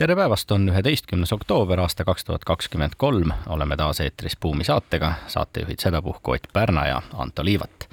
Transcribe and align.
tere 0.00 0.16
päevast, 0.16 0.52
on 0.52 0.68
üheteistkümnes 0.68 1.32
oktoober 1.32 1.80
aasta 1.84 2.06
kaks 2.08 2.24
tuhat 2.24 2.44
kakskümmend 2.48 2.94
kolm, 2.96 3.34
oleme 3.52 3.76
taas 3.76 3.98
eetris 4.00 4.36
Buumi 4.40 4.64
saatega, 4.64 5.10
saatejuhid 5.28 5.82
sedapuhku 5.82 6.32
Ott 6.32 6.46
Pärna 6.52 6.86
ja 6.86 7.02
Anto 7.12 7.44
Liivat. 7.44 7.88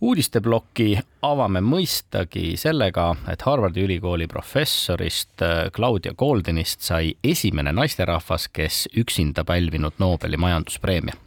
uudisteploki 0.00 0.98
avame 1.22 1.60
mõistagi 1.60 2.56
sellega, 2.56 3.10
et 3.28 3.44
Harvardi 3.44 3.84
ülikooli 3.84 4.26
professorist 4.32 5.44
äh, 5.44 5.68
Claudia 5.76 6.14
Goldinist 6.14 6.80
sai 6.80 7.12
esimene 7.24 7.72
naisterahvas, 7.72 8.48
kes 8.48 8.88
üksinda 8.96 9.44
pälvinud 9.44 10.00
Nobeli 10.00 10.40
majanduspreemia 10.40 11.20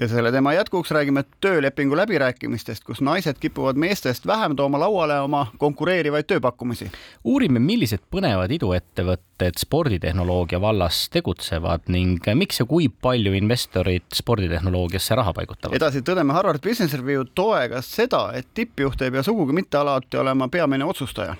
ja 0.00 0.08
selle 0.08 0.32
teema 0.32 0.52
jätkuks 0.52 0.90
räägime 0.90 1.24
töölepingu 1.40 1.96
läbirääkimistest, 1.96 2.84
kus 2.84 3.00
naised 3.00 3.36
kipuvad 3.40 3.76
meestest 3.76 4.26
vähem 4.26 4.56
tooma 4.56 4.80
lauale 4.80 5.20
oma 5.20 5.46
konkureerivaid 5.58 6.24
tööpakkumisi. 6.24 6.90
uurime, 7.24 7.58
millised 7.58 8.00
põnevad 8.10 8.52
iduettevõtted 8.56 9.60
sporditehnoloogia 9.60 10.60
vallas 10.60 11.08
tegutsevad 11.12 11.88
ning 11.88 12.24
miks 12.34 12.60
ja 12.60 12.66
kui 12.66 12.88
palju 12.88 13.32
investorid 13.36 14.06
sporditehnoloogiasse 14.14 15.14
raha 15.14 15.32
paigutavad. 15.32 15.76
edasi 15.76 16.00
tõdeme 16.02 16.32
Harvard 16.32 16.62
Business 16.62 16.94
Review 16.94 17.24
toega 17.34 17.82
seda, 17.82 18.30
et 18.34 18.48
tippjuht 18.54 19.02
ei 19.02 19.10
pea 19.10 19.22
sugugi 19.22 19.52
mitte 19.52 19.78
alati 19.78 20.16
olema 20.16 20.48
peamine 20.48 20.84
otsustaja 20.84 21.36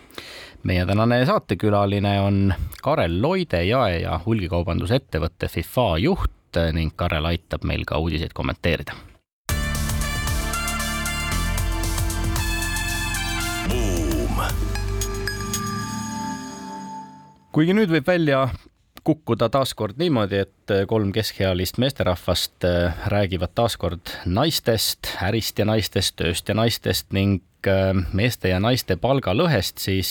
meie 0.63 0.87
tänane 0.87 1.25
saatekülaline 1.27 2.21
on 2.21 2.55
Karel 2.83 3.23
Loide, 3.23 3.65
jae- 3.65 4.03
ja 4.03 4.21
hulgikaubandusettevõtte 4.27 5.49
FIFA 5.49 5.89
juht 5.99 6.40
Äh, 6.57 6.73
ning 6.75 6.91
Karel 6.97 7.27
aitab 7.31 7.63
meil 7.63 7.85
ka 7.87 8.01
uudiseid 8.03 8.35
kommenteerida. 8.35 8.97
kuigi 17.51 17.75
nüüd 17.75 17.91
võib 17.91 18.07
välja 18.07 18.45
kukkuda 19.03 19.49
taaskord 19.51 19.99
niimoodi, 19.99 20.39
et 20.47 20.60
kolm 20.87 21.13
keskealist 21.13 21.79
meesterahvast 21.79 22.65
äh, 22.65 22.95
räägivad 23.07 23.55
taaskord 23.55 24.13
naistest, 24.25 25.15
ärist 25.23 25.59
ja 25.59 25.69
naistest, 25.69 26.17
tööst 26.21 26.49
ja 26.49 26.57
naistest 26.59 27.13
ning 27.17 27.41
Äh, 27.67 27.93
meeste 28.13 28.49
ja 28.49 28.57
naiste 28.61 28.97
palgalõhest, 28.97 29.83
siis 29.83 30.09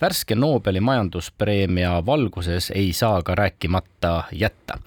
värske 0.00 0.32
Nobeli 0.34 0.80
majanduspreemia 0.80 1.98
valguses 2.06 2.70
ei 2.72 2.94
saa 2.96 3.20
ka 3.22 3.34
rääkimata 3.36 4.22
jätta. 4.32 4.78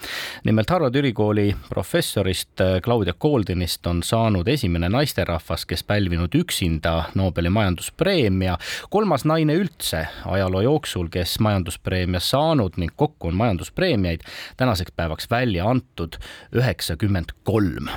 nimelt 0.43 0.69
Harvardi 0.69 0.99
ülikooli 0.99 1.55
professorist 1.69 2.61
Claudia 2.83 3.13
Goldinist 3.13 3.87
on 3.87 4.03
saanud 4.03 4.47
esimene 4.47 4.89
naisterahvas, 4.89 5.65
kes 5.65 5.83
pälvinud 5.83 6.35
üksinda 6.35 7.03
Nobeli 7.15 7.49
majanduspreemia, 7.49 8.57
kolmas 8.89 9.25
naine 9.25 9.53
üldse 9.53 10.07
ajaloo 10.25 10.61
jooksul, 10.61 11.07
kes 11.11 11.39
majanduspreemia 11.39 12.19
saanud 12.19 12.73
ning 12.77 12.91
kokku 12.95 13.27
on 13.27 13.35
majanduspreemiaid 13.35 14.25
tänaseks 14.57 14.84
päevaks 14.95 15.29
välja 15.31 15.69
antud 15.69 16.17
üheksakümmend 16.55 17.33
kolm. 17.43 17.89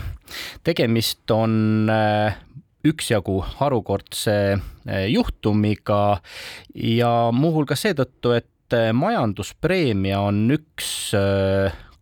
tegemist 0.65 1.31
on 1.31 1.89
üksjagu 2.87 3.41
harukordse 3.59 4.37
eh, 4.53 5.07
juhtumiga 5.11 6.21
ja 6.75 7.13
muuhulgas 7.35 7.85
seetõttu, 7.87 8.37
et 8.39 8.77
eh, 8.77 8.93
majanduspreemia 8.93 10.21
on 10.21 10.47
üks 10.55 11.13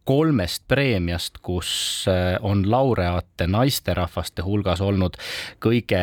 kolmest 0.06 0.62
preemiast, 0.70 1.40
kus 1.42 2.06
on 2.46 2.60
laureaate 2.70 3.48
naisterahvaste 3.50 4.44
hulgas 4.46 4.78
olnud 4.78 5.16
kõige 5.58 6.02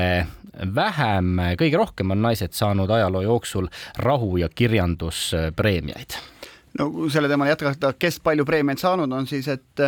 vähem, 0.75 1.40
kõige 1.56 1.79
rohkem 1.79 2.12
on 2.12 2.22
naised 2.25 2.52
saanud 2.52 2.91
ajaloo 2.91 3.22
jooksul 3.24 3.72
rahu- 4.03 4.41
ja 4.44 4.50
kirjanduspreemiaid. 4.50 6.19
No 6.79 7.09
selle 7.09 7.29
teemal 7.31 7.51
jätkata, 7.51 7.94
kes 8.00 8.19
palju 8.23 8.45
preemiaid 8.45 8.81
saanud 8.81 9.11
on, 9.11 9.28
siis 9.29 9.47
et 9.47 9.88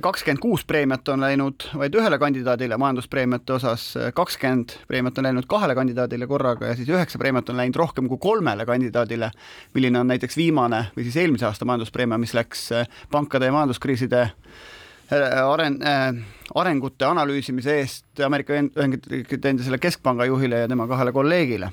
kakskümmend 0.00 0.40
kuus 0.40 0.64
preemiat 0.64 1.08
on 1.08 1.20
läinud 1.20 1.64
vaid 1.78 1.94
ühele 1.96 2.18
kandidaadile 2.18 2.76
majanduspreemiate 2.78 3.52
osas, 3.56 3.86
kakskümmend 4.14 4.76
preemiat 4.88 5.18
on 5.18 5.26
läinud 5.26 5.48
kahele 5.50 5.74
kandidaadile 5.74 6.26
korraga 6.30 6.70
ja 6.70 6.76
siis 6.78 6.88
üheksa 6.88 7.18
preemiat 7.18 7.48
on 7.50 7.58
läinud 7.58 7.76
rohkem 7.80 8.08
kui 8.08 8.20
kolmele 8.22 8.66
kandidaadile, 8.68 9.30
milline 9.74 10.00
on 10.00 10.12
näiteks 10.12 10.36
viimane 10.36 10.84
või 10.96 11.08
siis 11.08 11.18
eelmise 11.24 11.48
aasta 11.48 11.66
majanduspreemia, 11.68 12.20
mis 12.20 12.34
läks 12.36 12.68
äh, 12.76 12.88
pankade 13.10 13.48
ja 13.48 13.56
majanduskriiside 13.56 14.22
äh, 14.22 15.38
aren- 15.42 15.80
äh,, 15.82 16.22
arengute 16.54 17.08
analüüsimise 17.08 17.78
eest 17.80 18.26
Ameerika 18.26 18.54
Ühendriikide 18.54 19.54
endisele 19.54 19.80
keskpanga 19.82 20.28
juhile 20.30 20.62
ja 20.64 20.68
tema 20.70 20.86
kahele 20.90 21.12
kolleegile 21.12 21.72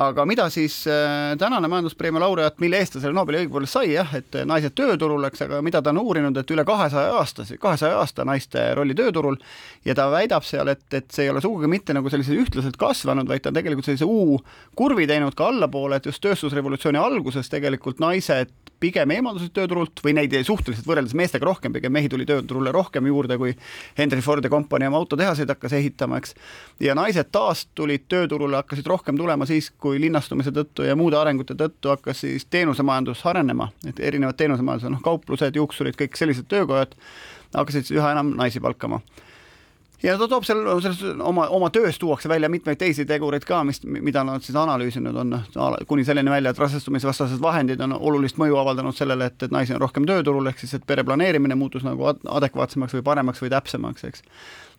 aga 0.00 0.24
mida 0.28 0.46
siis 0.50 0.86
äh, 0.88 1.34
tänane 1.38 1.68
majanduspreemia 1.68 2.22
laureaat, 2.22 2.58
mille 2.62 2.78
eest 2.80 2.96
ta 2.96 3.02
selle 3.02 3.16
Nobeli 3.16 3.42
õigupoolest 3.42 3.76
sai 3.76 3.92
jah, 3.92 4.08
et 4.16 4.38
naised 4.48 4.72
tööturul, 4.78 5.24
eks, 5.28 5.44
aga 5.44 5.60
mida 5.64 5.82
ta 5.82 5.92
on 5.92 6.00
uurinud, 6.00 6.36
et 6.40 6.54
üle 6.54 6.64
kahesaja 6.68 7.12
aastasi, 7.20 7.58
kahesaja 7.60 7.98
aasta 8.00 8.24
naiste 8.28 8.64
rolli 8.78 8.96
tööturul 8.96 9.36
ja 9.84 9.96
ta 9.98 10.08
väidab 10.12 10.46
seal, 10.48 10.72
et, 10.72 10.86
et 10.96 11.10
see 11.12 11.26
ei 11.26 11.34
ole 11.34 11.44
sugugi 11.44 11.68
mitte 11.68 11.96
nagu 11.96 12.12
selliselt 12.12 12.40
ühtlaselt 12.46 12.80
kasvanud, 12.80 13.28
vaid 13.28 13.44
ta 13.44 13.52
on 13.52 13.60
tegelikult 13.60 13.90
sellise 13.90 14.08
U-kurvi 14.08 15.06
teinud 15.10 15.36
ka 15.36 15.50
allapoole, 15.52 16.00
et 16.00 16.08
just 16.08 16.24
tööstusrevolutsiooni 16.24 17.00
alguses 17.00 17.52
tegelikult 17.52 18.00
naised 18.00 18.52
pigem 18.82 19.14
eemaldusid 19.14 19.52
tööturult 19.56 20.02
või 20.04 20.14
neid 20.18 20.34
suhteliselt 20.46 20.86
võrreldes 20.88 21.14
meestega 21.18 21.46
rohkem, 21.46 21.74
pigem 21.76 21.94
mehi 21.94 22.10
tuli 22.12 22.26
tööturule 22.28 22.72
rohkem 22.74 23.06
juurde, 23.08 23.38
kui 23.40 23.54
Henry 23.98 24.22
Ford 24.24 24.44
ja 24.44 24.50
kompanii 24.52 24.90
oma 24.90 25.00
autotehaseid 25.02 25.50
hakkas 25.54 25.76
ehitama, 25.78 26.20
eks. 26.22 26.36
ja 26.82 26.96
naised 26.98 27.30
taas 27.34 27.66
tulid 27.78 28.08
tööturule, 28.12 28.58
hakkasid 28.60 28.88
rohkem 28.90 29.18
tulema 29.18 29.48
siis, 29.48 29.70
kui 29.82 30.00
linnastumise 30.02 30.54
tõttu 30.54 30.86
ja 30.88 30.96
muude 30.98 31.18
arengute 31.20 31.56
tõttu 31.58 31.94
hakkas 31.94 32.24
siis 32.26 32.46
teenusemajandus 32.50 33.24
arenema, 33.30 33.70
et 33.86 34.00
erinevad 34.00 34.38
teenusemajandused, 34.40 34.96
noh, 34.96 35.04
kauplused, 35.04 35.56
juuksurid, 35.56 35.98
kõik 35.98 36.18
sellised 36.18 36.48
töökojad 36.50 36.96
hakkasid 37.54 37.92
üha 37.96 38.14
enam 38.16 38.34
naisi 38.38 38.62
palkama 38.64 39.02
ja 40.02 40.16
ta 40.18 40.28
toob 40.28 40.46
seal 40.46 40.62
selles 40.82 41.02
oma, 41.22 41.46
oma 41.54 41.70
töös 41.70 41.98
tuuakse 41.98 42.28
välja 42.28 42.48
mitmeid 42.52 42.80
teisi 42.80 43.04
tegureid 43.08 43.44
ka, 43.46 43.62
mis, 43.66 43.82
mida 43.84 44.24
nad 44.26 44.42
siis 44.44 44.56
analüüsinud 44.58 45.18
on, 45.22 45.36
kuni 45.88 46.04
selleni 46.04 46.30
välja, 46.30 46.52
et 46.52 46.58
rasestumisvastased 46.62 47.42
vahendid 47.42 47.80
on 47.84 47.94
olulist 47.98 48.40
mõju 48.40 48.58
avaldanud 48.60 48.96
sellele, 48.96 49.30
et, 49.30 49.38
et 49.46 49.54
naisi 49.54 49.76
on 49.76 49.82
rohkem 49.82 50.06
tööturul, 50.08 50.50
ehk 50.50 50.62
siis 50.62 50.74
et 50.78 50.86
pere 50.86 51.04
planeerimine 51.06 51.56
muutus 51.58 51.86
nagu 51.86 52.08
adekvaatsemaks 52.10 52.98
või 52.98 53.06
paremaks 53.12 53.42
või 53.44 53.52
täpsemaks, 53.54 54.08
eks. 54.10 54.26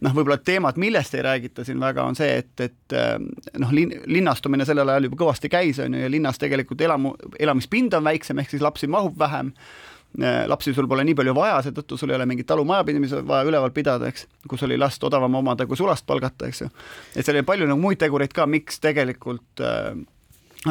Noh, 0.03 0.11
võib-olla 0.11 0.35
teemad, 0.43 0.75
millest 0.81 1.13
ei 1.15 1.23
räägita 1.23 1.63
siin 1.63 1.79
väga, 1.79 2.03
on 2.03 2.17
see, 2.17 2.27
et, 2.41 2.51
et 2.59 2.95
eh, 2.97 3.13
noh, 3.61 3.71
lin-, 3.71 3.93
linnastumine 4.09 4.65
sellel 4.67 4.89
ajal 4.91 5.07
juba 5.07 5.21
kõvasti 5.21 5.51
käis, 5.53 5.79
on 5.79 5.95
ju, 5.95 6.03
ja 6.03 6.11
linnas 6.11 6.41
tegelikult 6.41 6.81
elamu, 6.83 7.13
elamispind 7.39 7.95
on 7.95 8.03
väiksem, 8.09 8.41
ehk 8.43 8.51
siis 8.51 8.65
lapsi 8.65 8.89
mahub 8.91 9.15
vähem. 9.19 9.53
Äh, 9.53 9.92
lapsi 10.21 10.73
sul 10.77 10.85
pole 10.85 11.01
nii 11.07 11.15
palju 11.17 11.33
vaja, 11.33 11.55
seetõttu 11.65 11.97
sul 11.97 12.11
ei 12.11 12.17
ole 12.19 12.27
mingit 12.29 12.45
talumajapidamist 12.45 13.23
vaja 13.25 13.47
üleval 13.49 13.71
pidada, 13.73 14.11
eks, 14.11 14.27
kus 14.49 14.61
oli 14.67 14.77
last 14.77 15.03
odavam 15.03 15.39
omada 15.39 15.65
kui 15.65 15.79
sulast 15.79 16.05
palgata, 16.05 16.51
eks 16.51 16.61
ju. 16.61 16.67
et 17.15 17.25
seal 17.25 17.39
oli 17.39 17.47
palju 17.47 17.65
nagu 17.69 17.81
muid 17.81 17.97
tegureid 18.03 18.35
ka, 18.35 18.45
miks 18.45 18.77
tegelikult 18.83 19.63
äh, 19.65 19.95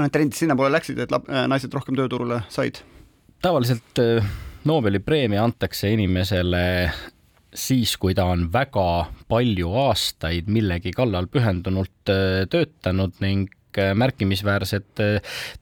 need 0.01 0.13
trendid 0.15 0.39
sinnapoole 0.39 0.73
läksid, 0.73 1.01
et 1.05 1.13
lap, 1.13 1.29
äh, 1.29 1.47
naised 1.51 1.73
rohkem 1.75 1.97
tööturule 1.99 2.43
said. 2.53 2.81
tavaliselt 3.45 4.01
äh, 4.03 4.31
Nobeli 4.69 5.01
preemia 5.03 5.43
antakse 5.45 5.91
inimesele 5.91 6.63
siis, 7.53 7.97
kui 8.01 8.15
ta 8.15 8.29
on 8.31 8.47
väga 8.53 9.09
palju 9.29 9.73
aastaid 9.89 10.49
millegi 10.53 10.95
kallal 10.97 11.29
pühendunult 11.33 12.13
äh, 12.13 12.45
töötanud 12.51 13.19
ning 13.25 13.51
märkimisväärsed 13.73 15.01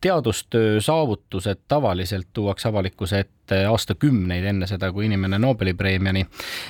teadustöö 0.03 0.81
saavutused 0.82 1.61
tavaliselt 1.71 2.27
tuuakse 2.35 2.67
avalikkuse 2.67 3.21
ette 3.23 3.40
et 3.50 3.67
aastakümneid 3.69 4.44
enne 4.52 4.69
seda, 4.70 4.91
kui 4.94 5.06
inimene 5.08 5.38
Nobeli 5.41 5.75
preemiani 5.79 6.23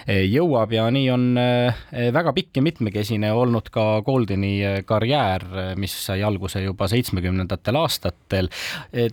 eh, 0.07 0.25
jõuab 0.31 0.73
ja 0.75 0.87
nii 0.93 1.09
on 1.13 1.27
eh, 1.41 1.83
väga 2.15 2.33
pikk 2.37 2.61
ja 2.61 2.65
mitmekesine 2.65 3.33
olnud 3.37 3.71
ka 3.73 3.87
Goldini 4.07 4.53
eh, 4.65 4.79
karjäär, 4.87 5.47
mis 5.81 5.95
sai 6.07 6.25
alguse 6.27 6.63
juba 6.65 6.89
seitsmekümnendatel 6.91 7.77
aastatel. 7.81 8.49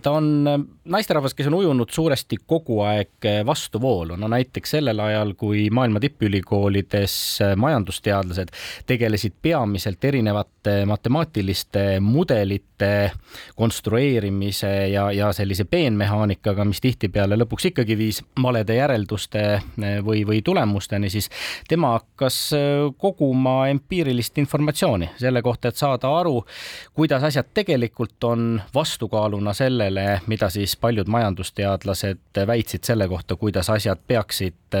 ta 0.02 0.12
on 0.12 0.28
naisterahvas, 0.84 1.34
kes 1.36 1.48
on 1.50 1.58
ujunud 1.60 1.90
suuresti 1.92 2.38
kogu 2.46 2.80
aeg 2.86 3.28
vastuvoolu, 3.46 4.16
no 4.16 4.28
näiteks 4.30 4.76
sellel 4.78 5.00
ajal, 5.04 5.34
kui 5.38 5.68
maailma 5.74 6.00
tippülikoolides 6.00 7.16
majandusteadlased 7.56 8.52
tegelesid 8.86 9.36
peamiselt 9.42 10.04
erinevate 10.04 10.82
matemaatiliste 10.88 12.00
mudelite 12.00 13.12
konstrueerimise 13.56 14.88
ja, 14.92 15.08
ja 15.12 15.32
sellise 15.32 15.64
peenmehaanikaga, 15.64 16.64
mis 16.68 16.80
tihtipeale 16.84 17.38
lõpuks 17.38 17.57
lõpuks 17.58 17.66
ikkagi 17.72 17.96
viis 17.98 18.22
valede 18.42 18.76
järelduste 18.76 19.60
või, 20.04 20.24
või 20.26 20.42
tulemusteni, 20.42 21.10
siis 21.10 21.28
tema 21.68 21.96
hakkas 21.96 22.54
koguma 22.98 23.68
empiirilist 23.68 24.38
informatsiooni 24.38 25.10
selle 25.18 25.42
kohta, 25.42 25.68
et 25.68 25.76
saada 25.76 26.08
aru, 26.20 26.44
kuidas 26.94 27.22
asjad 27.22 27.50
tegelikult 27.54 28.24
on 28.24 28.60
vastukaaluna 28.74 29.52
sellele, 29.52 30.20
mida 30.26 30.48
siis 30.50 30.76
paljud 30.76 31.08
majandusteadlased 31.08 32.46
väitsid 32.46 32.84
selle 32.84 33.08
kohta, 33.08 33.36
kuidas 33.36 33.70
asjad 33.70 33.98
peaksid 34.06 34.78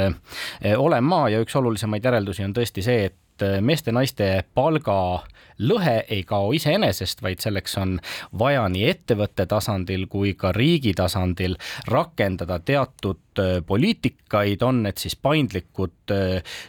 olema. 0.76 1.28
Ja 1.28 1.40
üks 1.40 1.56
olulisemaid 1.56 2.04
järeldusi 2.04 2.44
on 2.44 2.54
tõesti 2.54 2.82
see, 2.82 3.08
et 3.10 3.16
meeste-naiste 3.60 4.44
palgalõhe 4.54 5.96
ei 6.08 6.22
kao 6.28 6.52
iseenesest, 6.56 7.22
vaid 7.22 7.42
selleks 7.44 7.78
on 7.80 7.98
vaja 8.38 8.66
nii 8.72 8.86
ettevõtte 8.88 9.46
tasandil 9.50 10.06
kui 10.10 10.34
ka 10.38 10.52
riigi 10.56 10.94
tasandil 10.96 11.56
rakendada 11.88 12.58
teatud 12.58 13.42
poliitikaid, 13.66 14.62
on 14.62 14.82
need 14.86 14.98
siis 14.98 15.16
paindlikud 15.16 16.14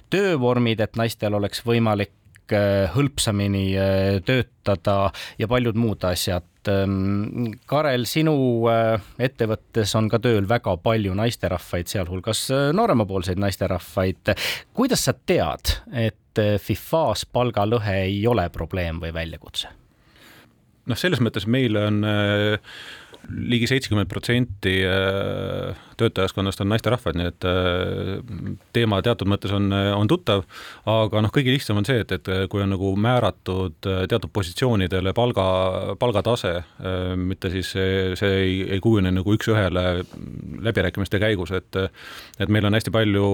töövormid, 0.09 0.79
et 0.79 0.99
naistel 0.99 1.33
oleks 1.39 1.65
võimalik 1.65 2.13
hõlpsamini 2.95 3.65
töötada 4.25 5.11
ja 5.37 5.47
paljud 5.47 5.77
muud 5.77 6.03
asjad 6.09 6.47
Ähm, 6.67 7.53
Karel, 7.69 8.03
sinu 8.09 8.33
äh, 8.67 8.99
ettevõttes 9.21 9.93
on 9.95 10.09
ka 10.11 10.19
tööl 10.19 10.47
väga 10.49 10.75
palju 10.83 11.13
naisterahvaid, 11.15 11.87
sealhulgas 11.87 12.41
äh, 12.51 12.69
nooremapoolseid 12.75 13.39
naisterahvaid. 13.39 14.33
kuidas 14.75 15.05
sa 15.07 15.13
tead, 15.13 15.75
et 15.93 16.41
äh, 16.41 16.57
FIFA-s 16.59 17.29
palgalõhe 17.31 17.95
ei 18.09 18.19
ole 18.27 18.49
probleem 18.51 18.99
või 18.99 19.13
väljakutse? 19.15 19.71
noh, 20.89 20.97
selles 20.97 21.21
mõttes 21.21 21.45
meil 21.45 21.77
on 21.77 21.99
ligi 23.29 23.67
seitsekümmend 23.69 24.09
protsenti 24.09 24.79
töötajaskonnast 25.99 26.61
on 26.63 26.71
naisterahvad, 26.73 27.17
nii 27.19 27.29
et 27.29 27.47
äh, 27.47 28.13
teema 28.75 29.01
teatud 29.05 29.29
mõttes 29.31 29.53
on, 29.55 29.69
on 29.71 30.09
tuttav, 30.09 30.45
aga 30.89 31.23
noh, 31.23 31.33
kõige 31.33 31.53
lihtsam 31.53 31.79
on 31.81 31.87
see, 31.87 32.01
et, 32.03 32.13
et 32.15 32.31
kui 32.51 32.63
on 32.63 32.71
nagu 32.73 32.93
määratud 32.99 33.89
äh, 33.89 34.03
teatud 34.11 34.31
positsioonidele 34.35 35.13
palga, 35.17 35.45
palgatase, 36.01 36.53
äh, 36.59 37.13
mitte 37.19 37.51
siis 37.53 37.73
see, 37.75 38.15
see 38.19 38.39
ei, 38.43 38.55
ei 38.77 38.83
kujune 38.83 39.11
nagu 39.13 39.35
üks-ühele 39.35 39.85
läbirääkimiste 40.65 41.21
käigus, 41.21 41.53
et 41.55 41.81
et 42.39 42.49
meil 42.51 42.65
on 42.65 42.73
hästi 42.73 42.91
palju 42.93 43.27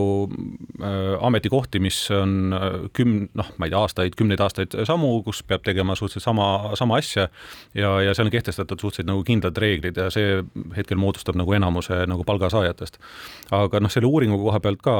ametikohti, 1.23 1.79
mis 1.83 1.97
on 2.13 2.53
küm-, 2.97 3.27
noh, 3.37 3.51
ma 3.59 3.67
ei 3.67 3.73
tea, 3.73 3.81
aastaid, 3.81 4.17
kümneid 4.17 4.41
aastaid 4.43 4.75
samu, 4.87 5.11
kus 5.25 5.41
peab 5.47 5.63
tegema 5.65 5.95
suhteliselt 5.97 6.25
sama, 6.25 6.47
sama 6.77 6.99
asja 6.99 7.27
ja, 7.77 7.91
ja 8.03 8.15
seal 8.15 8.29
on 8.29 8.33
kehtestatud 8.33 8.81
suhteliselt 8.81 9.09
nagu 9.11 9.23
kindlad 9.27 9.57
reeglid 9.61 9.97
ja 9.99 10.09
see 10.13 10.39
hetkel 10.75 10.99
moodustab 11.01 11.37
nagu 11.39 11.55
enamuse 11.55 12.01
nagu 12.09 12.25
palgas 12.27 12.54
saajatest. 12.55 12.99
aga 13.55 13.79
noh, 13.83 13.91
selle 13.93 14.09
uuringu 14.09 14.39
koha 14.41 14.59
pealt 14.63 14.81
ka 14.81 14.95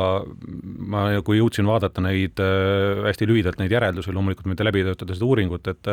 ma 0.94 1.08
nagu 1.16 1.38
jõudsin 1.38 1.66
vaadata 1.66 2.04
neid 2.06 2.42
äh, 2.44 3.02
hästi 3.08 3.28
lühidalt 3.30 3.60
neid 3.62 3.74
järeldusi, 3.74 4.14
loomulikult 4.14 4.50
mitte 4.52 4.68
läbi 4.68 4.84
töötada 4.86 5.18
seda 5.18 5.26
uuringut, 5.26 5.68
et 5.72 5.92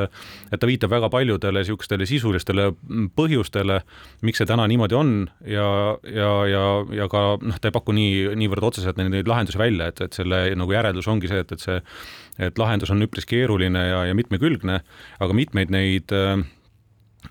et 0.52 0.60
ta 0.60 0.68
viitab 0.68 0.92
väga 0.92 1.08
paljudele 1.12 1.62
niisugustele 1.62 2.06
sisulistele 2.08 2.70
põhjustele, 3.16 3.80
miks 4.26 4.42
see 4.42 4.48
täna 4.48 4.66
niimoodi 4.70 4.98
on 4.98 5.14
ja, 5.48 5.68
ja, 6.04 6.32
ja, 6.50 6.64
ja 7.02 7.08
ka 7.12 7.24
noh, 7.40 7.60
ta 7.60 7.70
ei 7.70 7.76
paku 7.76 7.94
nii, 7.96 8.34
niivõrd 8.42 8.72
otseselt 8.72 9.00
neid, 9.00 9.12
neid 9.14 9.30
lahendusi 9.30 9.60
välja, 9.60 9.88
et, 9.92 10.02
et 10.04 10.18
selle 10.18 10.44
nagu 10.58 10.76
järeldus 10.76 11.08
ongi 11.08 11.30
see, 11.30 11.44
et, 11.44 11.56
et 11.56 11.62
see 11.64 11.80
et 12.40 12.58
lahendus 12.58 12.92
on 12.92 13.04
üpris 13.04 13.26
keeruline 13.28 13.82
ja, 13.88 14.02
ja 14.08 14.16
mitmekülgne, 14.16 14.80
aga 15.22 15.36
mitmeid 15.36 15.72
neid 15.72 16.14
äh, 16.16 16.40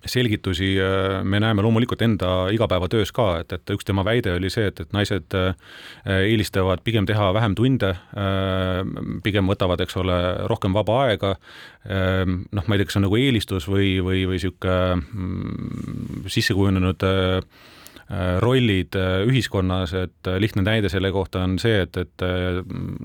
selgitusi 0.05 0.73
äh, 0.81 1.21
me 1.23 1.39
näeme 1.39 1.61
loomulikult 1.61 2.01
enda 2.01 2.49
igapäevatöös 2.53 3.11
ka, 3.15 3.27
et, 3.41 3.53
et 3.57 3.73
üks 3.75 3.85
tema 3.88 4.05
väide 4.07 4.33
oli 4.38 4.49
see, 4.53 4.69
et, 4.71 4.79
et 4.83 4.95
naised 4.95 5.35
äh, 5.38 5.53
eelistavad 6.05 6.83
pigem 6.85 7.07
teha 7.09 7.31
vähem 7.38 7.55
tunde, 7.57 7.93
äh, 8.17 8.81
pigem 9.23 9.51
võtavad, 9.51 9.83
eks 9.83 9.97
ole, 10.01 10.17
rohkem 10.51 10.73
vaba 10.75 11.01
aega, 11.07 11.35
noh, 11.81 12.65
ma 12.67 12.75
ei 12.75 12.81
tea, 12.81 12.88
kas 12.88 12.93
see 12.95 12.99
on 13.01 13.05
nagu 13.07 13.17
eelistus 13.17 13.65
või, 13.69 13.95
või, 14.05 14.23
või 14.29 14.38
niisugune 14.38 14.75
mm, 15.01 16.27
sissekujunenud 16.31 17.01
Äh, 17.01 17.41
rollid 18.43 18.95
äh, 18.95 19.21
ühiskonnas, 19.27 19.93
et 19.95 20.27
äh, 20.27 20.35
lihtne 20.41 20.63
näide 20.65 20.89
selle 20.91 21.11
kohta 21.15 21.45
on 21.45 21.55
see, 21.61 21.85
et, 21.85 21.95
et 21.97 22.23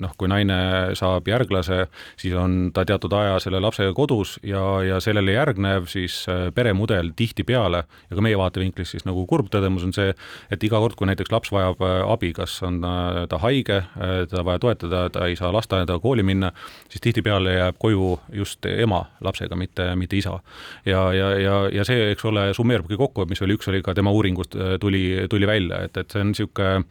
noh, 0.01 0.11
kui 0.19 0.27
naine 0.27 0.57
saab 0.99 1.27
järglase, 1.29 1.85
siis 2.19 2.35
on 2.35 2.73
ta 2.75 2.83
teatud 2.87 3.13
aja 3.15 3.37
selle 3.39 3.61
lapsega 3.63 3.93
kodus 3.95 4.35
ja, 4.43 4.61
ja 4.83 4.99
sellele 5.03 5.37
järgnev 5.37 5.87
siis 5.91 6.19
peremudel 6.55 7.13
tihtipeale 7.15 7.83
ja 7.87 8.17
ka 8.17 8.23
meie 8.23 8.37
vaatevinklist 8.39 8.97
siis 8.97 9.07
nagu 9.07 9.23
kurb 9.29 9.47
tõdemus 9.53 9.85
on 9.87 9.93
see, 9.95 10.11
et 10.51 10.63
iga 10.67 10.81
kord, 10.83 10.97
kui 10.99 11.07
näiteks 11.07 11.31
laps 11.31 11.53
vajab 11.55 11.81
abi, 12.11 12.33
kas 12.35 12.57
on 12.67 12.81
ta 13.29 13.39
haige, 13.43 13.79
teda 13.95 14.43
vaja 14.47 14.61
toetada, 14.63 15.05
ta 15.13 15.27
ei 15.29 15.37
saa 15.39 15.53
lasteaeda, 15.55 15.99
kooli 16.03 16.25
minna, 16.27 16.51
siis 16.91 17.03
tihtipeale 17.05 17.55
jääb 17.57 17.79
koju 17.79 18.17
just 18.41 18.65
ema 18.69 19.05
lapsega, 19.23 19.55
mitte, 19.55 19.87
mitte 19.95 20.19
isa. 20.19 20.39
ja, 20.85 21.07
ja, 21.13 21.31
ja, 21.39 21.57
ja 21.73 21.87
see, 21.87 22.11
eks 22.11 22.25
ole, 22.27 22.49
summeerubki 22.57 22.99
kokku, 22.99 23.25
mis 23.29 23.41
oli, 23.45 23.57
üks 23.57 23.71
oli 23.71 23.81
ka 23.85 23.95
tema 23.97 24.11
uuringust 24.11 24.57
tuli 24.81 24.96
tuli, 24.97 25.27
tuli 25.29 25.47
välja, 25.47 25.81
et, 25.85 25.97
et 25.97 26.11
see 26.11 26.21
on 26.21 26.31
niisugune 26.31 26.83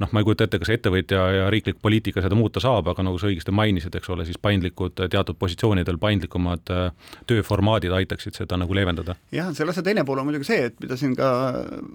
noh, 0.00 0.10
ma 0.12 0.20
ei 0.20 0.26
kujuta 0.26 0.46
ette, 0.46 0.58
kas 0.62 0.72
ettevõtja 0.74 1.22
ja 1.34 1.48
riiklik 1.52 1.80
poliitika 1.82 2.22
seda 2.24 2.36
muuta 2.38 2.62
saab, 2.62 2.88
aga 2.92 3.04
nagu 3.04 3.18
sa 3.20 3.28
õigesti 3.28 3.52
mainisid, 3.54 3.94
eks 3.96 4.10
ole, 4.12 4.24
siis 4.28 4.38
paindlikud 4.40 4.96
teatud 5.12 5.38
positsioonidel 5.40 5.98
paindlikumad 6.00 6.72
äh, 6.72 7.14
tööformaadid 7.30 7.94
aitaksid 8.00 8.38
seda 8.38 8.58
nagu 8.60 8.76
leevendada. 8.76 9.16
jah, 9.34 9.50
selle 9.56 9.74
asja 9.74 9.84
teine 9.86 10.04
pool 10.08 10.22
on 10.22 10.28
muidugi 10.28 10.48
see, 10.48 10.68
et 10.70 10.78
mida 10.82 10.98
siin 11.00 11.16
ka 11.18 11.30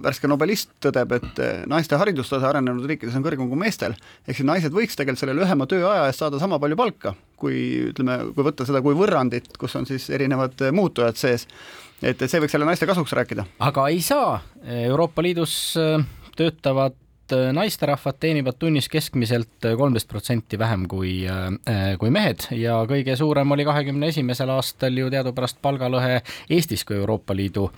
värske 0.05 0.29
nobelist 0.31 0.75
tõdeb, 0.85 1.15
et 1.19 1.41
äh, 1.43 1.63
naiste 1.69 1.99
haridustase 1.99 2.49
arenenud 2.49 2.85
riikides 2.89 3.17
on 3.17 3.25
kõrgem 3.25 3.49
kui 3.49 3.61
meestel, 3.65 3.97
ehk 4.25 4.37
siis 4.37 4.47
naised 4.47 4.75
võiks 4.75 4.97
tegelikult 4.97 5.23
selle 5.23 5.37
lühema 5.37 5.69
tööaja 5.69 6.09
eest 6.09 6.21
saada 6.21 6.41
sama 6.41 6.59
palju 6.61 6.77
palka, 6.79 7.15
kui 7.39 7.89
ütleme, 7.91 8.19
kui 8.35 8.45
võtta 8.45 8.67
seda 8.67 8.83
kui 8.85 8.97
võrrandit, 8.97 9.55
kus 9.59 9.75
on 9.79 9.87
siis 9.89 10.07
erinevad 10.13 10.61
muutujad 10.75 11.17
sees 11.19 11.49
et, 12.01 12.25
see 12.27 12.41
võiks 12.43 12.55
jälle 12.55 12.67
naiste 12.67 12.87
kasuks 12.89 13.15
rääkida. 13.17 13.45
aga 13.59 13.87
ei 13.93 14.01
saa, 14.01 14.39
Euroopa 14.65 15.23
Liidus 15.23 15.55
äh, 15.79 16.05
töötavad 16.35 16.97
naisterahvad 17.53 18.19
teenivad 18.19 18.57
tunnis 18.59 18.89
keskmiselt 18.89 19.65
äh, 19.65 19.75
kolmteist 19.77 20.07
protsenti 20.07 20.59
vähem 20.59 20.87
kui, 20.87 21.25
kui 21.99 22.11
mehed 22.13 22.47
ja 22.55 22.77
kõige 22.89 23.15
suurem 23.17 23.51
oli 23.51 23.65
kahekümne 23.65 24.09
esimesel 24.13 24.51
aastal 24.53 24.97
ju 24.97 25.09
teadupärast 25.13 25.57
palgalõhe 25.61 26.19
Eestis, 26.49 26.83
kui 26.85 26.97
Euroopa 26.99 27.35
Liidu 27.35 27.69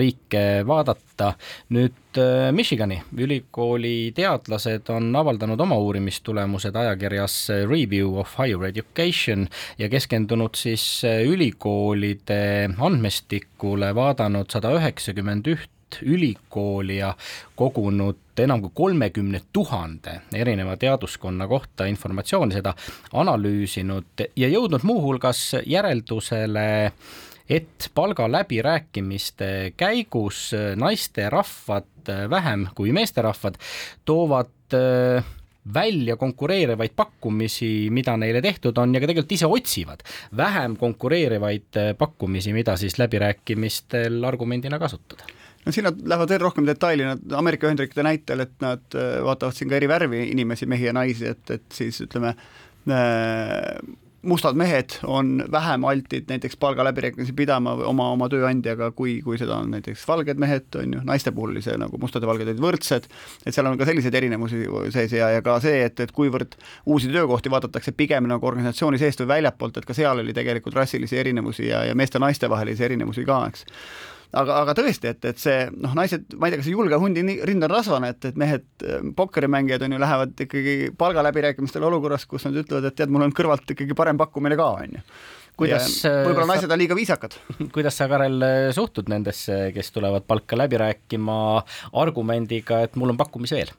riike 0.00 0.62
vaadata. 0.66 1.34
nüüd 1.70 2.18
Michigani 2.52 3.02
ülikooli 3.16 4.12
teadlased 4.14 4.88
on 4.90 5.10
avaldanud 5.16 5.60
oma 5.60 5.76
uurimistulemused 5.78 6.76
ajakirjas 6.76 7.36
Review 7.68 8.18
of 8.18 8.34
Higher 8.38 8.64
Education 8.64 9.48
ja 9.78 9.88
keskendunud 9.88 10.56
siis 10.56 11.02
ülikoolide 11.04 12.70
andmestikule, 12.78 13.94
vaadanud 13.94 14.50
sada 14.50 14.72
üheksakümmend 14.74 15.52
üht 15.52 15.70
ülikooli 16.02 16.96
ja 17.00 17.14
kogunud 17.56 18.40
enam 18.40 18.62
kui 18.64 18.70
kolmekümne 18.74 19.40
tuhande 19.52 20.20
erineva 20.34 20.76
teaduskonna 20.80 21.48
kohta 21.48 21.86
informatsiooni, 21.90 22.56
seda 22.56 22.74
analüüsinud 23.12 24.24
ja 24.36 24.48
jõudnud 24.48 24.86
muuhulgas 24.86 25.42
järeldusele, 25.66 26.92
et 27.50 27.90
palgaläbirääkimiste 27.94 29.72
käigus 29.76 30.50
naisterahvad 30.76 32.14
vähem 32.30 32.66
kui 32.74 32.92
meesterahvad 32.92 33.58
toovad 34.04 34.74
äh, 34.74 35.24
välja 35.74 36.16
konkureerivaid 36.16 36.94
pakkumisi, 36.96 37.90
mida 37.90 38.16
neile 38.16 38.42
tehtud 38.42 38.78
on 38.78 38.94
ja 38.94 39.00
ka 39.00 39.10
tegelikult 39.10 39.32
ise 39.36 39.50
otsivad 39.50 40.06
vähem 40.36 40.76
konkureerivaid 40.80 41.76
äh, 41.76 41.92
pakkumisi, 41.98 42.54
mida 42.56 42.76
siis 42.76 42.98
läbirääkimistel 42.98 44.24
argumendina 44.24 44.78
kasutada 44.78 45.39
no 45.66 45.72
siin 45.72 45.88
nad 45.88 46.02
lähevad 46.12 46.34
veel 46.34 46.44
rohkem 46.44 46.68
detaili, 46.68 47.06
nad 47.06 47.38
Ameerika 47.38 47.68
Ühendriikide 47.68 48.04
näitel, 48.06 48.46
et 48.46 48.54
nad 48.64 48.84
äh, 48.96 49.18
vaatavad 49.24 49.56
siin 49.56 49.70
ka 49.70 49.80
eri 49.80 49.88
värvi 49.90 50.26
inimesi, 50.30 50.68
mehi 50.70 50.88
ja 50.88 50.96
naisi, 50.96 51.28
et, 51.34 51.44
et 51.50 51.66
siis 51.74 52.00
ütleme 52.06 52.34
äh,, 52.88 53.74
mustad 54.22 54.56
mehed 54.56 54.90
on 55.08 55.44
vähem 55.52 55.84
altid 55.84 56.24
näiteks 56.28 56.56
palgaläbirääkimisi 56.56 57.32
pidama 57.32 57.72
oma, 57.72 58.10
oma 58.12 58.28
tööandjaga, 58.28 58.90
kui, 58.96 59.20
kui 59.24 59.38
seda 59.40 59.56
on 59.56 59.70
näiteks 59.72 60.04
valged 60.08 60.40
mehed, 60.40 60.68
on 60.76 60.94
ju, 60.96 61.00
naiste 61.08 61.32
puhul 61.32 61.54
oli 61.54 61.62
see 61.64 61.76
nagu 61.80 61.98
mustad 62.00 62.24
ja 62.24 62.28
valged 62.28 62.50
olid 62.50 62.60
võrdsed, 62.60 63.08
et 63.46 63.56
seal 63.56 63.70
on 63.70 63.78
ka 63.80 63.88
selliseid 63.88 64.14
erinevusi 64.20 64.66
sees 64.92 65.16
ja, 65.16 65.30
ja 65.36 65.44
ka 65.44 65.56
see, 65.64 65.80
et, 65.88 66.04
et 66.04 66.12
kuivõrd 66.12 66.58
uusi 66.86 67.08
töökohti 67.12 67.52
vaadatakse 67.52 67.96
pigem 67.96 68.28
nagu 68.28 68.46
organisatsiooni 68.46 69.00
seest 69.00 69.24
või 69.24 69.32
väljapoolt, 69.36 69.80
et 69.80 69.88
ka 69.88 69.96
seal 69.96 70.20
oli 70.20 70.36
tegelikult 70.36 70.76
rassilisi 70.76 71.20
erinevusi 71.20 71.70
ja, 71.70 71.84
ja 71.88 71.96
meeste-naiste 71.96 72.50
vahelisi 72.52 72.84
erinevusi 72.90 73.24
ka, 73.28 73.44
eks 73.48 73.64
aga, 74.36 74.60
aga 74.64 74.76
tõesti, 74.78 75.10
et, 75.10 75.24
et 75.32 75.40
see 75.40 75.66
noh, 75.74 75.94
naised, 75.98 76.28
ma 76.36 76.48
ei 76.48 76.54
tea, 76.54 76.60
kas 76.60 76.68
see 76.68 76.76
julge 76.76 77.00
hundi 77.02 77.24
rind 77.48 77.66
on 77.66 77.72
rasvane, 77.72 78.12
et, 78.14 78.30
et 78.30 78.38
mehed, 78.40 78.66
pokkerimängijad 79.18 79.84
on 79.86 79.96
ju, 79.96 80.00
lähevad 80.04 80.46
ikkagi 80.46 80.78
palgaläbirääkimistele 81.00 81.90
olukorras, 81.90 82.26
kus 82.30 82.46
nad 82.46 82.56
ütlevad, 82.62 82.88
et 82.90 82.98
tead, 83.00 83.12
mul 83.12 83.26
on 83.26 83.36
kõrvalt 83.36 83.74
ikkagi 83.74 83.96
parem 83.98 84.20
pakkumine 84.20 84.58
ka, 84.60 84.72
on 84.80 84.98
ju 84.98 85.04
kuidas 85.60 85.98
võib-olla 86.06 86.46
naised 86.54 86.72
on 86.72 86.80
liiga 86.80 86.96
viisakad. 86.96 87.34
kuidas 87.74 87.98
sa, 88.00 88.06
Karel, 88.08 88.40
suhtud 88.76 89.10
nendesse, 89.12 89.66
kes 89.76 89.92
tulevad 89.92 90.24
palka 90.28 90.56
läbi 90.56 90.80
rääkima 90.80 91.36
argumendiga, 92.00 92.84
et 92.86 92.96
mul 92.96 93.12
on 93.12 93.20
pakkumisi 93.20 93.58
veel? 93.58 93.74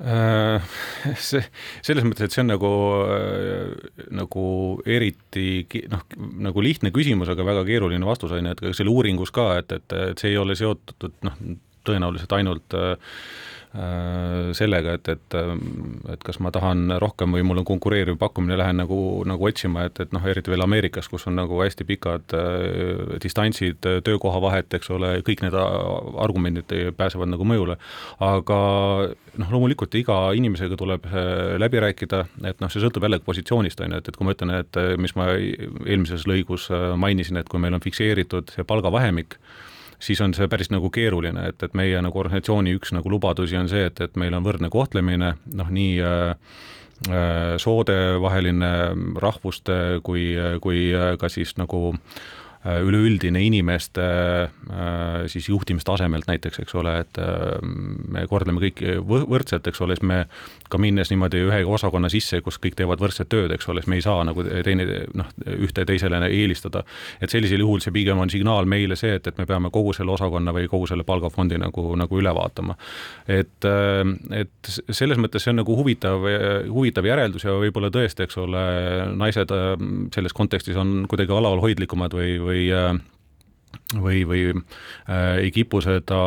Äh, 0.00 0.60
see, 1.20 1.42
selles 1.84 2.06
mõttes, 2.06 2.24
et 2.24 2.34
see 2.34 2.40
on 2.44 2.52
nagu, 2.54 2.70
äh, 3.12 4.04
nagu 4.16 4.44
eriti 4.88 5.66
noh, 5.92 6.06
nagu 6.48 6.64
lihtne 6.64 6.92
küsimus, 6.94 7.28
aga 7.32 7.44
väga 7.44 7.66
keeruline 7.68 8.08
vastus 8.08 8.32
on 8.32 8.48
ju, 8.48 8.54
et 8.56 8.78
selle 8.78 8.94
uuringus 8.94 9.32
ka, 9.34 9.50
et, 9.60 9.74
et, 9.76 9.96
et 10.12 10.22
see 10.22 10.32
ei 10.32 10.40
ole 10.40 10.56
seotud 10.56 11.20
noh, 11.26 11.36
tõenäoliselt 11.84 12.32
ainult 12.36 12.76
äh, 12.78 12.94
sellega, 13.70 14.96
et, 14.98 15.08
et, 15.12 15.34
et 16.10 16.24
kas 16.26 16.40
ma 16.42 16.50
tahan 16.50 16.96
rohkem 16.98 17.36
või 17.36 17.44
mul 17.46 17.60
on 17.62 17.66
konkureeriv 17.68 18.16
pakkumine, 18.18 18.56
lähen 18.58 18.80
nagu, 18.82 18.98
nagu 19.30 19.46
otsima, 19.46 19.84
et, 19.86 20.00
et 20.02 20.14
noh, 20.16 20.24
eriti 20.26 20.50
veel 20.50 20.64
Ameerikas, 20.64 21.06
kus 21.10 21.28
on 21.30 21.38
nagu 21.38 21.60
hästi 21.62 21.86
pikad 21.86 22.34
äh, 22.34 23.14
distantsid, 23.22 23.78
töökoha 24.06 24.42
vahet, 24.42 24.74
eks 24.74 24.90
ole, 24.90 25.12
kõik 25.26 25.44
need 25.46 25.54
argumendid 25.54 26.74
pääsevad 26.98 27.30
nagu 27.30 27.46
mõjule. 27.46 27.78
aga 28.26 28.60
noh, 29.38 29.54
loomulikult 29.54 29.94
iga 30.02 30.18
inimesega 30.34 30.74
tuleb 30.80 31.06
äh, 31.06 31.54
läbi 31.62 31.86
rääkida, 31.86 32.24
et 32.50 32.58
noh, 32.58 32.74
see 32.74 32.82
sõltub 32.82 33.06
jällegi 33.06 33.26
positsioonist, 33.28 33.86
on 33.86 33.94
ju, 33.94 34.02
et, 34.02 34.10
et 34.10 34.18
kui 34.18 34.26
ma 34.26 34.34
ütlen, 34.34 34.56
et 34.64 34.82
mis 34.98 35.14
ma 35.14 35.30
eelmises 35.38 36.26
lõigus 36.26 36.66
mainisin, 36.98 37.38
et 37.38 37.48
kui 37.48 37.62
meil 37.62 37.78
on 37.78 37.86
fikseeritud 37.86 38.50
see 38.56 38.66
palgavahemik, 38.66 39.38
siis 40.00 40.20
on 40.24 40.34
see 40.34 40.48
päris 40.48 40.70
nagu 40.72 40.90
keeruline, 40.90 41.46
et, 41.52 41.62
et 41.62 41.76
meie 41.78 42.00
nagu 42.02 42.18
organisatsiooni 42.22 42.74
üks 42.78 42.94
nagu 42.96 43.12
lubadusi 43.12 43.58
on 43.60 43.70
see, 43.70 43.86
et, 43.90 44.00
et 44.00 44.20
meil 44.20 44.34
on 44.36 44.46
võrdne 44.46 44.70
kohtlemine, 44.72 45.34
noh 45.54 45.72
nii 45.76 45.96
äh, 46.00 46.34
äh 47.10 47.56
soodevaheline 47.60 48.70
rahvuste 49.20 50.00
kui, 50.04 50.34
kui 50.60 50.90
ka 51.20 51.28
siis 51.32 51.56
nagu 51.60 51.94
äh, 51.94 52.20
Äh, 52.60 52.82
üleüldine 52.84 53.40
inimeste 53.40 54.02
äh, 54.44 55.28
siis 55.32 55.46
juhtimistasemelt 55.48 56.26
näiteks, 56.28 56.58
eks 56.60 56.74
ole, 56.76 56.98
et 57.00 57.16
äh, 57.16 57.54
me 57.64 58.26
kordleme 58.28 58.60
kõiki 58.60 58.98
võrdselt, 59.00 59.64
eks 59.70 59.80
ole, 59.80 59.96
siis 59.96 60.04
me 60.04 60.18
ka 60.70 60.78
minnes 60.80 61.10
niimoodi 61.12 61.42
ühe 61.46 61.60
osakonna 61.66 62.10
sisse, 62.12 62.40
kus 62.44 62.58
kõik 62.62 62.76
teevad 62.78 63.02
võrdset 63.02 63.28
tööd, 63.30 63.52
eks 63.54 63.68
ole, 63.70 63.82
siis 63.82 63.90
me 63.90 63.98
ei 63.98 64.04
saa 64.04 64.24
nagu 64.26 64.44
teine 64.66 64.86
noh, 65.18 65.30
ühte 65.58 65.84
teisele 65.88 66.20
eelistada. 66.28 66.84
et 67.20 67.30
sellisel 67.30 67.64
juhul 67.64 67.82
see 67.84 67.94
pigem 67.94 68.18
on 68.18 68.30
signaal 68.30 68.68
meile 68.70 68.96
see, 68.96 69.14
et, 69.18 69.26
et 69.26 69.38
me 69.38 69.46
peame 69.46 69.70
kogu 69.74 69.92
selle 69.96 70.14
osakonna 70.14 70.54
või 70.56 70.68
kogu 70.70 70.88
selle 70.90 71.04
palgafondi 71.04 71.58
nagu, 71.60 71.86
nagu 71.96 72.20
üle 72.20 72.34
vaatama. 72.34 72.76
et, 73.28 73.68
et 74.42 74.72
selles 74.90 75.18
mõttes 75.18 75.44
see 75.44 75.54
on 75.54 75.60
nagu 75.62 75.76
huvitav, 75.76 76.26
huvitav 76.70 77.06
järeldus 77.06 77.46
ja 77.46 77.56
võib-olla 77.60 77.92
tõesti, 77.94 78.26
eks 78.26 78.40
ole, 78.40 78.66
naised 79.20 79.54
selles 80.14 80.36
kontekstis 80.36 80.78
on 80.80 81.04
kuidagi 81.10 81.34
alalhoidlikumad 81.34 82.14
või, 82.14 82.36
või 82.42 82.68
või 83.98 84.22
või 84.28 84.42
äh, 84.52 85.40
ei 85.46 85.50
kipu 85.54 85.80
seda 85.84 86.20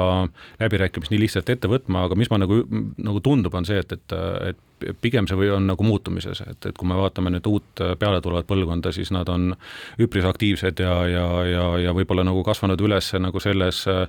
läbirääkimist 0.59 1.13
nii 1.13 1.23
lihtsalt 1.23 1.49
ette 1.53 1.71
võtma, 1.71 2.07
aga 2.07 2.17
mis 2.19 2.31
ma 2.31 2.41
nagu, 2.41 2.63
nagu 2.97 3.23
tundub, 3.23 3.55
on 3.55 3.67
see, 3.67 3.79
et, 3.79 3.95
et, 3.95 4.15
et 4.49 4.61
pigem 5.01 5.27
see 5.29 5.37
või 5.37 5.49
on 5.55 5.67
nagu 5.69 5.85
muutumises, 5.85 6.41
et, 6.45 6.65
et 6.69 6.77
kui 6.77 6.87
me 6.89 6.97
vaatame 6.97 7.31
nüüd 7.33 7.47
uut 7.49 7.83
äh, 7.83 7.93
pealetulevat 7.99 8.47
põlvkonda, 8.49 8.93
siis 8.95 9.11
nad 9.15 9.29
on 9.31 9.53
üpris 10.01 10.25
aktiivsed 10.27 10.81
ja, 10.83 10.95
ja, 11.09 11.25
ja, 11.47 11.65
ja 11.87 11.93
võib-olla 11.95 12.25
nagu 12.27 12.43
kasvanud 12.45 12.81
üles 12.83 13.11
nagu 13.21 13.41
selles 13.43 13.83
äh, 13.91 14.05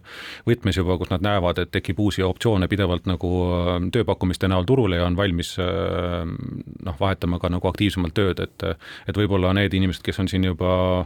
võtmes 0.48 0.78
juba, 0.80 0.98
kus 1.00 1.12
nad 1.12 1.24
näevad, 1.24 1.60
et 1.62 1.72
tekib 1.74 2.00
uusi 2.04 2.24
optsioone 2.26 2.68
pidevalt 2.70 3.08
nagu 3.10 3.32
äh, 3.46 3.72
tööpakkumiste 3.94 4.50
näol 4.50 4.66
turule 4.68 5.00
ja 5.00 5.08
on 5.08 5.18
valmis 5.18 5.54
noh, 5.58 6.96
vahetama 6.98 7.38
ka 7.42 7.50
nagu 7.52 7.68
aktiivsemalt 7.68 8.14
tööd, 8.16 8.40
et 8.42 8.64
et 9.08 9.16
võib-olla 9.16 9.52
need 9.56 9.74
inimesed, 9.76 10.02
kes 10.04 10.18
on 10.22 10.28
siin 10.30 10.46
juba 10.46 11.04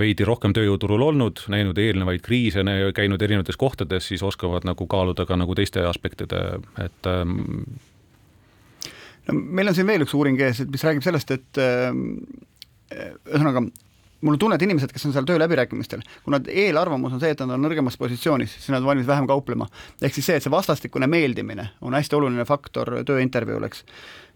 veidi 0.00 0.26
rohkem 0.26 0.52
tööjõuturul 0.56 1.02
olnud, 1.08 1.44
näinud 1.52 1.78
eelnevaid 1.78 2.22
kriise, 2.24 2.64
käinud 2.94 3.22
erinevates 3.22 3.56
kohtades, 3.60 4.08
siis 4.10 4.22
oskavad 4.26 4.66
nagu 4.68 4.86
kaaluda 4.90 5.26
ka 5.28 5.38
nagu 5.38 5.54
teiste 5.58 5.84
aspektide, 5.88 6.42
et 6.82 7.10
ähm, 7.10 7.78
meil 9.32 9.68
on 9.68 9.76
siin 9.76 9.88
veel 9.88 10.06
üks 10.06 10.14
uuring 10.16 10.40
ees, 10.40 10.62
mis 10.70 10.84
räägib 10.86 11.04
sellest, 11.04 11.34
et 11.36 11.60
äh, 11.62 11.90
ühesõnaga 13.28 13.66
mul 14.20 14.34
on 14.34 14.38
tunne, 14.38 14.56
et 14.58 14.64
inimesed, 14.66 14.92
kes 14.92 15.06
on 15.06 15.14
seal 15.14 15.26
tööläbirääkimistel, 15.28 16.02
kui 16.24 16.34
nad 16.34 16.48
eelarvamus 16.50 17.14
on 17.14 17.22
see, 17.22 17.30
et 17.34 17.42
nad 17.44 17.54
on 17.54 17.62
nõrgemas 17.62 17.98
positsioonis, 18.00 18.56
siis 18.56 18.72
nad 18.74 18.82
on 18.82 18.90
valmis 18.90 19.06
vähem 19.06 19.28
kauplema. 19.30 19.68
ehk 20.02 20.14
siis 20.14 20.26
see, 20.26 20.38
et 20.38 20.46
see 20.46 20.54
vastastikune 20.54 21.06
meeldimine 21.10 21.68
on 21.80 21.94
hästi 21.94 22.18
oluline 22.18 22.46
faktor 22.48 22.96
tööintervjuul, 23.06 23.68
eks. 23.68 23.84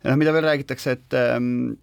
noh, 0.04 0.20
mida 0.20 0.34
veel 0.34 0.46
räägitakse, 0.46 0.98
et 0.98 1.18
ähm, 1.18 1.74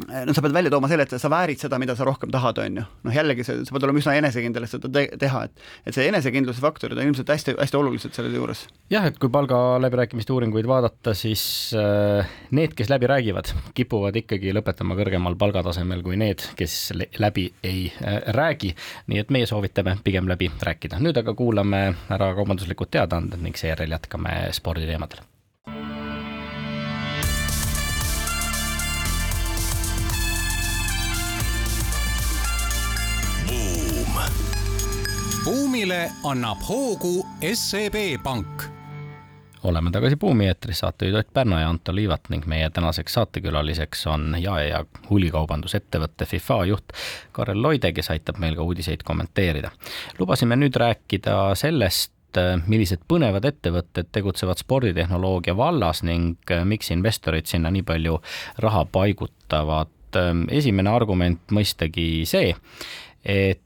no 0.00 0.34
sa 0.34 0.42
pead 0.44 0.54
välja 0.54 0.70
tooma 0.72 0.88
selle, 0.90 1.04
et 1.04 1.20
sa 1.20 1.30
väärid 1.30 1.60
seda, 1.60 1.78
mida 1.80 1.94
sa 1.96 2.06
rohkem 2.08 2.30
tahad, 2.32 2.58
on 2.62 2.78
ju. 2.80 2.84
noh, 3.06 3.14
jällegi 3.14 3.44
see, 3.46 3.64
sa 3.66 3.74
pead 3.74 3.86
olema 3.86 4.00
üsna 4.00 4.14
enesekindel, 4.18 4.66
et 4.66 4.72
seda 4.72 4.90
te 4.92 5.04
teha, 5.20 5.44
et 5.48 5.64
et 5.90 5.96
see 5.96 6.06
enesekindluse 6.08 6.62
faktorid 6.64 6.98
on 6.98 7.10
ilmselt 7.10 7.32
hästi-hästi 7.32 7.78
olulised 7.78 8.16
selle 8.16 8.32
juures. 8.34 8.64
jah, 8.92 9.06
et 9.08 9.18
kui 9.20 9.30
palgaläbirääkimiste 9.32 10.32
uuringuid 10.34 10.68
vaadata, 10.68 11.14
siis 11.18 11.44
äh, 11.76 12.30
need, 12.56 12.76
kes 12.78 12.92
läbi 12.92 13.10
räägivad, 13.10 13.52
kipuvad 13.76 14.16
ikkagi 14.22 14.54
lõpetama 14.56 14.96
kõrgemal 14.98 15.36
palgatasemel 15.40 16.04
kui 16.06 16.16
need, 16.20 16.46
kes 16.58 16.78
läbi 17.20 17.50
ei 17.62 17.90
äh, 18.00 18.22
räägi. 18.36 18.72
nii 19.12 19.20
et 19.20 19.34
meie 19.34 19.48
soovitame 19.50 19.98
pigem 20.04 20.30
läbi 20.30 20.50
rääkida. 20.62 21.02
nüüd 21.04 21.20
aga 21.20 21.36
kuulame 21.36 21.84
ära 22.12 22.32
kaubanduslikud 22.38 22.92
teadaanded 22.92 23.44
ning 23.44 23.58
seejärel 23.58 23.92
jätkame 23.98 24.48
sporditeemadel 24.56 25.31
buumile 35.82 36.12
annab 36.24 36.60
hoogu 36.62 37.26
SEB 37.54 37.94
Pank 38.22 38.62
oleme 39.64 39.90
tagasi 39.90 40.16
Buumi 40.16 40.46
eetris, 40.46 40.78
saatejuhid 40.78 41.16
Ott 41.18 41.32
Pärna 41.34 41.60
ja 41.60 41.70
Anto 41.70 41.94
Liivat 41.94 42.28
ning 42.30 42.46
meie 42.46 42.68
tänaseks 42.70 43.14
saatekülaliseks 43.14 44.06
on 44.06 44.36
jae- 44.38 44.68
ja 44.68 44.84
hulgikaubandusettevõtte 45.10 46.26
FIFA 46.26 46.58
juht 46.70 46.94
Karel 47.32 47.62
Loide, 47.62 47.90
kes 47.92 48.10
aitab 48.14 48.38
meil 48.38 48.54
ka 48.54 48.62
uudiseid 48.62 49.02
kommenteerida. 49.02 49.70
lubasime 50.18 50.56
nüüd 50.56 50.78
rääkida 50.78 51.54
sellest, 51.58 52.38
millised 52.66 53.02
põnevad 53.08 53.44
ettevõtted 53.50 54.12
tegutsevad 54.12 54.62
sporditehnoloogia 54.62 55.56
vallas 55.56 56.02
ning 56.02 56.54
miks 56.64 56.94
investorid 56.94 57.50
sinna 57.50 57.70
nii 57.70 57.82
palju 57.82 58.20
raha 58.58 58.84
paigutavad. 58.84 59.90
esimene 60.50 60.90
argument 60.90 61.40
mõistagi 61.50 62.22
see, 62.26 62.54
et 63.24 63.58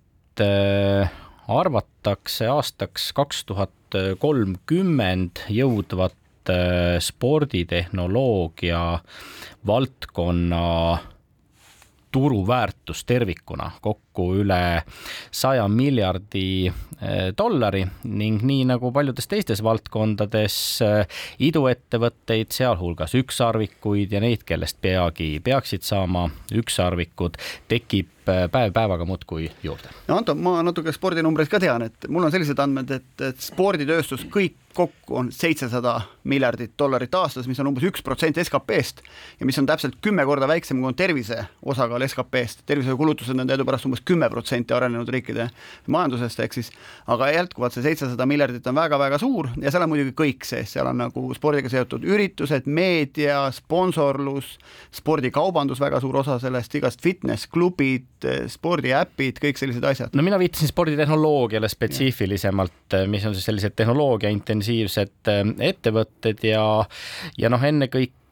arvatakse 1.49 2.49
aastaks 2.51 3.13
kaks 3.17 3.45
tuhat 3.45 3.99
kolmkümmend 4.19 5.45
jõudvat 5.49 6.51
äh, 6.51 6.97
sporditehnoloogia 7.01 8.99
valdkonna 9.67 10.99
turuväärtus 12.13 13.05
tervikuna 13.05 13.71
kokku 13.81 14.06
üle 14.37 14.83
saja 15.35 15.67
miljardi 15.69 16.67
eh, 16.67 17.31
dollari 17.39 17.85
ning 18.05 18.43
nii 18.47 18.65
nagu 18.73 18.93
paljudes 18.95 19.29
teistes 19.31 19.63
valdkondades 19.65 20.59
eh, 20.87 21.23
iduettevõtteid, 21.49 22.53
sealhulgas 22.57 23.17
ükssarvikuid 23.19 24.13
ja 24.17 24.23
neid, 24.25 24.47
kellest 24.49 24.81
peagi 24.81 25.37
peaksid 25.45 25.87
saama 25.87 26.29
ükssarvikud, 26.57 27.39
tekib 27.69 28.31
eh, 28.33 28.47
päev 28.53 28.75
päevaga 28.77 29.09
muudkui 29.09 29.51
juurde. 29.63 29.93
no 30.09 30.21
Anto, 30.21 30.35
ma 30.35 30.59
natuke 30.67 30.95
spordinumbreid 30.95 31.53
ka 31.53 31.61
tean, 31.63 31.87
et 31.89 32.09
mul 32.09 32.29
on 32.29 32.35
sellised 32.35 32.61
andmed, 32.63 32.95
et, 33.01 33.13
et 33.21 33.51
sporditööstus 33.51 34.25
kõik 34.33 34.63
kokku 34.77 35.17
on 35.17 35.33
seitsesada 35.33 36.01
miljardit 36.25 36.73
dollarit 36.79 37.15
aastas, 37.15 37.47
mis 37.49 37.61
on 37.61 37.71
umbes 37.71 37.87
üks 37.89 38.03
protsent 38.05 38.37
SKP-st 38.43 39.01
ja 39.41 39.49
mis 39.49 39.59
on 39.59 39.69
täpselt 39.69 39.97
kümme 40.05 40.25
korda 40.29 40.49
väiksem, 40.51 40.81
kui 40.81 40.91
on 40.91 40.99
tervise 40.99 41.39
osakaal 41.65 42.05
SKP-st. 42.07 42.67
tervishoiukulutused 42.69 43.41
on 43.41 43.49
teadupärast 43.49 43.89
umbes 43.89 44.05
kümme 44.07 44.29
protsenti 44.33 44.75
arenenud 44.75 45.09
riikide 45.13 45.49
majandusest, 45.93 46.41
ehk 46.45 46.57
siis 46.57 46.71
aga 47.13 47.29
jätkuvalt 47.35 47.77
see 47.77 47.85
seitsesada 47.85 48.27
miljardit 48.29 48.67
on 48.71 48.79
väga-väga 48.79 49.19
suur 49.23 49.51
ja 49.63 49.73
seal 49.73 49.87
on 49.87 49.93
muidugi 49.93 50.15
kõik 50.17 50.47
sees, 50.49 50.73
seal 50.75 50.89
on 50.91 51.01
nagu 51.05 51.25
spordiga 51.37 51.71
seotud 51.73 52.05
üritused, 52.07 52.67
meedia, 52.67 53.45
sponsorlus, 53.55 54.57
spordikaubandus, 54.95 55.81
väga 55.83 56.01
suur 56.03 56.21
osa 56.23 56.39
sellest, 56.43 56.75
igast 56.79 57.03
fitness-klubid, 57.05 58.29
spordiäpid, 58.53 59.41
kõik 59.43 59.61
sellised 59.61 59.87
asjad. 59.87 60.15
no 60.17 60.27
mina 60.27 60.39
viitasin 60.41 60.71
sporditehnoloogiale 60.73 61.71
spetsiifilisemalt, 61.71 63.01
mis 63.11 63.27
on 63.27 63.35
siis 63.37 63.49
sellised 63.51 63.77
tehnoloogia 63.77 64.31
intensiivsed 64.35 65.33
ähm, 65.33 65.57
ettevõtted 65.63 66.45
ja, 66.47 66.63
ja 67.39 67.53
noh, 67.53 67.63
ennekõike 67.63 68.26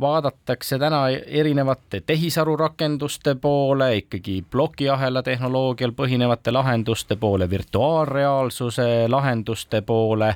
vaadatakse 0.00 0.78
täna 0.78 1.08
erinevate 1.10 2.00
tehisarurakenduste 2.06 3.34
poole, 3.40 3.96
ikkagi 3.96 4.44
plokiahela 4.50 5.22
tehnoloogial 5.22 5.92
põhinevate 5.96 6.52
lahenduste 6.52 7.16
poole, 7.16 7.50
virtuaalreaalsuse 7.50 9.08
lahenduste 9.08 9.80
poole. 9.80 10.34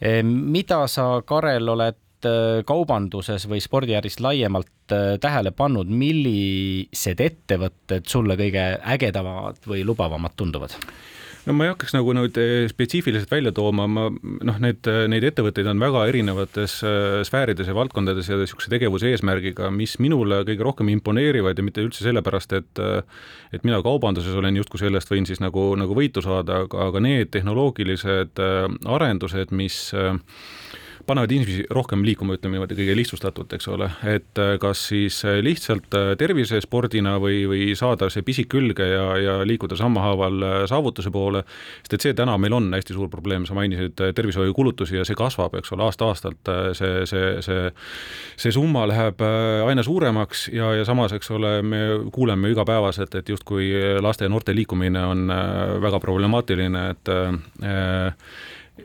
Ehm, 0.00 0.26
mida 0.26 0.84
sa, 0.86 1.22
Karel, 1.24 1.68
oled 1.68 2.28
äh, 2.28 2.62
kaubanduses 2.66 3.48
või 3.48 3.60
spordiäris 3.64 4.20
laiemalt 4.20 4.72
tähele 5.20 5.50
pannud, 5.50 5.88
millised 5.90 7.20
ettevõtted 7.20 8.06
sulle 8.06 8.36
kõige 8.38 8.68
ägedamad 8.94 9.64
või 9.66 9.82
lubavamad 9.84 10.36
tunduvad? 10.36 10.76
No 11.46 11.54
ma 11.56 11.66
ei 11.66 11.70
hakkaks 11.72 11.94
nagu 11.94 12.14
nüüd 12.16 12.38
eh, 12.42 12.66
spetsiifiliselt 12.70 13.30
välja 13.30 13.52
tooma, 13.54 13.86
ma 13.90 14.06
noh, 14.10 14.58
need, 14.62 14.88
neid 15.12 15.26
ettevõtteid 15.28 15.68
on 15.70 15.82
väga 15.82 16.04
erinevates 16.10 16.78
äh, 16.86 17.20
sfäärides 17.26 17.70
ja 17.70 17.76
valdkondades 17.76 18.30
ja 18.30 18.38
niisuguse 18.40 18.72
tegevuse 18.72 19.12
eesmärgiga, 19.12 19.70
mis 19.74 19.96
minule 20.02 20.42
kõige 20.48 20.66
rohkem 20.66 20.90
imponeerivad 20.96 21.58
ja 21.58 21.66
mitte 21.66 21.84
üldse 21.86 22.06
sellepärast, 22.06 22.56
et 22.58 22.82
äh, 22.82 23.02
et 23.54 23.64
mina 23.66 23.78
kaubanduses 23.84 24.34
olen 24.36 24.58
justkui 24.58 24.82
sellest 24.82 25.10
võin 25.12 25.28
siis 25.28 25.40
nagu, 25.42 25.68
nagu 25.78 25.94
võitu 25.96 26.24
saada, 26.24 26.64
aga, 26.66 26.90
aga 26.90 27.02
need 27.04 27.30
tehnoloogilised 27.34 28.42
arendused, 28.96 29.54
mis 29.54 29.78
äh, 29.94 30.18
panevad 31.06 31.32
inimesi 31.32 31.64
rohkem 31.70 32.02
liikuma, 32.06 32.34
ütleme 32.36 32.56
niimoodi 32.56 32.76
kõige 32.78 32.96
lihtsustatult, 32.98 33.52
eks 33.56 33.68
ole, 33.70 33.88
et 34.10 34.40
äh, 34.42 34.54
kas 34.62 34.82
siis 34.90 35.18
äh, 35.26 35.38
lihtsalt 35.44 35.94
äh, 35.94 36.12
tervisespordina 36.18 37.16
või, 37.22 37.44
või 37.50 37.68
saada 37.78 38.08
see 38.12 38.24
pisik 38.26 38.50
külge 38.52 38.88
ja, 38.90 39.04
ja 39.22 39.36
liikuda 39.46 39.78
sammhaaval 39.78 40.66
saavutuse 40.70 41.12
poole, 41.14 41.44
sest 41.82 41.96
et 41.96 42.06
see 42.08 42.16
täna 42.18 42.36
meil 42.42 42.56
on 42.58 42.68
hästi 42.74 42.96
suur 42.96 43.10
probleem, 43.12 43.46
sa 43.46 43.56
mainisid 43.58 43.94
tervishoiukulutusi 44.18 44.98
ja 44.98 45.06
see 45.06 45.18
kasvab, 45.18 45.54
eks 45.60 45.72
ole, 45.76 45.86
aasta-aastalt 45.86 46.52
see, 46.78 47.06
see, 47.08 47.30
see, 47.44 47.70
see 48.36 48.54
summa 48.54 48.86
läheb 48.90 49.22
aina 49.66 49.84
suuremaks 49.86 50.48
ja, 50.54 50.72
ja 50.80 50.84
samas, 50.88 51.14
eks 51.16 51.30
ole, 51.36 51.56
me 51.62 51.82
kuuleme 52.12 52.50
igapäevaselt, 52.54 53.14
et 53.20 53.30
justkui 53.30 53.70
laste 54.02 54.26
ja 54.26 54.32
noorte 54.32 54.54
liikumine 54.56 55.06
on 55.06 55.26
väga 55.82 56.02
problemaatiline, 56.02 56.86
et 56.94 57.14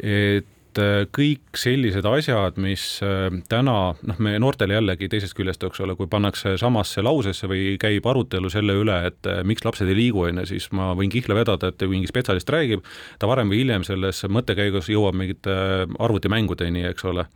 et 0.02 0.48
et 0.72 0.80
äh, 0.80 1.06
kõik 1.12 1.58
sellised 1.60 2.06
asjad, 2.08 2.56
mis 2.62 2.84
äh, 3.04 3.28
täna 3.52 3.76
noh, 4.08 4.20
me 4.24 4.38
noortele 4.40 4.78
jällegi 4.78 5.10
teisest 5.12 5.36
küljest, 5.36 5.64
eks 5.68 5.84
ole, 5.84 5.98
kui 6.00 6.08
pannakse 6.12 6.56
samasse 6.60 7.04
lausesse 7.04 7.50
või 7.52 7.76
käib 7.82 8.08
arutelu 8.08 8.50
selle 8.52 8.78
üle, 8.80 8.96
et 9.10 9.28
äh, 9.28 9.42
miks 9.48 9.66
lapsed 9.68 9.90
ei 9.92 9.98
liigu, 9.98 10.24
on 10.30 10.42
ju, 10.42 10.48
siis 10.54 10.70
ma 10.76 10.94
võin 10.98 11.12
kihla 11.12 11.36
vedada, 11.42 11.72
et 11.72 11.84
mingi 11.92 12.08
spetsialist 12.08 12.50
räägib, 12.50 12.86
ta 13.20 13.28
varem 13.28 13.52
või 13.52 13.66
hiljem 13.66 13.86
selles 13.88 14.24
mõttekäigus 14.32 14.88
jõuab 14.92 15.18
mingite 15.20 15.58
arvutimängudeni, 16.00 16.88
eks 16.94 17.08
ole 17.12 17.28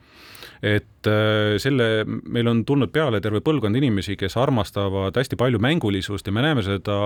et 0.63 1.09
äh, 1.09 1.55
selle, 1.61 2.05
meil 2.05 2.47
on 2.47 2.63
tulnud 2.67 2.91
peale 2.93 3.21
terve 3.23 3.41
põlvkond 3.45 3.77
inimesi, 3.79 4.15
kes 4.19 4.37
armastavad 4.39 5.15
hästi 5.17 5.37
palju 5.39 5.59
mängulisust 5.63 6.27
ja 6.27 6.35
me 6.35 6.45
näeme 6.45 6.63
seda, 6.65 6.97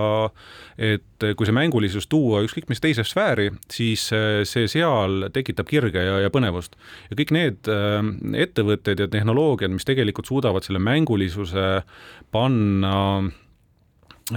et 0.78 1.28
kui 1.36 1.48
see 1.48 1.56
mängulisus 1.56 2.10
tuua 2.12 2.44
ükskõik 2.46 2.70
mis 2.72 2.84
teise 2.84 3.06
sfääri, 3.08 3.50
siis 3.72 4.08
äh, 4.16 4.42
see 4.50 4.70
seal 4.72 5.30
tekitab 5.36 5.70
kirge 5.70 6.06
ja, 6.06 6.20
ja 6.26 6.32
põnevust. 6.34 6.78
ja 7.10 7.20
kõik 7.20 7.36
need 7.36 7.72
äh, 7.72 8.00
ettevõtted 8.46 9.06
ja 9.06 9.10
tehnoloogiad, 9.12 9.74
mis 9.74 9.88
tegelikult 9.88 10.30
suudavad 10.30 10.66
selle 10.66 10.82
mängulisuse 10.84 11.70
panna 12.32 12.98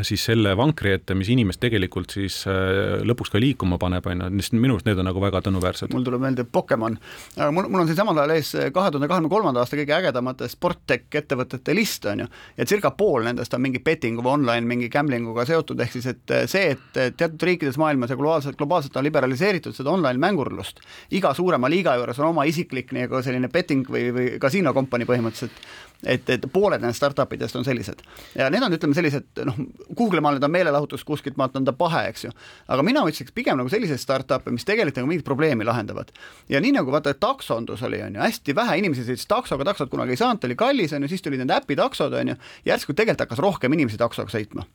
siis 0.01 0.25
selle 0.25 0.55
vankri 0.57 0.95
ette, 0.97 1.15
mis 1.19 1.29
inimest 1.33 1.61
tegelikult 1.63 2.15
siis 2.15 2.41
äh, 2.49 3.03
lõpuks 3.07 3.33
ka 3.33 3.41
liikuma 3.43 3.79
paneb, 3.81 4.07
on 4.09 4.25
ju, 4.25 4.31
sest 4.41 4.57
minu 4.57 4.77
arust 4.77 4.89
need 4.89 5.01
on 5.03 5.09
nagu 5.09 5.23
väga 5.23 5.43
tänuväärsed. 5.45 5.93
mul 5.93 6.07
tuleb 6.07 6.23
meelde 6.25 6.47
Pokemon, 6.49 6.97
aga 7.37 7.51
mul, 7.55 7.69
mul 7.73 7.85
on 7.85 7.91
siin 7.91 7.99
samal 8.01 8.23
ajal 8.23 8.35
ees 8.37 8.53
kahe 8.75 8.93
tuhande 8.95 9.11
kahekümne 9.11 9.33
kolmanda 9.33 9.63
aasta 9.63 9.79
kõige 9.81 9.97
ägedamate 9.99 10.49
sporttech 10.53 11.21
ettevõtete 11.23 11.77
list, 11.77 12.07
on 12.09 12.25
ju, 12.25 12.29
ja 12.57 12.69
circa 12.69 12.93
pool 12.97 13.29
nendest 13.29 13.55
on 13.57 13.65
mingi 13.65 13.83
betting 13.85 14.21
või 14.23 14.35
online 14.39 14.67
mingi 14.69 14.89
gambling 14.93 15.29
uga 15.29 15.47
seotud, 15.49 15.81
ehk 15.85 15.97
siis 15.99 16.09
et 16.15 16.37
see, 16.51 16.73
et 16.77 17.01
teatud 17.19 17.49
riikides 17.51 17.79
maailmas 17.81 18.15
ja 18.15 18.19
globaalselt, 18.21 18.57
globaalselt 18.61 18.97
on 18.97 19.07
liberaliseeritud 19.09 19.77
seda 19.77 19.93
online 19.93 20.21
mängurlust, 20.23 20.81
iga 21.13 21.35
suurema 21.37 21.71
liiga 21.73 21.99
juures 22.01 22.21
on 22.23 22.31
oma 22.33 22.47
isiklik 22.49 22.95
nagu 22.97 23.23
selline 23.25 23.53
betting 23.53 23.89
või, 23.93 24.09
või 24.15 24.29
kasiinokompanii 24.43 25.09
põhimõtteliselt, 25.09 25.65
et, 26.07 26.31
et 26.31 26.47
pooled 26.53 26.83
nendest 26.83 26.99
startup 26.99 27.33
idest 27.33 27.57
on 27.57 27.65
sellised. 27.65 28.03
ja 28.35 28.49
need 28.51 28.63
on, 28.63 28.75
ütleme, 28.75 28.95
sellised 28.97 29.43
noh, 29.47 29.59
Google'i 29.97 30.23
maal 30.25 30.37
nüüd 30.37 30.47
on 30.47 30.53
meelelahutus, 30.53 31.05
kuskilt 31.07 31.39
maalt 31.41 31.57
on 31.59 31.67
ta 31.67 31.75
pahe, 31.77 32.05
eks 32.11 32.27
ju. 32.27 32.33
aga 32.69 32.83
mina 32.87 33.05
otsiks 33.07 33.35
pigem 33.35 33.61
nagu 33.61 33.71
selliseid 33.73 34.01
startup'e, 34.03 34.53
mis 34.55 34.67
tegelikult 34.69 34.99
nagu 35.01 35.11
mingit 35.11 35.27
probleemi 35.27 35.67
lahendavad. 35.67 36.13
ja 36.49 36.61
nii 36.61 36.75
nagu 36.79 36.93
vaata, 36.93 37.15
taksondus 37.15 37.83
oli, 37.87 38.03
on 38.03 38.19
ju, 38.19 38.23
hästi 38.23 38.57
vähe 38.59 38.79
inimesi 38.83 39.07
sõitis 39.07 39.29
taksoga, 39.31 39.67
taksot 39.71 39.91
kunagi 39.93 40.17
ei 40.17 40.21
saanud, 40.21 40.43
ta 40.43 40.51
oli 40.51 40.59
kallis, 40.59 40.93
on 40.97 41.07
ju, 41.07 41.13
siis 41.13 41.23
tulid 41.23 41.43
need 41.43 41.55
äpitaksod, 41.55 42.15
on 42.19 42.35
ju, 42.35 42.39
järsku 42.67 42.97
tegelikult 42.99 43.27
hakkas 43.27 43.43
rohkem 43.43 43.79
inimesi 43.79 44.01
taksoga 44.01 44.33
sõitma. 44.33 44.67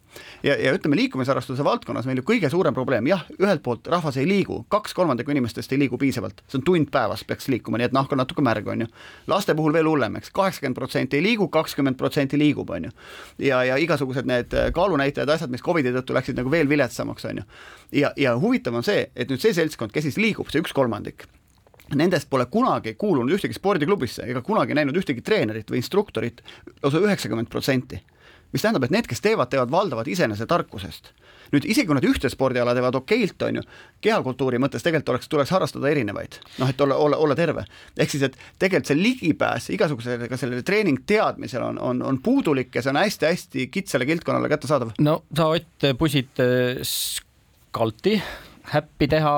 ja, 0.43 0.55
ja 0.55 0.74
ütleme, 0.75 0.96
liikumisharrastuse 1.01 1.65
valdkonnas 1.67 2.07
meil 2.07 2.22
ju 2.22 2.27
kõige 2.27 2.50
suurem 2.53 2.75
probleem, 2.77 3.07
jah, 3.11 3.25
ühelt 3.42 3.63
poolt 3.66 3.87
rahvas 3.92 4.18
ei 4.18 4.27
liigu, 4.29 4.63
kaks 4.72 4.96
kolmandikku 4.98 5.35
inimestest 5.35 5.75
ei 5.75 5.83
liigu 5.83 6.00
piisavalt, 6.00 6.42
see 6.48 6.61
on 6.61 6.66
tund 6.66 6.92
päevas 6.94 7.25
peaks 7.27 7.51
liikuma, 7.51 7.81
nii 7.81 7.90
et 7.90 7.96
nahk 7.96 8.16
on 8.16 8.22
natuke 8.24 8.46
märg, 8.46 8.68
on 8.72 8.85
ju. 8.85 8.87
laste 9.27 9.55
puhul 9.57 9.75
veel 9.75 9.90
hullem, 9.90 10.18
eks, 10.22 10.31
kaheksakümmend 10.33 10.77
protsenti 10.77 11.17
ei 11.18 11.25
liigu, 11.25 11.50
kakskümmend 11.53 11.98
protsenti 12.00 12.40
liigub, 12.40 12.70
on 12.74 12.90
ju. 12.90 12.94
ja, 13.50 13.64
ja 13.68 13.80
igasugused 13.82 14.30
need 14.30 14.53
kaalunäitajad, 14.74 15.34
asjad, 15.36 15.53
mis 15.53 15.66
Covidi 15.66 15.94
tõttu 15.96 16.16
läksid 16.18 16.38
nagu 16.40 16.51
veel 16.53 16.70
viletsamaks, 16.70 17.25
on 17.32 17.42
ju. 17.42 17.48
ja, 18.03 18.14
ja 18.18 18.38
huvitav 18.40 18.77
on 18.77 18.86
see, 18.86 19.10
et 19.16 19.34
nüüd 19.34 19.44
see 19.44 19.56
seltskond, 19.58 19.94
kes 19.96 20.10
siis 20.10 20.22
liigub, 20.22 20.51
see 20.53 20.64
üks 20.64 20.75
kolmandik, 20.77 21.27
Nendest 21.96 22.27
pole 22.30 22.44
kunagi 22.51 22.98
kuulunud 23.00 23.32
ühtegi 23.38 23.56
spordiklubisse 23.56 24.25
ega 24.27 24.42
kunagi 24.44 24.75
näinud 24.75 24.98
ühtegi 25.00 25.22
treenerit 25.24 25.70
või 25.72 25.80
instruktorit, 25.80 26.42
lausa 26.84 27.00
üheksakümmend 27.00 27.48
protsenti. 27.48 28.01
mis 28.51 28.62
tähendab, 28.62 28.84
et 28.84 28.92
need, 28.92 29.08
kes 29.08 29.22
teevad, 29.22 29.50
teevad 29.51 29.72
valdavalt 29.72 30.08
iseenese 30.08 30.46
tarkusest 30.46 31.14
nüüd 31.53 31.68
isegi 31.70 31.88
kui 31.90 31.98
nad 31.98 32.07
ühte 32.07 32.31
spordiala 32.31 32.75
teevad 32.77 32.98
okeilt, 33.00 33.42
on 33.48 33.60
ju, 33.60 33.66
kehakultuuri 34.03 34.62
mõttes 34.62 34.86
tegelikult 34.86 35.16
oleks, 35.16 35.29
tuleks 35.31 35.53
harrastada 35.55 35.92
erinevaid, 35.92 36.40
noh, 36.62 36.72
et 36.72 36.81
olla, 36.81 36.98
olla, 37.07 37.20
olla 37.24 37.38
terve. 37.38 37.66
ehk 37.98 38.14
siis, 38.14 38.27
et 38.29 38.38
tegelikult 38.60 38.92
see 38.92 39.00
ligipääs 39.00 39.70
igasugusele 39.75 40.29
ka 40.31 40.40
sellele 40.40 40.66
treeningteadmisele 40.68 41.72
on, 41.74 41.79
on, 41.79 42.03
on 42.12 42.20
puudulik 42.24 42.75
ja 42.75 42.83
see 42.83 42.94
on 42.94 43.01
hästi-hästi 43.01 43.70
kitsale 43.74 44.10
kildkonnale 44.10 44.51
kättesaadav. 44.51 44.98
no 45.00 45.22
sa, 45.36 45.48
Ott, 45.57 45.88
pusid 45.98 46.44
äh, 46.44 46.83
skalti 46.86 48.20
äppi 48.75 49.07
teha, 49.07 49.33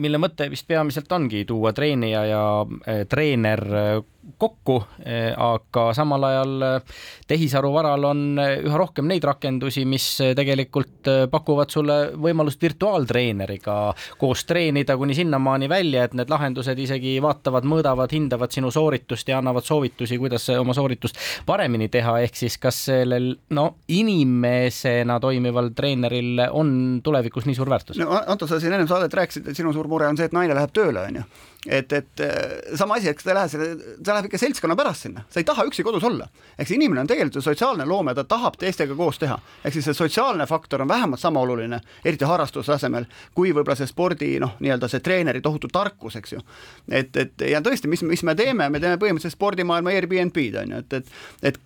mille 0.00 0.20
mõte 0.20 0.46
vist 0.52 0.64
peamiselt 0.68 1.10
ongi 1.12 1.44
tuua 1.48 1.72
treenija 1.76 2.24
ja 2.28 2.44
äh, 2.64 3.02
treener 3.08 3.64
äh, 3.76 3.90
kokku, 4.38 4.76
eh, 5.04 5.32
aga 5.36 5.90
samal 5.96 6.24
ajal 6.28 6.62
eh, 6.62 6.96
tehisaru 7.28 7.70
varal 7.72 8.04
on 8.04 8.22
eh, 8.40 8.58
üha 8.66 8.78
rohkem 8.80 9.08
neid 9.08 9.24
rakendusi, 9.24 9.86
mis 9.88 10.06
tegelikult 10.36 11.08
pakuvad 11.32 11.72
sulle 11.72 11.96
võimalust 12.20 12.60
virtuaaltreeneriga 12.62 13.76
koos 14.20 14.44
treenida 14.48 14.96
kuni 15.00 15.16
sinnamaani 15.16 15.68
välja, 15.72 16.04
et 16.04 16.16
need 16.18 16.32
lahendused 16.32 16.78
isegi 16.78 17.16
vaatavad, 17.24 17.68
mõõdavad, 17.68 18.12
hindavad 18.12 18.52
sinu 18.52 18.72
sooritust 18.74 19.28
ja 19.32 19.38
annavad 19.40 19.64
soovitusi, 19.66 20.18
kuidas 20.20 20.48
oma 20.58 20.76
sooritust 20.76 21.20
paremini 21.46 21.88
teha, 21.92 22.18
ehk 22.26 22.36
siis 22.36 22.58
kas 22.60 22.84
sellel 22.90 23.32
no 23.56 23.66
inimesena 23.88 25.20
toimival 25.20 25.72
treeneril 25.76 26.44
on 26.50 27.00
tulevikus 27.04 27.48
nii 27.48 27.56
suur 27.56 27.72
väärtus? 27.72 28.00
no 28.00 28.20
Anto, 28.20 28.46
sa 28.46 28.60
siin 28.60 28.76
ennem 28.76 28.88
saadet 28.90 29.14
rääkisid, 29.16 29.48
et 29.48 29.56
sinu 29.56 29.72
suur 29.72 29.88
mure 29.88 30.08
on 30.10 30.20
see, 30.20 30.28
et 30.28 30.36
naine 30.36 30.54
läheb 30.56 30.76
tööle, 30.76 31.08
on 31.08 31.22
ju 31.22 31.28
et, 31.66 31.92
et 31.92 32.20
äh, 32.20 32.76
sama 32.76 32.94
asi, 32.96 33.08
et 33.10 33.16
kas 33.16 33.26
ta 33.26 33.32
ei 33.32 33.36
lähe 33.36 33.48
selle, 33.52 33.96
ta 34.04 34.14
läheb 34.16 34.28
ikka 34.30 34.40
seltskonna 34.40 34.76
pärast 34.78 35.04
sinna, 35.04 35.24
sa 35.28 35.42
ei 35.42 35.46
taha 35.48 35.66
üksi 35.68 35.84
kodus 35.84 36.04
olla. 36.08 36.28
ehk 36.56 36.68
see 36.68 36.78
inimene 36.78 37.02
on 37.02 37.10
tegelikult 37.10 37.36
ju 37.36 37.42
sotsiaalne 37.44 37.84
loom 37.88 38.08
ja 38.08 38.14
ta 38.16 38.24
tahab 38.24 38.56
teistega 38.60 38.96
koos 38.96 39.20
teha. 39.20 39.36
ehk 39.64 39.76
siis 39.76 39.90
see 39.90 39.98
sotsiaalne 39.98 40.46
faktor 40.48 40.82
on 40.82 40.88
vähemalt 40.88 41.20
sama 41.20 41.40
oluline, 41.40 41.80
eriti 42.04 42.24
harrastuse 42.24 42.72
asemel, 42.72 43.04
kui 43.34 43.52
võib-olla 43.52 43.76
see 43.76 43.90
spordi 43.90 44.38
noh, 44.40 44.56
nii-öelda 44.60 44.88
see 44.88 45.04
treeneri 45.04 45.40
tohutu 45.44 45.68
tarkus, 45.72 46.16
eks 46.16 46.32
ju. 46.32 46.44
et, 46.88 47.16
et 47.16 47.48
ja 47.52 47.60
tõesti, 47.60 47.92
mis, 47.92 48.02
mis 48.08 48.24
me 48.24 48.34
teeme, 48.34 48.68
me 48.68 48.80
teeme 48.80 48.96
põhimõtteliselt 48.96 49.36
spordimaailma 49.36 49.92
Airbnb-d 49.92 50.64
on 50.64 50.76
ju, 50.76 50.84
et, 50.84 51.02
et, 51.02 51.12
et 51.52 51.60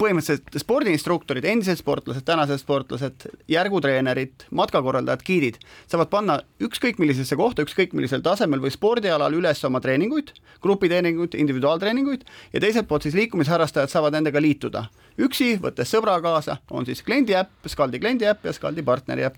põhimõtteliselt 0.00 0.58
spordiinstruktorid, 0.62 1.46
endised 1.48 1.80
sportlased, 1.80 2.24
tänased 2.26 2.60
sportlased, 2.62 3.28
järgutreenerid, 3.50 4.46
matkakorraldajad, 4.50 5.22
giidid 5.26 5.60
saavad 5.90 6.10
panna 6.12 6.38
ükskõik 6.64 7.00
millisesse 7.02 7.38
kohta, 7.38 7.64
ükskõik 7.66 7.94
millisel 7.96 8.24
tasemel 8.24 8.62
või 8.64 8.74
spordialal 8.74 9.36
üles 9.38 9.62
oma 9.68 9.80
treeninguid, 9.84 10.34
grupitreeninguid, 10.64 11.38
individuaaltreeninguid 11.38 12.26
ja 12.52 12.62
teiselt 12.64 12.88
poolt 12.90 13.06
siis 13.06 13.16
liikumisharrastajad 13.18 13.92
saavad 13.92 14.18
nendega 14.18 14.42
liituda. 14.42 14.88
üksi, 15.18 15.56
võttes 15.62 15.90
sõbra 15.90 16.20
kaasa, 16.22 16.58
on 16.70 16.86
siis 16.86 17.02
kliendi 17.02 17.34
äpp, 17.34 17.66
Skaldi 17.66 17.98
kliendi 17.98 18.26
äpp 18.26 18.44
ja 18.44 18.52
Skaldi 18.52 18.82
partneri 18.82 19.24
äpp 19.26 19.36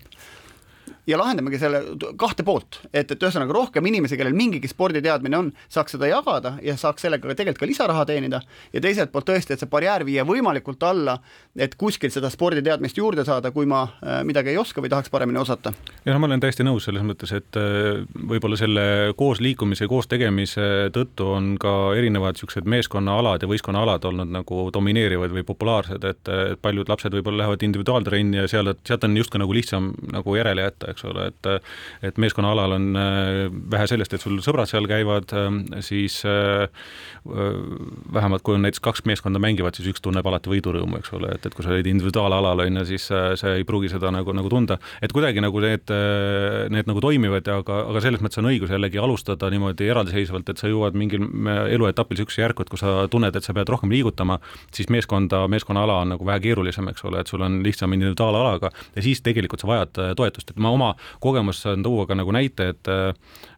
ja 1.07 1.17
lahendamegi 1.17 1.59
selle 1.61 1.81
kahte 2.19 2.43
poolt, 2.45 2.81
et, 2.93 3.11
et 3.11 3.23
ühesõnaga 3.23 3.55
rohkem 3.55 3.85
inimesi, 3.89 4.17
kellel 4.19 4.35
mingigi 4.37 4.69
sporditeadmine 4.71 5.37
on, 5.37 5.51
saaks 5.71 5.95
seda 5.95 6.09
jagada 6.11 6.55
ja 6.65 6.75
saaks 6.79 7.05
sellega 7.05 7.27
ka 7.27 7.37
tegelikult 7.37 7.63
ka 7.63 7.69
lisaraha 7.69 8.05
teenida 8.09 8.41
ja 8.73 8.81
teiselt 8.83 9.11
poolt 9.13 9.27
tõesti, 9.29 9.55
et 9.55 9.63
see 9.63 9.71
barjäär 9.71 10.05
viia 10.07 10.25
võimalikult 10.27 10.83
alla, 10.85 11.17
et 11.57 11.75
kuskilt 11.79 12.13
seda 12.13 12.29
sporditeadmist 12.33 12.97
juurde 12.97 13.25
saada, 13.27 13.51
kui 13.55 13.69
ma 13.69 13.83
äh, 13.87 14.21
midagi 14.27 14.53
ei 14.53 14.59
oska 14.61 14.83
või 14.83 14.91
tahaks 14.93 15.11
paremini 15.13 15.41
osata. 15.41 15.73
ja 16.05 16.13
no 16.13 16.21
ma 16.21 16.29
olen 16.29 16.43
täiesti 16.43 16.65
nõus 16.67 16.85
selles 16.87 17.05
mõttes, 17.05 17.33
et 17.35 17.59
äh, 17.59 18.03
võib-olla 18.29 18.59
selle 18.59 18.85
koos 19.17 19.41
liikumise, 19.41 19.89
koos 19.89 20.09
tegemise 20.11 20.91
tõttu 20.93 21.31
on 21.33 21.55
ka 21.61 21.95
erinevad 21.97 22.37
niisugused 22.37 22.69
meeskonnaalad 22.69 23.41
ja 23.41 23.49
võistkonnaalad 23.49 24.05
olnud 24.09 24.31
nagu 24.31 24.69
domineerivad 24.73 25.33
või 25.33 25.43
populaarsed, 25.47 26.05
et 26.07 26.31
paljud 26.61 26.89
lapsed 26.89 27.13
võib-olla 27.13 27.43
lähevad 27.43 27.65
individuaaltrenni 27.65 28.41
ja 28.41 28.47
seal, 28.51 28.71
sealt 28.87 29.05
on 29.07 29.17
justkui 29.17 29.41
nagu 29.41 29.55
lihtsam 29.55 29.91
nagu 30.13 30.35
järele 30.37 30.65
jätta, 30.65 30.90
eks 30.91 31.05
ole, 31.09 31.29
et 31.31 31.49
et 32.11 32.17
meeskonnaalal 32.21 32.75
on 32.77 32.87
vähe 33.71 33.87
sellest, 33.89 34.13
et 34.13 34.23
sul 34.23 34.39
sõbrad 34.43 34.69
seal 34.69 34.87
käivad, 34.89 35.31
siis 35.83 36.21
vähemalt 38.13 38.43
kui 38.45 38.55
on 38.55 38.65
näiteks 38.65 38.81
kaks 38.83 39.05
meeskonda 39.09 39.39
mängivad, 39.41 39.75
siis 39.77 39.91
üks 39.91 40.03
tunneb 40.03 40.25
alati 40.27 40.51
võidurõõmu, 40.51 40.99
eks 41.01 41.13
ole, 41.17 41.33
et, 41.35 41.45
et 41.45 41.55
kui 41.55 41.65
sa 41.65 41.73
olid 41.73 41.89
individuaalalal, 41.91 42.63
on 42.65 42.81
ju, 42.81 42.85
siis 42.93 43.07
sa 43.07 43.53
ei 43.55 43.65
pruugi 43.67 43.91
seda 43.91 44.11
nagu, 44.13 44.33
nagu 44.35 44.49
tunda, 44.51 44.77
et 45.01 45.13
kuidagi 45.13 45.43
nagu 45.43 45.61
need, 45.63 45.93
need 46.73 46.89
nagu 46.89 47.03
toimivad, 47.03 47.47
aga, 47.53 47.81
aga 47.91 48.03
selles 48.03 48.23
mõttes 48.23 48.41
on 48.41 48.49
õigus 48.51 48.73
jällegi 48.73 49.01
alustada 49.01 49.49
niimoodi 49.53 49.89
eraldiseisvalt, 49.91 50.49
et 50.51 50.61
sa 50.61 50.71
jõuad 50.71 50.97
mingil 50.97 51.27
eluetapil 51.71 52.17
niisuguse 52.17 52.41
järku, 52.43 52.65
et 52.65 52.71
kui 52.73 52.81
sa 52.81 53.05
tunned, 53.11 53.35
et 53.35 53.45
sa 53.45 53.55
pead 53.57 53.69
rohkem 53.71 53.93
liigutama, 53.93 54.39
siis 54.73 54.89
meeskonda, 54.93 55.43
meeskonnaala 55.51 56.01
on 56.01 56.15
nagu 56.15 56.27
vähe 56.27 56.41
keerulisem, 56.47 56.89
eks 56.91 57.05
ole, 57.07 57.21
et 57.21 57.31
sul 57.31 57.43
on 57.45 57.61
lihtsam 57.65 57.93
individuaalalaga 57.97 58.71
ja 58.95 59.05
siis 59.05 59.21
tegelikult 59.25 59.61
sa 59.63 59.69
vajad 59.69 60.01
toetust, 60.17 60.53
et 60.53 60.61
ma 60.61 60.73
oma 60.73 60.80
kogemust 61.23 61.67
saan 61.67 61.83
tuua 61.85 62.07
ka 62.09 62.17
nagu 62.17 62.33
näite, 62.35 62.71
et 62.75 62.91